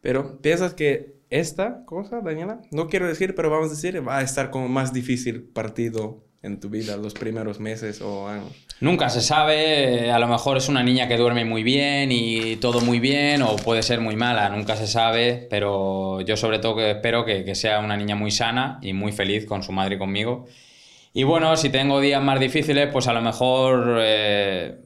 Pero 0.00 0.40
piensas 0.40 0.74
que 0.74 1.17
esta 1.30 1.84
cosa, 1.84 2.20
Daniela, 2.20 2.60
no 2.70 2.88
quiero 2.88 3.06
decir, 3.06 3.34
pero 3.34 3.50
vamos 3.50 3.68
a 3.68 3.74
decir, 3.74 4.06
va 4.06 4.18
a 4.18 4.22
estar 4.22 4.50
como 4.50 4.68
más 4.68 4.92
difícil 4.92 5.42
partido 5.42 6.24
en 6.42 6.60
tu 6.60 6.68
vida 6.68 6.96
los 6.96 7.14
primeros 7.14 7.60
meses 7.60 8.00
o 8.00 8.28
años. 8.28 8.52
Nunca 8.80 9.08
se 9.08 9.20
sabe, 9.20 10.12
a 10.12 10.18
lo 10.20 10.28
mejor 10.28 10.56
es 10.56 10.68
una 10.68 10.84
niña 10.84 11.08
que 11.08 11.16
duerme 11.16 11.44
muy 11.44 11.64
bien 11.64 12.12
y 12.12 12.56
todo 12.56 12.80
muy 12.80 13.00
bien, 13.00 13.42
o 13.42 13.56
puede 13.56 13.82
ser 13.82 14.00
muy 14.00 14.14
mala, 14.14 14.48
nunca 14.50 14.76
se 14.76 14.86
sabe, 14.86 15.48
pero 15.50 16.20
yo 16.20 16.36
sobre 16.36 16.60
todo 16.60 16.76
que 16.76 16.92
espero 16.92 17.24
que, 17.24 17.44
que 17.44 17.56
sea 17.56 17.80
una 17.80 17.96
niña 17.96 18.14
muy 18.14 18.30
sana 18.30 18.78
y 18.82 18.92
muy 18.92 19.10
feliz 19.10 19.46
con 19.46 19.62
su 19.62 19.72
madre 19.72 19.96
y 19.96 19.98
conmigo. 19.98 20.46
Y 21.12 21.24
bueno, 21.24 21.56
si 21.56 21.70
tengo 21.70 22.00
días 22.00 22.22
más 22.22 22.38
difíciles, 22.38 22.88
pues 22.92 23.08
a 23.08 23.12
lo 23.12 23.20
mejor, 23.20 23.98
eh, 24.00 24.76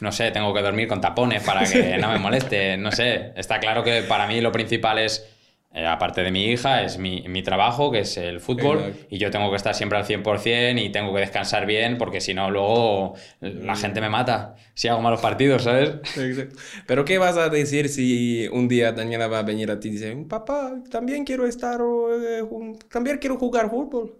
no 0.00 0.10
sé, 0.10 0.30
tengo 0.32 0.52
que 0.52 0.62
dormir 0.62 0.88
con 0.88 1.00
tapones 1.00 1.42
para 1.44 1.64
que 1.64 1.96
no 2.00 2.10
me 2.10 2.18
moleste, 2.18 2.76
no 2.76 2.90
sé. 2.90 3.32
Está 3.36 3.60
claro 3.60 3.84
que 3.84 4.02
para 4.02 4.26
mí 4.26 4.40
lo 4.40 4.50
principal 4.50 4.98
es, 4.98 5.37
eh, 5.78 5.86
aparte 5.86 6.22
de 6.22 6.30
mi 6.32 6.46
hija, 6.46 6.82
es 6.82 6.98
mi, 6.98 7.22
mi 7.28 7.42
trabajo, 7.42 7.90
que 7.92 8.00
es 8.00 8.16
el 8.16 8.40
fútbol, 8.40 8.78
Exacto. 8.78 9.06
y 9.10 9.18
yo 9.18 9.30
tengo 9.30 9.50
que 9.50 9.56
estar 9.56 9.74
siempre 9.74 9.96
al 9.98 10.04
100% 10.04 10.82
y 10.84 10.88
tengo 10.90 11.14
que 11.14 11.20
descansar 11.20 11.66
bien, 11.66 11.98
porque 11.98 12.20
si 12.20 12.34
no, 12.34 12.50
luego 12.50 13.14
la 13.40 13.76
gente 13.76 14.00
me 14.00 14.08
mata 14.08 14.56
si 14.74 14.88
hago 14.88 15.00
malos 15.00 15.20
partidos, 15.20 15.62
¿sabes? 15.62 15.90
Exacto. 16.18 16.56
Pero 16.86 17.04
¿qué 17.04 17.18
vas 17.18 17.36
a 17.36 17.48
decir 17.48 17.88
si 17.88 18.48
un 18.52 18.68
día 18.68 18.92
Daniela 18.92 19.28
va 19.28 19.38
a 19.40 19.42
venir 19.42 19.70
a 19.70 19.78
ti 19.78 19.88
y 19.88 19.90
dice, 19.92 20.16
papá, 20.28 20.74
también 20.90 21.24
quiero 21.24 21.46
estar, 21.46 21.80
eh, 21.80 22.42
también 22.90 23.18
quiero 23.18 23.36
jugar 23.36 23.70
fútbol? 23.70 24.14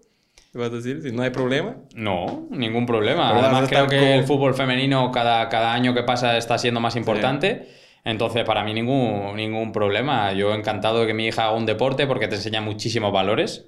¿Qué 0.53 0.59
vas 0.59 0.71
a 0.73 0.77
decir? 0.77 1.03
Si 1.03 1.13
no 1.13 1.23
hay 1.23 1.31
problema. 1.31 1.77
No, 1.95 2.47
ningún 2.51 2.87
problema. 2.87 3.33
Pero 3.35 3.45
Además, 3.47 3.69
creo 3.69 3.87
que 3.87 3.99
como- 3.99 4.13
el 4.15 4.25
fútbol 4.25 4.55
femenino 4.55 5.13
cada, 5.13 5.49
cada 5.51 5.75
año 5.75 5.93
que 5.93 6.03
pasa 6.05 6.37
está 6.39 6.57
siendo 6.57 6.81
más 6.81 6.97
importante. 6.97 7.69
Entonces, 8.09 8.45
para 8.45 8.65
mí 8.65 8.73
ningún, 8.73 9.37
ningún 9.37 9.71
problema. 9.73 10.33
Yo 10.33 10.55
encantado 10.55 11.01
de 11.01 11.07
que 11.07 11.15
mi 11.15 11.27
hija 11.27 11.45
haga 11.45 11.53
un 11.57 11.67
deporte 11.67 12.07
porque 12.07 12.27
te 12.29 12.37
enseña 12.37 12.61
muchísimos 12.61 13.13
valores, 13.13 13.67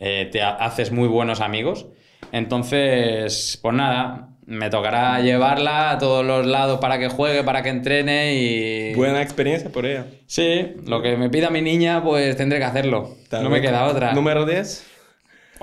eh, 0.00 0.28
te 0.32 0.40
ha- 0.42 0.54
haces 0.56 0.90
muy 0.92 1.08
buenos 1.08 1.40
amigos. 1.40 1.86
Entonces, 2.32 3.58
pues 3.62 3.74
nada, 3.74 4.28
me 4.46 4.70
tocará 4.70 5.20
llevarla 5.20 5.90
a 5.90 5.98
todos 5.98 6.24
los 6.24 6.46
lados 6.46 6.78
para 6.80 6.98
que 6.98 7.08
juegue, 7.08 7.42
para 7.44 7.62
que 7.62 7.70
entrene 7.70 8.34
y... 8.34 8.94
Buena 8.94 9.22
experiencia 9.22 9.70
por 9.70 9.86
ella. 9.86 10.06
Sí, 10.26 10.74
lo 10.86 11.00
que 11.02 11.16
me 11.16 11.30
pida 11.30 11.50
mi 11.50 11.60
niña, 11.62 12.02
pues 12.02 12.36
tendré 12.36 12.58
que 12.58 12.64
hacerlo. 12.64 13.16
Tal 13.28 13.42
no 13.44 13.50
me 13.50 13.60
queda 13.60 13.86
otra. 13.86 14.12
Número 14.12 14.44
10. 14.46 14.86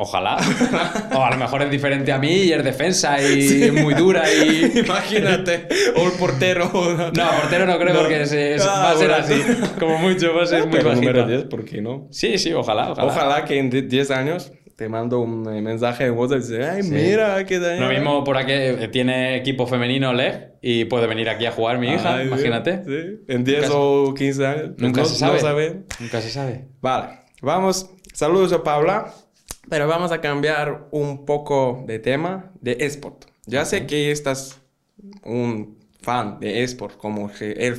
Ojalá. 0.02 0.38
o 1.14 1.24
a 1.24 1.30
lo 1.32 1.38
mejor 1.38 1.62
es 1.64 1.70
diferente 1.70 2.12
a 2.12 2.18
mí 2.18 2.32
y 2.44 2.54
es 2.54 2.64
defensa 2.64 3.22
y 3.22 3.64
es 3.64 3.74
muy 3.74 3.94
dura 3.94 4.24
y... 4.34 4.80
Imagínate. 4.86 5.68
o 5.96 6.06
el 6.08 6.14
portero. 6.14 6.72
No, 7.14 7.30
portero 7.42 7.66
no 7.66 7.78
creo 7.78 7.94
No. 7.94 8.00
porque 8.00 8.22
es- 8.22 8.62
Ah, 8.66 8.82
va 8.84 8.92
a 8.92 8.96
ser 8.96 9.10
bueno. 9.10 9.24
así. 9.24 9.42
Como 9.80 9.98
mucho 9.98 10.34
va 10.34 10.44
a 10.44 10.46
ser 10.46 10.62
Ah, 10.62 10.66
muy 10.66 10.78
pero 10.78 10.90
bajita. 10.90 11.06
número 11.12 11.28
10, 11.28 11.44
¿por 11.46 11.66
qué 11.66 11.82
no? 11.82 12.08
Sí, 12.12 12.38
sí, 12.38 12.54
ojalá, 12.54 12.92
ojalá. 12.92 13.08
Ojalá 13.12 13.46
que 13.46 13.58
en 13.60 13.70
10 13.70 14.12
años 14.12 14.52
te 14.76 14.88
mando 14.88 15.20
un 15.20 15.46
eh, 15.54 15.62
mensaje 15.62 16.06
en 16.06 16.14
WhatsApp 16.14 16.38
y 16.38 16.42
dice, 16.42 16.64
ay, 16.66 16.84
Sí. 16.84 16.92
mira, 16.92 17.44
que 17.46 17.60
Daniela. 17.60 17.88
Lo 17.88 17.94
mismo 17.94 18.24
por 18.24 18.38
aquí 18.38 18.54
eh, 18.54 18.88
tiene 18.90 19.36
equipo 19.36 19.68
femenino 19.68 20.14
Leg 20.14 20.54
y 20.62 20.86
puede 20.86 21.06
venir 21.08 21.28
aquí 21.30 21.46
a 21.46 21.52
jugar 21.52 21.78
mi 21.80 21.90
hija, 21.92 22.16
Ay, 22.16 22.28
imagínate. 22.28 22.84
Sí. 22.86 23.20
En 23.28 23.44
10 23.44 23.64
Nunca 23.64 23.74
o 23.78 24.14
15 24.14 24.46
años. 24.46 24.70
Nunca 24.78 25.02
no, 25.02 25.06
se 25.08 25.16
sabe. 25.16 25.34
No 25.34 25.40
sabe. 25.42 25.82
Nunca 26.00 26.22
se 26.22 26.30
sabe. 26.30 26.66
Vale, 26.82 27.20
vamos. 27.42 27.90
Saludos 28.14 28.54
a 28.54 28.64
Paula. 28.64 29.14
Pero 29.68 29.88
vamos 29.88 30.12
a 30.12 30.22
cambiar 30.22 30.88
un 30.92 31.26
poco 31.26 31.84
de 31.86 32.00
tema 32.00 32.52
de 32.62 32.78
esport. 32.80 33.26
Ya 33.46 33.66
sé 33.66 33.86
que 33.86 34.12
estás 34.12 34.62
un 35.24 35.78
fan 36.02 36.40
de 36.40 36.64
esport, 36.64 36.98
como 36.98 37.32
que 37.32 37.52
el, 37.52 37.78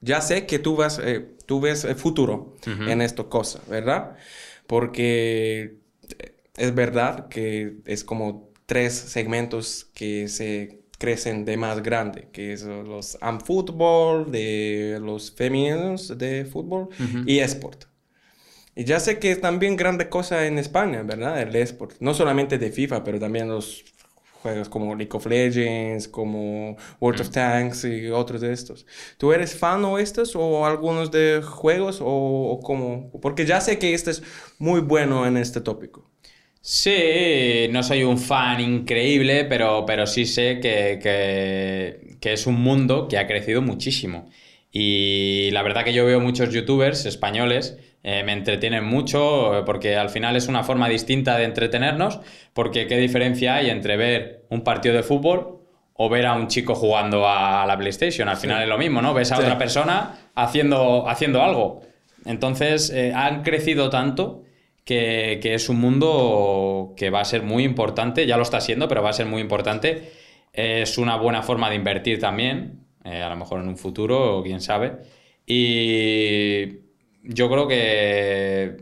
ya 0.00 0.20
sé 0.20 0.46
que 0.46 0.58
tú, 0.58 0.76
vas, 0.76 1.00
eh, 1.02 1.26
tú 1.46 1.60
ves 1.60 1.84
el 1.84 1.96
futuro 1.96 2.54
en 2.64 3.02
esta 3.02 3.24
cosa, 3.24 3.60
¿verdad? 3.68 4.16
Porque 4.66 5.78
eh, 6.18 6.32
es 6.56 6.74
verdad 6.74 7.28
que 7.28 7.78
es 7.84 8.04
como 8.04 8.50
tres 8.66 8.94
segmentos 8.94 9.86
que 9.94 10.28
se 10.28 10.82
crecen 10.98 11.44
de 11.44 11.56
más 11.56 11.82
grande, 11.82 12.28
que 12.32 12.52
es 12.52 12.64
los 12.64 13.18
fútbol, 13.44 14.30
de 14.30 14.98
los 15.00 15.32
femeninos 15.32 16.16
de 16.18 16.44
fútbol 16.44 16.88
y 17.24 17.38
esport. 17.38 17.86
Y 18.78 18.84
ya 18.84 19.00
sé 19.00 19.18
que 19.18 19.32
es 19.32 19.40
también 19.40 19.76
grande 19.76 20.08
cosa 20.08 20.46
en 20.46 20.58
España, 20.58 21.02
¿verdad? 21.02 21.40
El 21.42 21.54
esport. 21.56 21.96
No 22.00 22.14
solamente 22.14 22.58
de 22.58 22.70
FIFA, 22.70 23.02
pero 23.04 23.18
también 23.18 23.48
los 23.48 23.84
juegos 24.42 24.68
como 24.68 24.94
League 24.94 25.10
of 25.14 25.26
Legends, 25.26 26.06
como 26.08 26.76
World 27.00 27.20
of 27.22 27.30
Tanks 27.30 27.84
y 27.84 28.06
otros 28.08 28.40
de 28.40 28.52
estos. 28.52 28.86
¿Tú 29.18 29.32
eres 29.32 29.56
fan 29.58 29.84
o 29.84 29.98
estos 29.98 30.36
o 30.36 30.64
algunos 30.64 31.10
de 31.10 31.42
juegos 31.42 32.00
o, 32.00 32.06
o 32.06 32.60
cómo? 32.60 33.10
Porque 33.20 33.44
ya 33.46 33.60
sé 33.60 33.78
que 33.80 33.94
este 33.94 34.12
es 34.12 34.22
muy 34.58 34.80
bueno 34.80 35.26
en 35.26 35.36
este 35.38 35.60
tópico. 35.60 36.08
Sí, 36.60 37.68
no 37.70 37.82
soy 37.82 38.02
un 38.04 38.18
fan 38.18 38.60
increíble, 38.60 39.44
pero, 39.46 39.84
pero 39.86 40.06
sí 40.06 40.26
sé 40.26 40.60
que, 40.60 40.98
que- 41.02 42.18
que 42.20 42.32
es 42.32 42.46
un 42.46 42.56
mundo 42.60 43.08
que 43.08 43.16
ha 43.18 43.26
crecido 43.26 43.62
muchísimo. 43.62 44.28
Y 44.70 45.50
la 45.52 45.62
verdad 45.62 45.84
que 45.84 45.92
yo 45.94 46.04
veo 46.04 46.20
muchos 46.20 46.52
youtubers 46.52 47.06
españoles, 47.06 47.78
eh, 48.02 48.22
me 48.24 48.32
entretienen 48.32 48.84
mucho, 48.84 49.58
eh, 49.58 49.62
porque 49.64 49.96
al 49.96 50.08
final 50.10 50.36
es 50.36 50.48
una 50.48 50.62
forma 50.62 50.88
distinta 50.88 51.36
de 51.36 51.44
entretenernos, 51.44 52.20
porque 52.52 52.86
qué 52.86 52.96
diferencia 52.96 53.56
hay 53.56 53.70
entre 53.70 53.96
ver 53.96 54.44
un 54.50 54.62
partido 54.62 54.94
de 54.94 55.02
fútbol 55.02 55.58
o 55.94 56.08
ver 56.08 56.26
a 56.26 56.34
un 56.34 56.46
chico 56.46 56.74
jugando 56.74 57.28
a 57.28 57.66
la 57.66 57.76
PlayStation. 57.76 58.28
Al 58.28 58.36
final 58.36 58.62
es 58.62 58.68
lo 58.68 58.78
mismo, 58.78 59.02
¿no? 59.02 59.14
Ves 59.14 59.32
a 59.32 59.36
Sí. 59.36 59.42
otra 59.42 59.58
persona 59.58 60.14
haciendo, 60.36 61.08
haciendo 61.08 61.42
algo. 61.42 61.82
Entonces, 62.24 62.90
eh, 62.90 63.12
han 63.14 63.42
crecido 63.42 63.90
tanto 63.90 64.44
que, 64.84 65.40
que 65.42 65.54
es 65.54 65.68
un 65.68 65.80
mundo 65.80 66.94
que 66.96 67.10
va 67.10 67.20
a 67.20 67.24
ser 67.24 67.42
muy 67.42 67.64
importante, 67.64 68.26
ya 68.26 68.36
lo 68.36 68.42
está 68.44 68.60
siendo, 68.60 68.86
pero 68.88 69.02
va 69.02 69.10
a 69.10 69.12
ser 69.12 69.26
muy 69.26 69.40
importante. 69.42 70.12
Es 70.52 70.98
una 70.98 71.16
buena 71.16 71.42
forma 71.42 71.68
de 71.68 71.76
invertir 71.76 72.18
también, 72.20 72.86
eh, 73.04 73.20
a 73.22 73.28
lo 73.28 73.36
mejor 73.36 73.60
en 73.60 73.68
un 73.68 73.76
futuro, 73.76 74.40
quién 74.44 74.60
sabe. 74.60 74.92
Y 75.46 76.78
yo 77.28 77.48
creo 77.48 77.68
que 77.68 78.76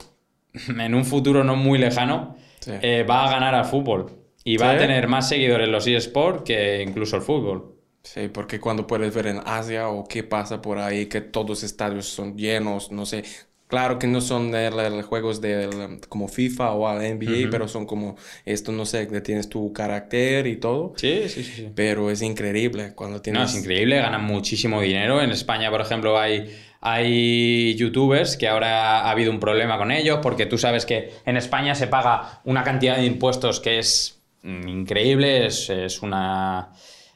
en 0.69 0.95
un 0.95 1.05
futuro 1.05 1.45
no 1.45 1.57
muy 1.57 1.79
lejano 1.79 2.37
Sí. 2.61 2.73
eh, 2.83 3.05
va 3.09 3.27
a 3.27 3.31
ganar 3.31 3.55
al 3.55 3.65
fútbol 3.65 4.11
y 4.43 4.57
va 4.57 4.71
¿Sí? 4.71 4.77
a 4.77 4.79
tener 4.79 5.07
más 5.07 5.29
seguidores 5.29 5.69
los 5.69 5.87
eSports 5.87 6.43
que 6.43 6.83
incluso 6.83 7.15
el 7.17 7.23
fútbol. 7.23 7.75
Sí, 8.03 8.29
porque 8.29 8.59
cuando 8.61 8.87
puedes 8.87 9.15
ver 9.15 9.27
en 9.29 9.41
Asia 9.45 9.89
o 9.89 10.05
qué 10.07 10.23
pasa 10.25 10.63
por 10.63 10.79
ahí, 10.79 11.07
que 11.07 11.21
todos 11.21 11.49
los 11.49 11.63
estadios 11.63 12.07
son 12.07 12.37
llenos, 12.37 12.91
no 12.91 13.05
sé. 13.07 13.25
Claro 13.69 13.99
que 13.99 14.07
no 14.07 14.21
son 14.21 14.53
de 14.53 14.71
los 14.71 15.05
juegos 15.05 15.41
de 15.41 15.99
como 16.09 16.29
FIFA 16.29 16.73
o 16.73 16.89
NBA, 17.01 17.51
pero 17.51 17.67
son 17.67 17.85
como 17.85 18.15
esto, 18.45 18.71
no 18.71 18.87
sé, 18.87 19.09
que 19.09 19.21
tienes 19.21 19.49
tu 19.49 19.73
carácter 19.73 20.47
y 20.47 20.57
todo. 20.57 20.93
Sí, 20.97 21.29
sí, 21.29 21.43
sí. 21.43 21.53
sí. 21.53 21.69
Pero 21.75 22.11
es 22.11 22.23
increíble 22.23 22.93
cuando 22.95 23.17
No, 23.17 23.23
tienes... 23.23 23.51
es 23.55 23.61
increíble, 23.61 23.97
ganan 23.99 24.25
muchísimo 24.25 24.81
dinero. 24.81 25.21
En 25.21 25.31
España, 25.33 25.69
por 25.71 25.81
ejemplo, 25.81 26.17
hay, 26.17 26.49
hay 26.89 27.75
youtubers 27.75 28.37
que 28.37 28.47
ahora 28.47 29.01
ha 29.01 29.11
habido 29.11 29.33
un 29.33 29.41
problema 29.41 29.77
con 29.77 29.91
ellos 29.91 30.21
porque 30.23 30.47
tú 30.47 30.57
sabes 30.57 30.87
que 30.87 31.11
en 31.25 31.37
España 31.37 31.75
se 31.75 31.89
paga 31.89 32.41
una 32.45 32.63
cantidad 32.63 32.97
de 32.97 33.07
impuestos 33.07 33.59
que 33.59 33.81
es 33.81 34.23
mm, 34.43 34.69
increíble, 34.69 35.47
es, 35.47 35.69
es 35.69 36.01
una... 36.03 36.71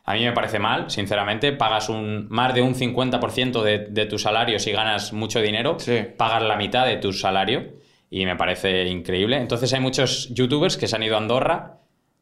A 0.05 0.15
mí 0.15 0.25
me 0.25 0.33
parece 0.33 0.59
mal, 0.59 0.91
sinceramente. 0.91 1.53
Pagas 1.53 1.89
un, 1.89 2.27
más 2.31 2.53
de 2.53 2.63
un 2.63 2.75
50% 2.75 3.63
de, 3.63 3.79
de 3.91 4.07
tu 4.07 4.19
salario 4.19 4.59
si 4.59 4.73
ganas 4.73 5.13
mucho 5.13 5.41
dinero. 5.41 5.77
Sí. 5.79 6.01
Pagas 6.17 6.43
la 6.43 6.57
mitad 6.57 6.85
de 6.85 6.97
tu 6.97 7.13
salario 7.13 7.75
y 8.11 8.27
me 8.27 8.35
parece 8.35 8.89
increíble. 8.89 9.37
Entonces 9.37 9.73
hay 9.73 9.79
muchos 9.79 10.35
youtubers 10.35 10.77
que 10.77 10.89
se 10.89 10.97
han 10.97 11.05
ido 11.05 11.15
a 11.15 11.19
Andorra 11.19 11.80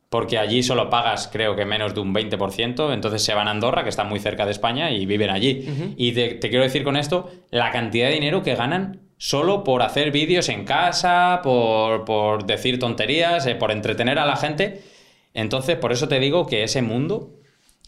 porque 0.08 0.38
allí 0.38 0.62
solo 0.62 0.88
pagas 0.88 1.28
creo 1.30 1.54
que 1.54 1.64
menos 1.64 1.94
de 1.94 2.00
un 2.00 2.14
20%, 2.14 2.92
entonces 2.94 3.22
se 3.22 3.34
van 3.34 3.46
a 3.48 3.50
Andorra, 3.50 3.82
que 3.82 3.90
está 3.90 4.04
muy 4.04 4.20
cerca 4.20 4.44
de 4.46 4.52
España, 4.52 4.90
y 4.90 5.04
viven 5.06 5.30
allí. 5.30 5.94
Y 5.96 6.12
te, 6.12 6.28
te 6.34 6.48
quiero 6.48 6.64
decir 6.64 6.82
con 6.84 6.96
esto, 6.96 7.30
la 7.50 7.70
cantidad 7.70 8.08
de 8.08 8.14
dinero 8.14 8.42
que 8.42 8.54
ganan 8.54 9.00
solo 9.18 9.64
por 9.64 9.82
hacer 9.82 10.10
vídeos 10.12 10.48
en 10.48 10.64
casa, 10.64 11.40
por, 11.42 12.04
por 12.04 12.44
decir 12.46 12.78
tonterías, 12.78 13.46
eh, 13.46 13.54
por 13.56 13.70
entretener 13.72 14.18
a 14.18 14.24
la 14.26 14.36
gente. 14.36 14.82
Entonces, 15.34 15.76
por 15.76 15.92
eso 15.92 16.08
te 16.08 16.20
digo 16.20 16.46
que 16.46 16.62
ese 16.62 16.82
mundo 16.82 17.34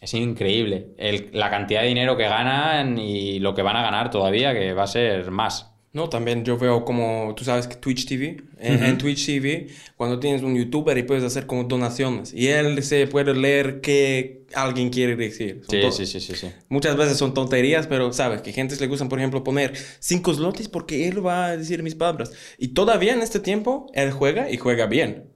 es 0.01 0.13
increíble. 0.15 0.89
El- 0.99 1.31
la 1.33 1.49
cantidad 1.51 1.83
de 1.83 1.89
dinero 1.89 2.17
que 2.17 2.25
ganan 2.25 2.99
y 2.99 3.39
lo 3.39 3.55
que 3.55 3.63
van 3.63 3.77
a 3.77 3.83
ganar 3.83 4.11
todavía, 4.11 4.53
que 4.53 4.73
va 4.75 4.83
a 4.83 4.87
ser 4.89 5.31
más. 5.31 5.73
No, 5.93 6.09
también 6.09 6.45
yo 6.45 6.57
veo 6.57 6.85
como, 6.85 7.35
tú 7.37 7.45
sabes 7.45 7.67
que 7.67 7.75
Twitch 7.75 8.07
TV, 8.07 8.43
en, 8.59 8.85
en 8.85 8.97
Twitch 8.97 9.27
TV, 9.27 9.67
cuando 9.97 10.21
tienes 10.21 10.43
un 10.43 10.55
youtuber 10.55 10.97
y 10.97 11.03
puedes 11.03 11.25
hacer 11.25 11.47
como 11.47 11.65
donaciones 11.65 12.33
y 12.33 12.47
él 12.47 12.81
se 12.85 13.09
puede 13.09 13.35
leer 13.35 13.81
qué 13.81 14.45
alguien 14.55 14.91
quiere 14.91 15.17
decir. 15.17 15.63
Sí, 15.69 15.81
sí, 15.91 16.07
sí, 16.07 16.21
sí, 16.21 16.37
sí. 16.37 16.53
Muchas 16.69 16.97
veces 16.97 17.19
son 17.19 17.35
tonterías, 17.35 17.89
pero 17.89 18.13
sabes 18.13 18.41
que 18.41 18.53
gente 18.53 18.77
le 18.77 18.87
gustan, 18.87 19.09
por 19.09 19.19
ejemplo, 19.19 19.43
poner 19.43 19.73
cinco 19.99 20.33
slotis 20.33 20.69
porque 20.69 21.09
él 21.09 21.27
va 21.27 21.47
a 21.47 21.57
decir 21.57 21.83
mis 21.83 21.97
palabras. 21.97 22.31
Y 22.57 22.69
todavía 22.69 23.13
en 23.13 23.23
este 23.23 23.41
tiempo, 23.41 23.91
él 23.93 24.13
juega 24.13 24.49
y 24.49 24.59
juega 24.59 24.87
bien. 24.87 25.30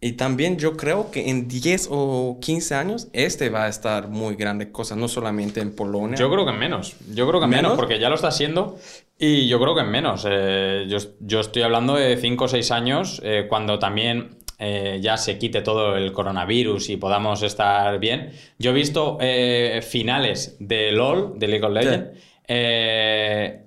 Y 0.00 0.12
también 0.12 0.58
yo 0.58 0.76
creo 0.76 1.10
que 1.10 1.28
en 1.28 1.48
10 1.48 1.88
o 1.90 2.38
15 2.40 2.74
años, 2.76 3.08
este 3.12 3.50
va 3.50 3.64
a 3.64 3.68
estar 3.68 4.08
muy 4.08 4.36
grande, 4.36 4.70
cosa 4.70 4.94
no 4.94 5.08
solamente 5.08 5.60
en 5.60 5.74
Polonia. 5.74 6.16
Yo 6.16 6.30
creo 6.30 6.44
que 6.44 6.52
en 6.52 6.58
menos. 6.58 6.94
Yo 7.12 7.26
creo 7.28 7.40
que 7.40 7.44
en 7.44 7.50
menos, 7.50 7.62
¿Menos? 7.62 7.78
porque 7.78 7.98
ya 7.98 8.08
lo 8.08 8.14
está 8.14 8.28
haciendo. 8.28 8.78
Y 9.18 9.48
yo 9.48 9.58
creo 9.60 9.74
que 9.74 9.80
en 9.80 9.90
menos. 9.90 10.24
Eh, 10.28 10.86
yo, 10.88 10.98
yo 11.20 11.40
estoy 11.40 11.62
hablando 11.62 11.96
de 11.96 12.16
5 12.16 12.44
o 12.44 12.48
6 12.48 12.70
años, 12.70 13.20
eh, 13.24 13.46
cuando 13.48 13.80
también 13.80 14.38
eh, 14.60 14.98
ya 15.00 15.16
se 15.16 15.38
quite 15.38 15.62
todo 15.62 15.96
el 15.96 16.12
coronavirus 16.12 16.90
y 16.90 16.96
podamos 16.96 17.42
estar 17.42 17.98
bien. 18.00 18.32
Yo 18.58 18.72
he 18.72 18.74
visto 18.74 19.18
eh, 19.20 19.80
finales 19.88 20.56
de 20.58 20.90
LOL, 20.90 21.38
de 21.38 21.46
League 21.46 21.64
of 21.64 21.72
Legends, 21.72 22.18
eh, 22.48 23.60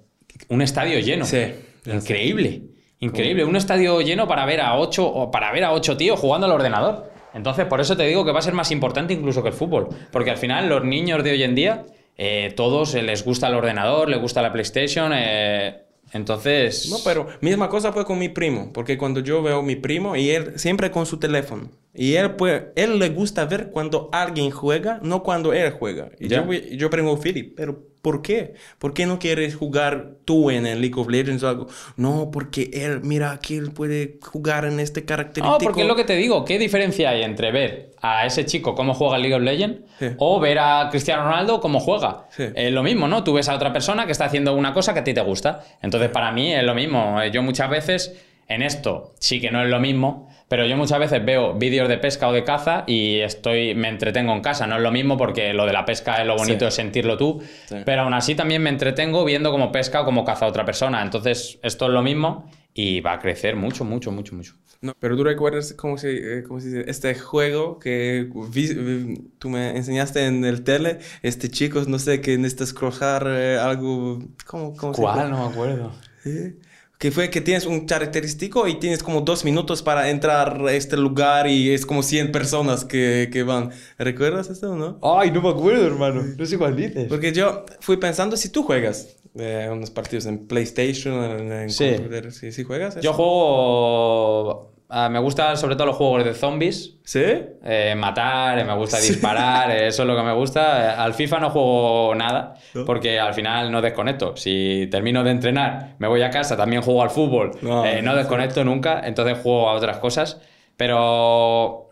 un 0.49 0.61
estadio 0.61 0.99
lleno. 0.99 1.25
Sí, 1.25 1.39
Increíble. 1.85 2.61
Increíble. 3.01 3.43
Un 3.43 3.55
estadio 3.55 3.99
lleno 4.01 4.27
para 4.27 4.45
ver 4.45 4.61
a 4.61 4.77
8 4.77 5.05
o 5.05 5.31
para 5.31 5.51
ver 5.51 5.63
a 5.63 5.73
ocho 5.73 5.97
tíos 5.97 6.19
jugando 6.19 6.45
al 6.45 6.53
ordenador. 6.53 7.11
Entonces, 7.33 7.65
por 7.65 7.81
eso 7.81 7.97
te 7.97 8.03
digo 8.03 8.23
que 8.23 8.31
va 8.31 8.39
a 8.39 8.43
ser 8.43 8.53
más 8.53 8.71
importante 8.71 9.13
incluso 9.13 9.41
que 9.41 9.49
el 9.49 9.55
fútbol. 9.55 9.89
Porque 10.11 10.31
al 10.31 10.37
final, 10.37 10.69
los 10.69 10.83
niños 10.83 11.23
de 11.23 11.31
hoy 11.31 11.43
en 11.43 11.55
día, 11.55 11.85
eh, 12.17 12.53
todos 12.55 12.93
eh, 12.93 13.01
les 13.01 13.25
gusta 13.25 13.47
el 13.47 13.55
ordenador, 13.55 14.07
les 14.07 14.19
gusta 14.19 14.41
la 14.41 14.51
PlayStation. 14.51 15.11
eh, 15.15 15.81
entonces. 16.13 16.89
No, 16.89 16.97
pero 17.03 17.27
misma 17.41 17.69
cosa 17.69 17.91
fue 17.91 18.05
con 18.05 18.19
mi 18.19 18.29
primo, 18.29 18.71
porque 18.73 18.97
cuando 18.97 19.21
yo 19.21 19.41
veo 19.41 19.59
a 19.59 19.63
mi 19.63 19.75
primo 19.77 20.15
y 20.15 20.29
él 20.29 20.59
siempre 20.59 20.91
con 20.91 21.05
su 21.05 21.17
teléfono. 21.17 21.69
Y 21.93 22.15
él, 22.15 22.35
pues, 22.35 22.63
él 22.75 22.99
le 22.99 23.09
gusta 23.09 23.45
ver 23.45 23.69
cuando 23.69 24.09
alguien 24.13 24.49
juega, 24.49 24.99
no 25.03 25.23
cuando 25.23 25.51
él 25.53 25.71
juega. 25.71 26.09
Y 26.19 26.29
yo, 26.29 26.49
yo 26.51 26.89
pregunto, 26.89 27.21
Philip, 27.21 27.53
¿pero 27.55 27.83
por 28.01 28.21
qué? 28.21 28.53
¿Por 28.79 28.93
qué 28.93 29.05
no 29.05 29.19
quieres 29.19 29.55
jugar 29.55 30.13
tú 30.25 30.49
en 30.49 30.65
el 30.65 30.79
League 30.81 30.99
of 30.99 31.09
Legends 31.09 31.43
o 31.43 31.49
algo? 31.49 31.67
No, 31.97 32.31
porque 32.31 32.69
él, 32.73 33.01
mira, 33.03 33.37
que 33.41 33.57
él 33.57 33.71
puede 33.71 34.19
jugar 34.23 34.63
en 34.65 34.79
este 34.79 35.03
característico. 35.05 35.51
No, 35.51 35.57
porque 35.59 35.81
es 35.81 35.87
lo 35.87 35.95
que 35.97 36.05
te 36.05 36.15
digo, 36.15 36.45
¿qué 36.45 36.57
diferencia 36.57 37.09
hay 37.09 37.23
entre 37.23 37.51
ver 37.51 37.91
a 38.01 38.25
ese 38.25 38.45
chico 38.45 38.73
cómo 38.73 38.93
juega 38.93 39.17
League 39.17 39.35
of 39.35 39.41
Legends 39.41 39.81
Sí. 39.99 40.07
o 40.17 40.39
ver 40.39 40.57
a 40.59 40.87
Cristiano 40.89 41.23
Ronaldo 41.25 41.59
cómo 41.59 41.79
juega? 41.81 42.27
Sí. 42.31 42.45
Es 42.55 42.71
lo 42.71 42.81
mismo, 42.83 43.07
¿no? 43.09 43.23
Tú 43.23 43.33
ves 43.33 43.49
a 43.49 43.55
otra 43.55 43.73
persona 43.73 44.05
que 44.05 44.13
está 44.13 44.25
haciendo 44.25 44.55
una 44.55 44.73
cosa 44.73 44.93
que 44.93 45.01
a 45.01 45.03
ti 45.03 45.13
te 45.13 45.21
gusta. 45.21 45.61
Entonces, 45.81 46.09
para 46.09 46.31
mí 46.31 46.53
es 46.55 46.63
lo 46.63 46.73
mismo. 46.73 47.17
Yo 47.25 47.43
muchas 47.43 47.69
veces, 47.69 48.15
en 48.47 48.63
esto, 48.63 49.13
sí 49.19 49.39
que 49.41 49.51
no 49.51 49.61
es 49.61 49.69
lo 49.69 49.79
mismo, 49.79 50.29
pero 50.51 50.65
yo 50.65 50.75
muchas 50.75 50.99
veces 50.99 51.23
veo 51.23 51.53
vídeos 51.53 51.87
de 51.87 51.97
pesca 51.97 52.27
o 52.27 52.33
de 52.33 52.43
caza 52.43 52.83
y 52.85 53.19
estoy, 53.21 53.73
me 53.73 53.87
entretengo 53.87 54.33
en 54.33 54.41
casa. 54.41 54.67
No 54.67 54.75
es 54.75 54.81
lo 54.81 54.91
mismo 54.91 55.15
porque 55.17 55.53
lo 55.53 55.65
de 55.65 55.71
la 55.71 55.85
pesca 55.85 56.19
es 56.19 56.27
lo 56.27 56.35
bonito 56.35 56.59
Sí. 56.59 56.65
de 56.65 56.71
sentirlo 56.71 57.15
tú, 57.17 57.41
Sí. 57.67 57.77
pero 57.85 58.01
aún 58.01 58.13
así 58.13 58.35
también 58.35 58.61
me 58.61 58.69
entretengo 58.69 59.23
viendo 59.23 59.49
cómo 59.49 59.71
pesca 59.71 60.01
o 60.01 60.05
cómo 60.05 60.25
caza 60.25 60.45
otra 60.45 60.65
persona. 60.65 61.01
Entonces, 61.01 61.57
esto 61.63 61.85
es 61.85 61.91
lo 61.93 62.01
mismo 62.03 62.51
y 62.73 62.99
va 62.99 63.13
a 63.13 63.19
crecer 63.19 63.55
mucho, 63.55 63.85
mucho, 63.85 64.11
mucho, 64.11 64.35
mucho. 64.35 64.55
No, 64.81 64.93
pero 64.99 65.15
tú 65.15 65.23
recuerdas 65.23 65.73
cómo 65.73 65.97
se, 65.97 66.39
eh, 66.39 66.43
cómo 66.43 66.59
se 66.59 66.67
dice, 66.67 66.83
este 66.89 67.15
juego 67.15 67.79
que 67.79 68.27
vi- 68.51 68.73
vi- 68.73 69.21
tú 69.39 69.49
me 69.49 69.69
enseñaste 69.77 70.25
en 70.25 70.43
el 70.43 70.63
tele, 70.65 70.97
este 71.21 71.47
chico, 71.49 71.81
no 71.87 71.97
sé, 71.97 72.19
que 72.19 72.37
necesitas 72.37 72.73
cruzar 72.73 73.25
eh, 73.29 73.57
algo, 73.57 74.19
¿cómo, 74.45 74.75
cómo 74.75 74.93
se 74.93 75.01
llama? 75.01 75.25
No 75.29 75.47
me 75.47 75.53
acuerdo. 75.53 75.91
¿Eh? 76.25 76.55
Que 77.01 77.09
fue 77.09 77.31
que 77.31 77.41
tienes 77.41 77.65
un 77.65 77.87
característico 77.87 78.67
y 78.67 78.75
tienes 78.75 79.01
como 79.01 79.21
dos 79.21 79.43
minutos 79.43 79.81
para 79.81 80.11
entrar 80.11 80.61
a 80.67 80.71
este 80.73 80.97
lugar 80.97 81.47
y 81.47 81.71
es 81.73 81.83
como 81.83 82.03
100 82.03 82.31
personas 82.31 82.85
que, 82.85 83.27
que 83.33 83.41
van. 83.41 83.71
¿Recuerdas 83.97 84.51
esto 84.51 84.73
o 84.73 84.75
no? 84.75 84.99
Ay, 85.01 85.31
no 85.31 85.41
me 85.41 85.49
acuerdo, 85.49 85.87
hermano. 85.87 86.23
No 86.37 86.45
sé 86.45 86.59
cuál 86.59 86.75
dices. 86.75 87.07
Porque 87.09 87.33
yo 87.33 87.65
fui 87.79 87.97
pensando 87.97 88.37
si 88.37 88.49
tú 88.49 88.61
juegas 88.61 89.17
eh, 89.33 89.67
unos 89.71 89.89
partidos 89.89 90.27
en 90.27 90.45
PlayStation, 90.45 91.23
en, 91.23 91.51
en 91.51 91.69
Sí. 91.71 91.89
computer, 91.95 92.31
si, 92.31 92.51
si 92.51 92.63
juegas. 92.63 92.93
Yo 93.01 93.01
eso? 93.01 93.13
juego. 93.13 94.70
Ah, 94.91 95.09
me 95.09 95.19
gustan 95.19 95.57
sobre 95.57 95.75
todo 95.75 95.87
los 95.87 95.95
juegos 95.95 96.23
de 96.23 96.33
zombies. 96.33 96.97
¿Sí? 97.03 97.23
eh, 97.63 97.95
matar, 97.97 98.59
eh, 98.59 98.63
me 98.63 98.75
gusta 98.75 98.99
disparar, 98.99 99.71
eh, 99.71 99.87
eso 99.87 100.03
es 100.03 100.07
lo 100.07 100.15
que 100.15 100.21
me 100.23 100.33
gusta. 100.33 101.03
Al 101.03 101.13
FIFA 101.13 101.39
no 101.39 101.49
juego 101.49 102.13
nada, 102.15 102.53
¿No? 102.73 102.85
porque 102.85 103.19
al 103.19 103.33
final 103.33 103.71
no 103.71 103.81
desconecto. 103.81 104.37
Si 104.37 104.87
termino 104.91 105.23
de 105.23 105.31
entrenar, 105.31 105.95
me 105.99 106.07
voy 106.07 106.21
a 106.21 106.29
casa, 106.29 106.55
también 106.55 106.81
juego 106.83 107.01
al 107.01 107.09
fútbol, 107.09 107.51
No, 107.61 107.85
eh, 107.85 108.01
no 108.01 108.15
desconecto 108.15 108.63
nunca, 108.63 109.01
entonces 109.03 109.37
juego 109.39 109.69
a 109.69 109.73
otras 109.73 109.97
cosas. 109.97 110.39
Pero 110.77 111.89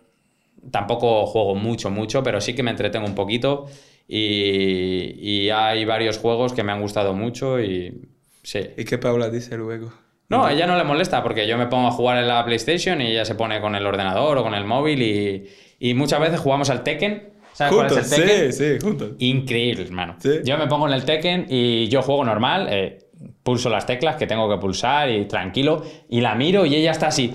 tampoco 0.71 1.25
juego 1.25 1.55
mucho, 1.55 1.89
mucho, 1.89 2.23
pero 2.23 2.41
sí 2.41 2.53
que 2.53 2.63
me 2.63 2.71
entretengo 2.71 3.07
un 3.07 3.15
poquito. 3.15 3.65
Y, 4.07 5.13
y 5.19 5.49
hay 5.51 5.85
varios 5.85 6.17
juegos 6.17 6.53
que 6.53 6.63
me 6.63 6.71
han 6.71 6.81
gustado 6.81 7.13
mucho 7.13 7.59
y 7.59 8.09
sí. 8.43 8.61
¿Y 8.75 8.85
qué 8.85 8.97
Paula 8.97 9.29
dice 9.29 9.55
luego? 9.57 9.93
No, 10.29 10.45
a 10.45 10.53
ella 10.53 10.67
no 10.67 10.77
le 10.77 10.83
molesta 10.83 11.23
porque 11.23 11.47
yo 11.47 11.57
me 11.57 11.65
pongo 11.67 11.87
a 11.87 11.91
jugar 11.91 12.17
en 12.19 12.27
la 12.27 12.45
PlayStation 12.45 13.01
y 13.01 13.07
ella 13.07 13.25
se 13.25 13.35
pone 13.35 13.59
con 13.61 13.75
el 13.75 13.85
ordenador 13.85 14.37
o 14.37 14.43
con 14.43 14.53
el 14.53 14.63
móvil 14.63 15.01
y, 15.01 15.49
y 15.79 15.93
muchas 15.95 16.19
veces 16.19 16.39
jugamos 16.39 16.69
al 16.69 16.83
Tekken. 16.83 17.29
¿Sabes 17.53 17.73
Juntos, 17.73 17.91
cuál 17.93 18.05
es 18.05 18.11
el 18.11 18.25
Tekken? 18.25 18.53
sí, 18.53 18.77
sí, 18.77 18.79
juntos. 18.85 19.09
Increíble, 19.19 19.83
hermano. 19.83 20.15
Sí. 20.19 20.39
Yo 20.45 20.57
me 20.57 20.67
pongo 20.67 20.87
en 20.87 20.93
el 20.93 21.03
Tekken 21.03 21.47
y 21.49 21.87
yo 21.89 22.03
juego 22.03 22.23
normal, 22.23 22.67
eh, 22.69 22.99
pulso 23.43 23.69
las 23.69 23.85
teclas 23.85 24.15
que 24.17 24.27
tengo 24.27 24.49
que 24.49 24.57
pulsar 24.61 25.09
y 25.09 25.25
tranquilo 25.25 25.83
y 26.09 26.21
la 26.21 26.35
miro 26.35 26.65
y 26.65 26.75
ella 26.75 26.91
está 26.91 27.07
así. 27.07 27.33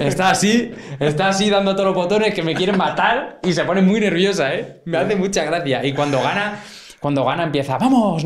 Está 0.00 0.30
así, 0.30 0.70
está 1.00 1.28
así 1.28 1.50
dando 1.50 1.72
todos 1.74 1.86
los 1.86 1.94
botones 1.96 2.32
que 2.34 2.42
me 2.42 2.54
quieren 2.54 2.76
matar 2.76 3.40
y 3.42 3.52
se 3.52 3.64
pone 3.64 3.82
muy 3.82 3.98
nerviosa, 4.00 4.54
¿eh? 4.54 4.82
Me 4.84 4.98
hace 4.98 5.16
mucha 5.16 5.44
gracia. 5.44 5.84
Y 5.84 5.92
cuando 5.94 6.20
gana, 6.22 6.60
cuando 7.00 7.24
gana 7.24 7.44
empieza, 7.44 7.76
¡vamos! 7.78 8.24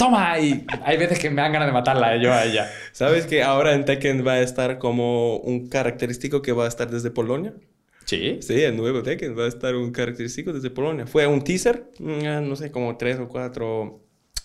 ¡Toma! 0.00 0.38
Y 0.40 0.64
hay 0.82 0.96
veces 0.96 1.18
que 1.18 1.28
me 1.28 1.42
dan 1.42 1.52
ganas 1.52 1.68
de 1.68 1.72
matarla 1.72 2.16
eh, 2.16 2.20
yo 2.22 2.32
a 2.32 2.44
ella. 2.44 2.70
¿Sabes 2.92 3.26
que 3.26 3.42
ahora 3.42 3.74
en 3.74 3.84
Tekken 3.84 4.26
va 4.26 4.32
a 4.32 4.40
estar 4.40 4.78
como 4.78 5.36
un 5.36 5.68
característico 5.68 6.40
que 6.40 6.52
va 6.52 6.64
a 6.64 6.68
estar 6.68 6.90
desde 6.90 7.10
Polonia? 7.10 7.52
Sí. 8.06 8.38
Sí, 8.40 8.62
el 8.62 8.76
nuevo 8.78 9.02
Tekken 9.02 9.38
va 9.38 9.44
a 9.44 9.48
estar 9.48 9.76
un 9.76 9.92
característico 9.92 10.54
desde 10.54 10.70
Polonia. 10.70 11.06
Fue 11.06 11.26
un 11.26 11.42
teaser, 11.44 11.84
mm, 11.98 12.48
no 12.48 12.56
sé, 12.56 12.70
como 12.72 12.96
tres 12.96 13.18
o 13.20 13.28
cuatro, 13.28 14.00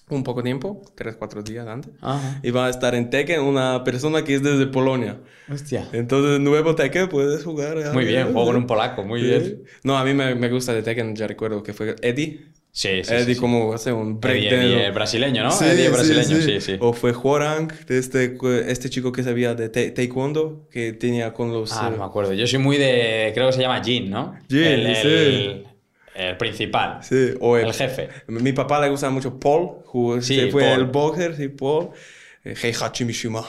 un 0.10 0.24
poco 0.24 0.44
tiempo, 0.44 0.82
tres, 0.94 1.16
cuatro 1.16 1.42
días 1.42 1.66
antes. 1.66 1.94
Ajá. 2.02 2.42
Y 2.44 2.52
va 2.52 2.68
a 2.68 2.70
estar 2.70 2.94
en 2.94 3.10
Tekken 3.10 3.40
una 3.42 3.84
persona 3.86 4.26
que 4.26 4.36
es 4.36 4.44
desde 4.44 4.68
Polonia. 4.68 5.22
Hostia. 5.50 5.88
Entonces, 5.94 6.42
nuevo 6.42 6.76
Tekken 6.76 7.08
puedes 7.08 7.46
jugar. 7.46 7.78
Muy 7.94 8.04
bien, 8.06 8.26
juego 8.34 8.48
con 8.48 8.58
un 8.58 8.68
polaco, 8.68 9.04
muy 9.06 9.22
Sí. 9.22 9.28
bien. 9.28 9.64
No, 9.84 9.98
a 9.98 10.04
mí 10.04 10.14
me, 10.14 10.36
me 10.36 10.50
gusta 10.50 10.74
de 10.74 10.84
Tekken, 10.84 11.16
ya 11.16 11.26
recuerdo 11.28 11.64
que 11.64 11.72
fue 11.74 11.96
Eddie. 12.02 12.54
Sí, 12.78 13.06
sí. 13.06 13.14
Eddie 13.14 13.36
sí, 13.36 13.40
como 13.40 13.74
hace 13.74 13.94
un 13.94 14.10
Eddie, 14.10 14.20
breakdance. 14.20 14.56
Eddie, 14.66 14.86
el 14.88 14.92
brasileño, 14.92 15.44
¿no? 15.44 15.52
Sí, 15.52 15.64
Eddie, 15.64 15.86
el 15.86 15.92
sí, 15.94 15.94
brasileño, 15.94 16.42
sí, 16.42 16.60
sí. 16.60 16.76
O 16.82 16.92
fue 16.92 17.14
de 17.88 17.98
este, 17.98 18.38
este 18.68 18.90
chico 18.90 19.14
que 19.14 19.24
sabía 19.24 19.56
de 19.56 19.70
ta- 19.70 19.94
taekwondo, 19.94 20.68
que 20.70 20.92
tenía 20.92 21.32
con 21.32 21.54
los... 21.54 21.72
Ah, 21.72 21.86
eh, 21.88 21.92
no 21.92 21.98
me 22.00 22.04
acuerdo. 22.04 22.34
Yo 22.34 22.46
soy 22.46 22.60
muy 22.60 22.76
de. 22.78 23.32
Creo 23.34 23.48
que 23.48 23.54
se 23.54 23.62
llama 23.62 23.82
Jin, 23.82 24.10
¿no? 24.10 24.36
Jin, 24.50 24.62
el, 24.64 24.86
el- 24.88 24.96
sí. 24.98 25.64
el 26.16 26.36
principal. 26.36 27.00
sí, 27.02 27.34
o 27.40 27.56
El 27.56 27.72
jefe. 27.72 28.10
Mi 28.28 28.52
papá 28.52 28.82
le 28.82 28.90
gusta 28.90 29.10
mucho 29.10 29.40
Paul, 29.40 29.78
who 29.94 30.22
Sí, 30.22 30.50
fue 30.52 30.64
Paul. 30.64 30.80
el 30.82 30.86
boxer, 30.88 31.34
sí, 31.38 31.48
Paul. 31.48 31.92
Eh, 32.44 32.56
Heihachi 32.62 33.06
Mishima. 33.06 33.42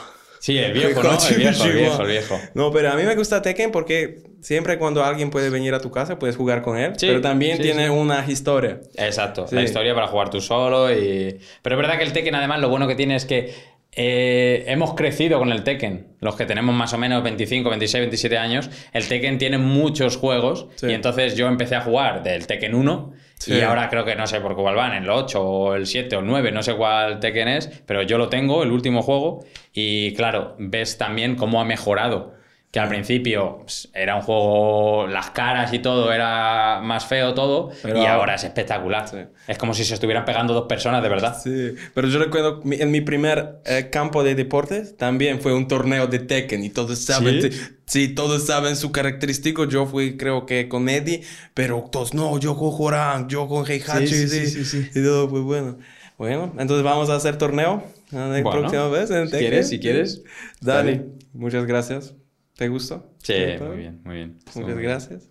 Sí, 0.47 0.57
el 0.57 0.71
viejo, 0.71 1.03
¿no? 1.03 1.11
El 1.11 1.35
viejo, 1.35 1.63
el 1.65 1.69
Mishima. 1.73 1.73
viejo, 1.73 2.01
el 2.03 2.07
viejo. 2.07 2.39
No, 2.53 2.71
pero 2.71 2.89
a 2.89 2.95
mí 2.95 3.03
me 3.03 3.15
gusta 3.15 3.41
Tekken 3.41 3.69
porque 3.69 4.21
siempre 4.39 4.77
cuando 4.77 5.03
alguien 5.03 5.29
puede 5.29 5.49
venir 5.49 5.73
a 5.73 5.81
tu 5.81 5.91
casa 5.91 6.17
puedes 6.19 6.37
jugar 6.37 6.61
con 6.61 6.77
él, 6.77 6.93
Sí, 6.95 7.07
pero 7.07 7.19
también 7.19 7.57
sí, 7.57 7.63
tiene 7.63 7.87
sí. 7.87 7.89
una 7.89 8.25
historia. 8.25 8.79
Exacto, 8.95 9.45
la 9.51 9.61
historia 9.63 9.93
para 9.93 10.07
jugar 10.07 10.29
tú 10.29 10.39
solo 10.39 10.89
y... 10.89 11.37
Pero 11.61 11.75
es 11.75 11.81
verdad 11.81 11.97
que 11.97 12.05
el 12.05 12.13
Tekken 12.13 12.33
además 12.35 12.61
lo 12.61 12.69
bueno 12.69 12.87
que 12.87 12.95
tiene 12.95 13.17
es 13.17 13.25
que 13.25 13.53
eh, 13.99 14.63
hemos 14.67 14.93
crecido 14.93 15.39
con 15.39 15.51
el 15.51 15.63
Tekken. 15.63 16.15
Los 16.21 16.35
que 16.35 16.45
tenemos 16.45 16.73
más 16.75 16.93
o 16.93 16.97
menos 16.99 17.23
25, 17.23 17.67
26, 17.69 18.01
27 18.03 18.37
años, 18.37 18.69
el 18.93 19.07
Tekken 19.07 19.39
tiene 19.39 19.57
muchos 19.57 20.17
juegos 20.17 20.67
Sí. 20.75 20.87
y 20.87 20.93
entonces 20.93 21.35
yo 21.35 21.47
empecé 21.47 21.75
a 21.75 21.81
jugar 21.81 22.21
del 22.21 22.45
Tekken 22.45 22.75
1 22.75 23.13
Sí. 23.39 23.53
y 23.55 23.61
ahora 23.61 23.89
creo 23.89 24.05
que 24.05 24.15
no 24.15 24.25
sé 24.27 24.39
por 24.39 24.55
cuál 24.55 24.75
van, 24.75 24.93
el 24.93 25.09
8 25.09 25.41
o 25.43 25.73
el 25.75 25.87
7 25.87 26.15
o 26.15 26.19
el 26.19 26.25
9, 26.27 26.51
no 26.51 26.61
sé 26.63 26.75
cuál 26.75 27.19
Tekken 27.19 27.47
es, 27.47 27.67
pero 27.87 28.03
yo 28.03 28.17
lo 28.19 28.29
tengo, 28.29 28.61
el 28.63 28.71
último 28.71 29.01
juego, 29.01 29.43
y 29.73 30.13
claro, 30.13 30.55
ves 30.59 30.97
también 30.99 31.35
cómo 31.35 31.59
ha 31.59 31.65
mejorado. 31.65 32.36
Que 32.69 32.79
al 32.81 32.89
principio 32.89 33.59
pues, 33.63 33.87
era 33.93 34.17
un 34.17 34.21
juego, 34.23 35.07
las 35.07 35.29
caras 35.31 35.73
y 35.73 35.79
todo 35.79 36.11
era 36.11 36.81
más 36.83 37.05
feo 37.05 37.33
todo, 37.33 37.69
Pero 37.81 37.95
y 37.95 37.99
ahora- 38.01 38.13
ahora 38.15 38.35
es 38.35 38.43
espectacular. 38.43 39.07
Sí. 39.07 39.17
Es 39.47 39.57
como 39.57 39.73
si 39.73 39.85
se 39.85 39.93
estuvieran 39.93 40.25
pegando 40.25 40.53
dos 40.53 40.67
personas 40.67 41.01
de 41.01 41.07
verdad. 41.07 41.37
Sí, 41.41 41.75
pero 41.93 42.09
yo 42.09 42.19
recuerdo 42.19 42.61
en 42.69 42.91
mi 42.91 42.99
primer 42.99 43.61
eh, 43.65 43.89
campo 43.89 44.21
de 44.21 44.35
deportes 44.35 44.97
también 44.97 45.39
fue 45.39 45.53
un 45.53 45.69
torneo 45.69 46.07
de 46.07 46.19
Tekken 46.19 46.61
y 46.61 46.69
todos 46.69 46.99
saben, 46.99 47.41
¿Sí? 47.41 47.57
sí, 47.85 48.07
todos 48.09 48.45
saben 48.45 48.75
su 48.75 48.91
característico. 48.91 49.63
Yo 49.63 49.85
fui 49.85 50.17
creo 50.17 50.45
que 50.45 50.67
con 50.67 50.89
Eddie, 50.89 51.23
pero 51.53 51.87
todos 51.89 52.13
no, 52.13 52.37
yo 52.37 52.57
con 52.57 52.71
Joran, 52.71 53.29
yo 53.29 53.47
con 53.47 53.65
Heihachi, 53.65 54.07
Sí, 54.27 54.89
y 54.93 55.03
todo 55.03 55.29
pues 55.29 55.41
bueno. 55.43 55.77
Bueno, 56.17 56.53
entonces 56.59 56.83
vamos 56.83 57.09
a 57.11 57.15
hacer 57.15 57.37
torneo 57.37 57.81
La 58.11 58.27
Bueno, 58.27 58.51
próxima 58.51 58.87
vez 58.89 59.09
en 59.09 59.25
si 59.27 59.31
Tekken. 59.31 59.39
quieres, 59.49 59.69
si 59.69 59.79
quieres. 59.79 60.23
Dani, 60.59 60.91
Dale. 60.91 61.05
muchas 61.33 61.65
gracias. 61.65 62.13
¿Te 62.57 62.67
gustó? 62.69 63.13
Sí, 63.23 63.33
muy 63.61 63.77
bien, 63.77 64.01
muy 64.03 64.15
bien. 64.15 64.33
Muchas 64.39 64.55
muy 64.57 64.65
bien. 64.73 64.81
gracias. 64.83 65.29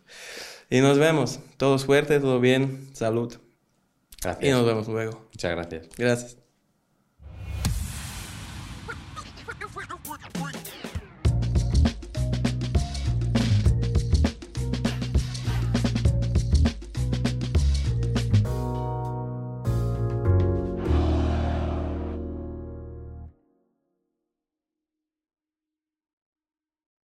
Y 0.71 0.81
nos 0.81 0.99
vemos. 0.99 1.41
Todo 1.57 1.79
suerte, 1.79 2.19
todo 2.21 2.41
bien. 2.41 2.89
Salud. 2.95 3.33
Y 3.35 4.23
Gracias. 4.23 4.57
nos 4.57 4.67
vemos 4.67 4.89
luego. 4.89 5.29
Muchas 5.33 5.51
gracias. 5.53 5.89
Gracias. 5.97 6.39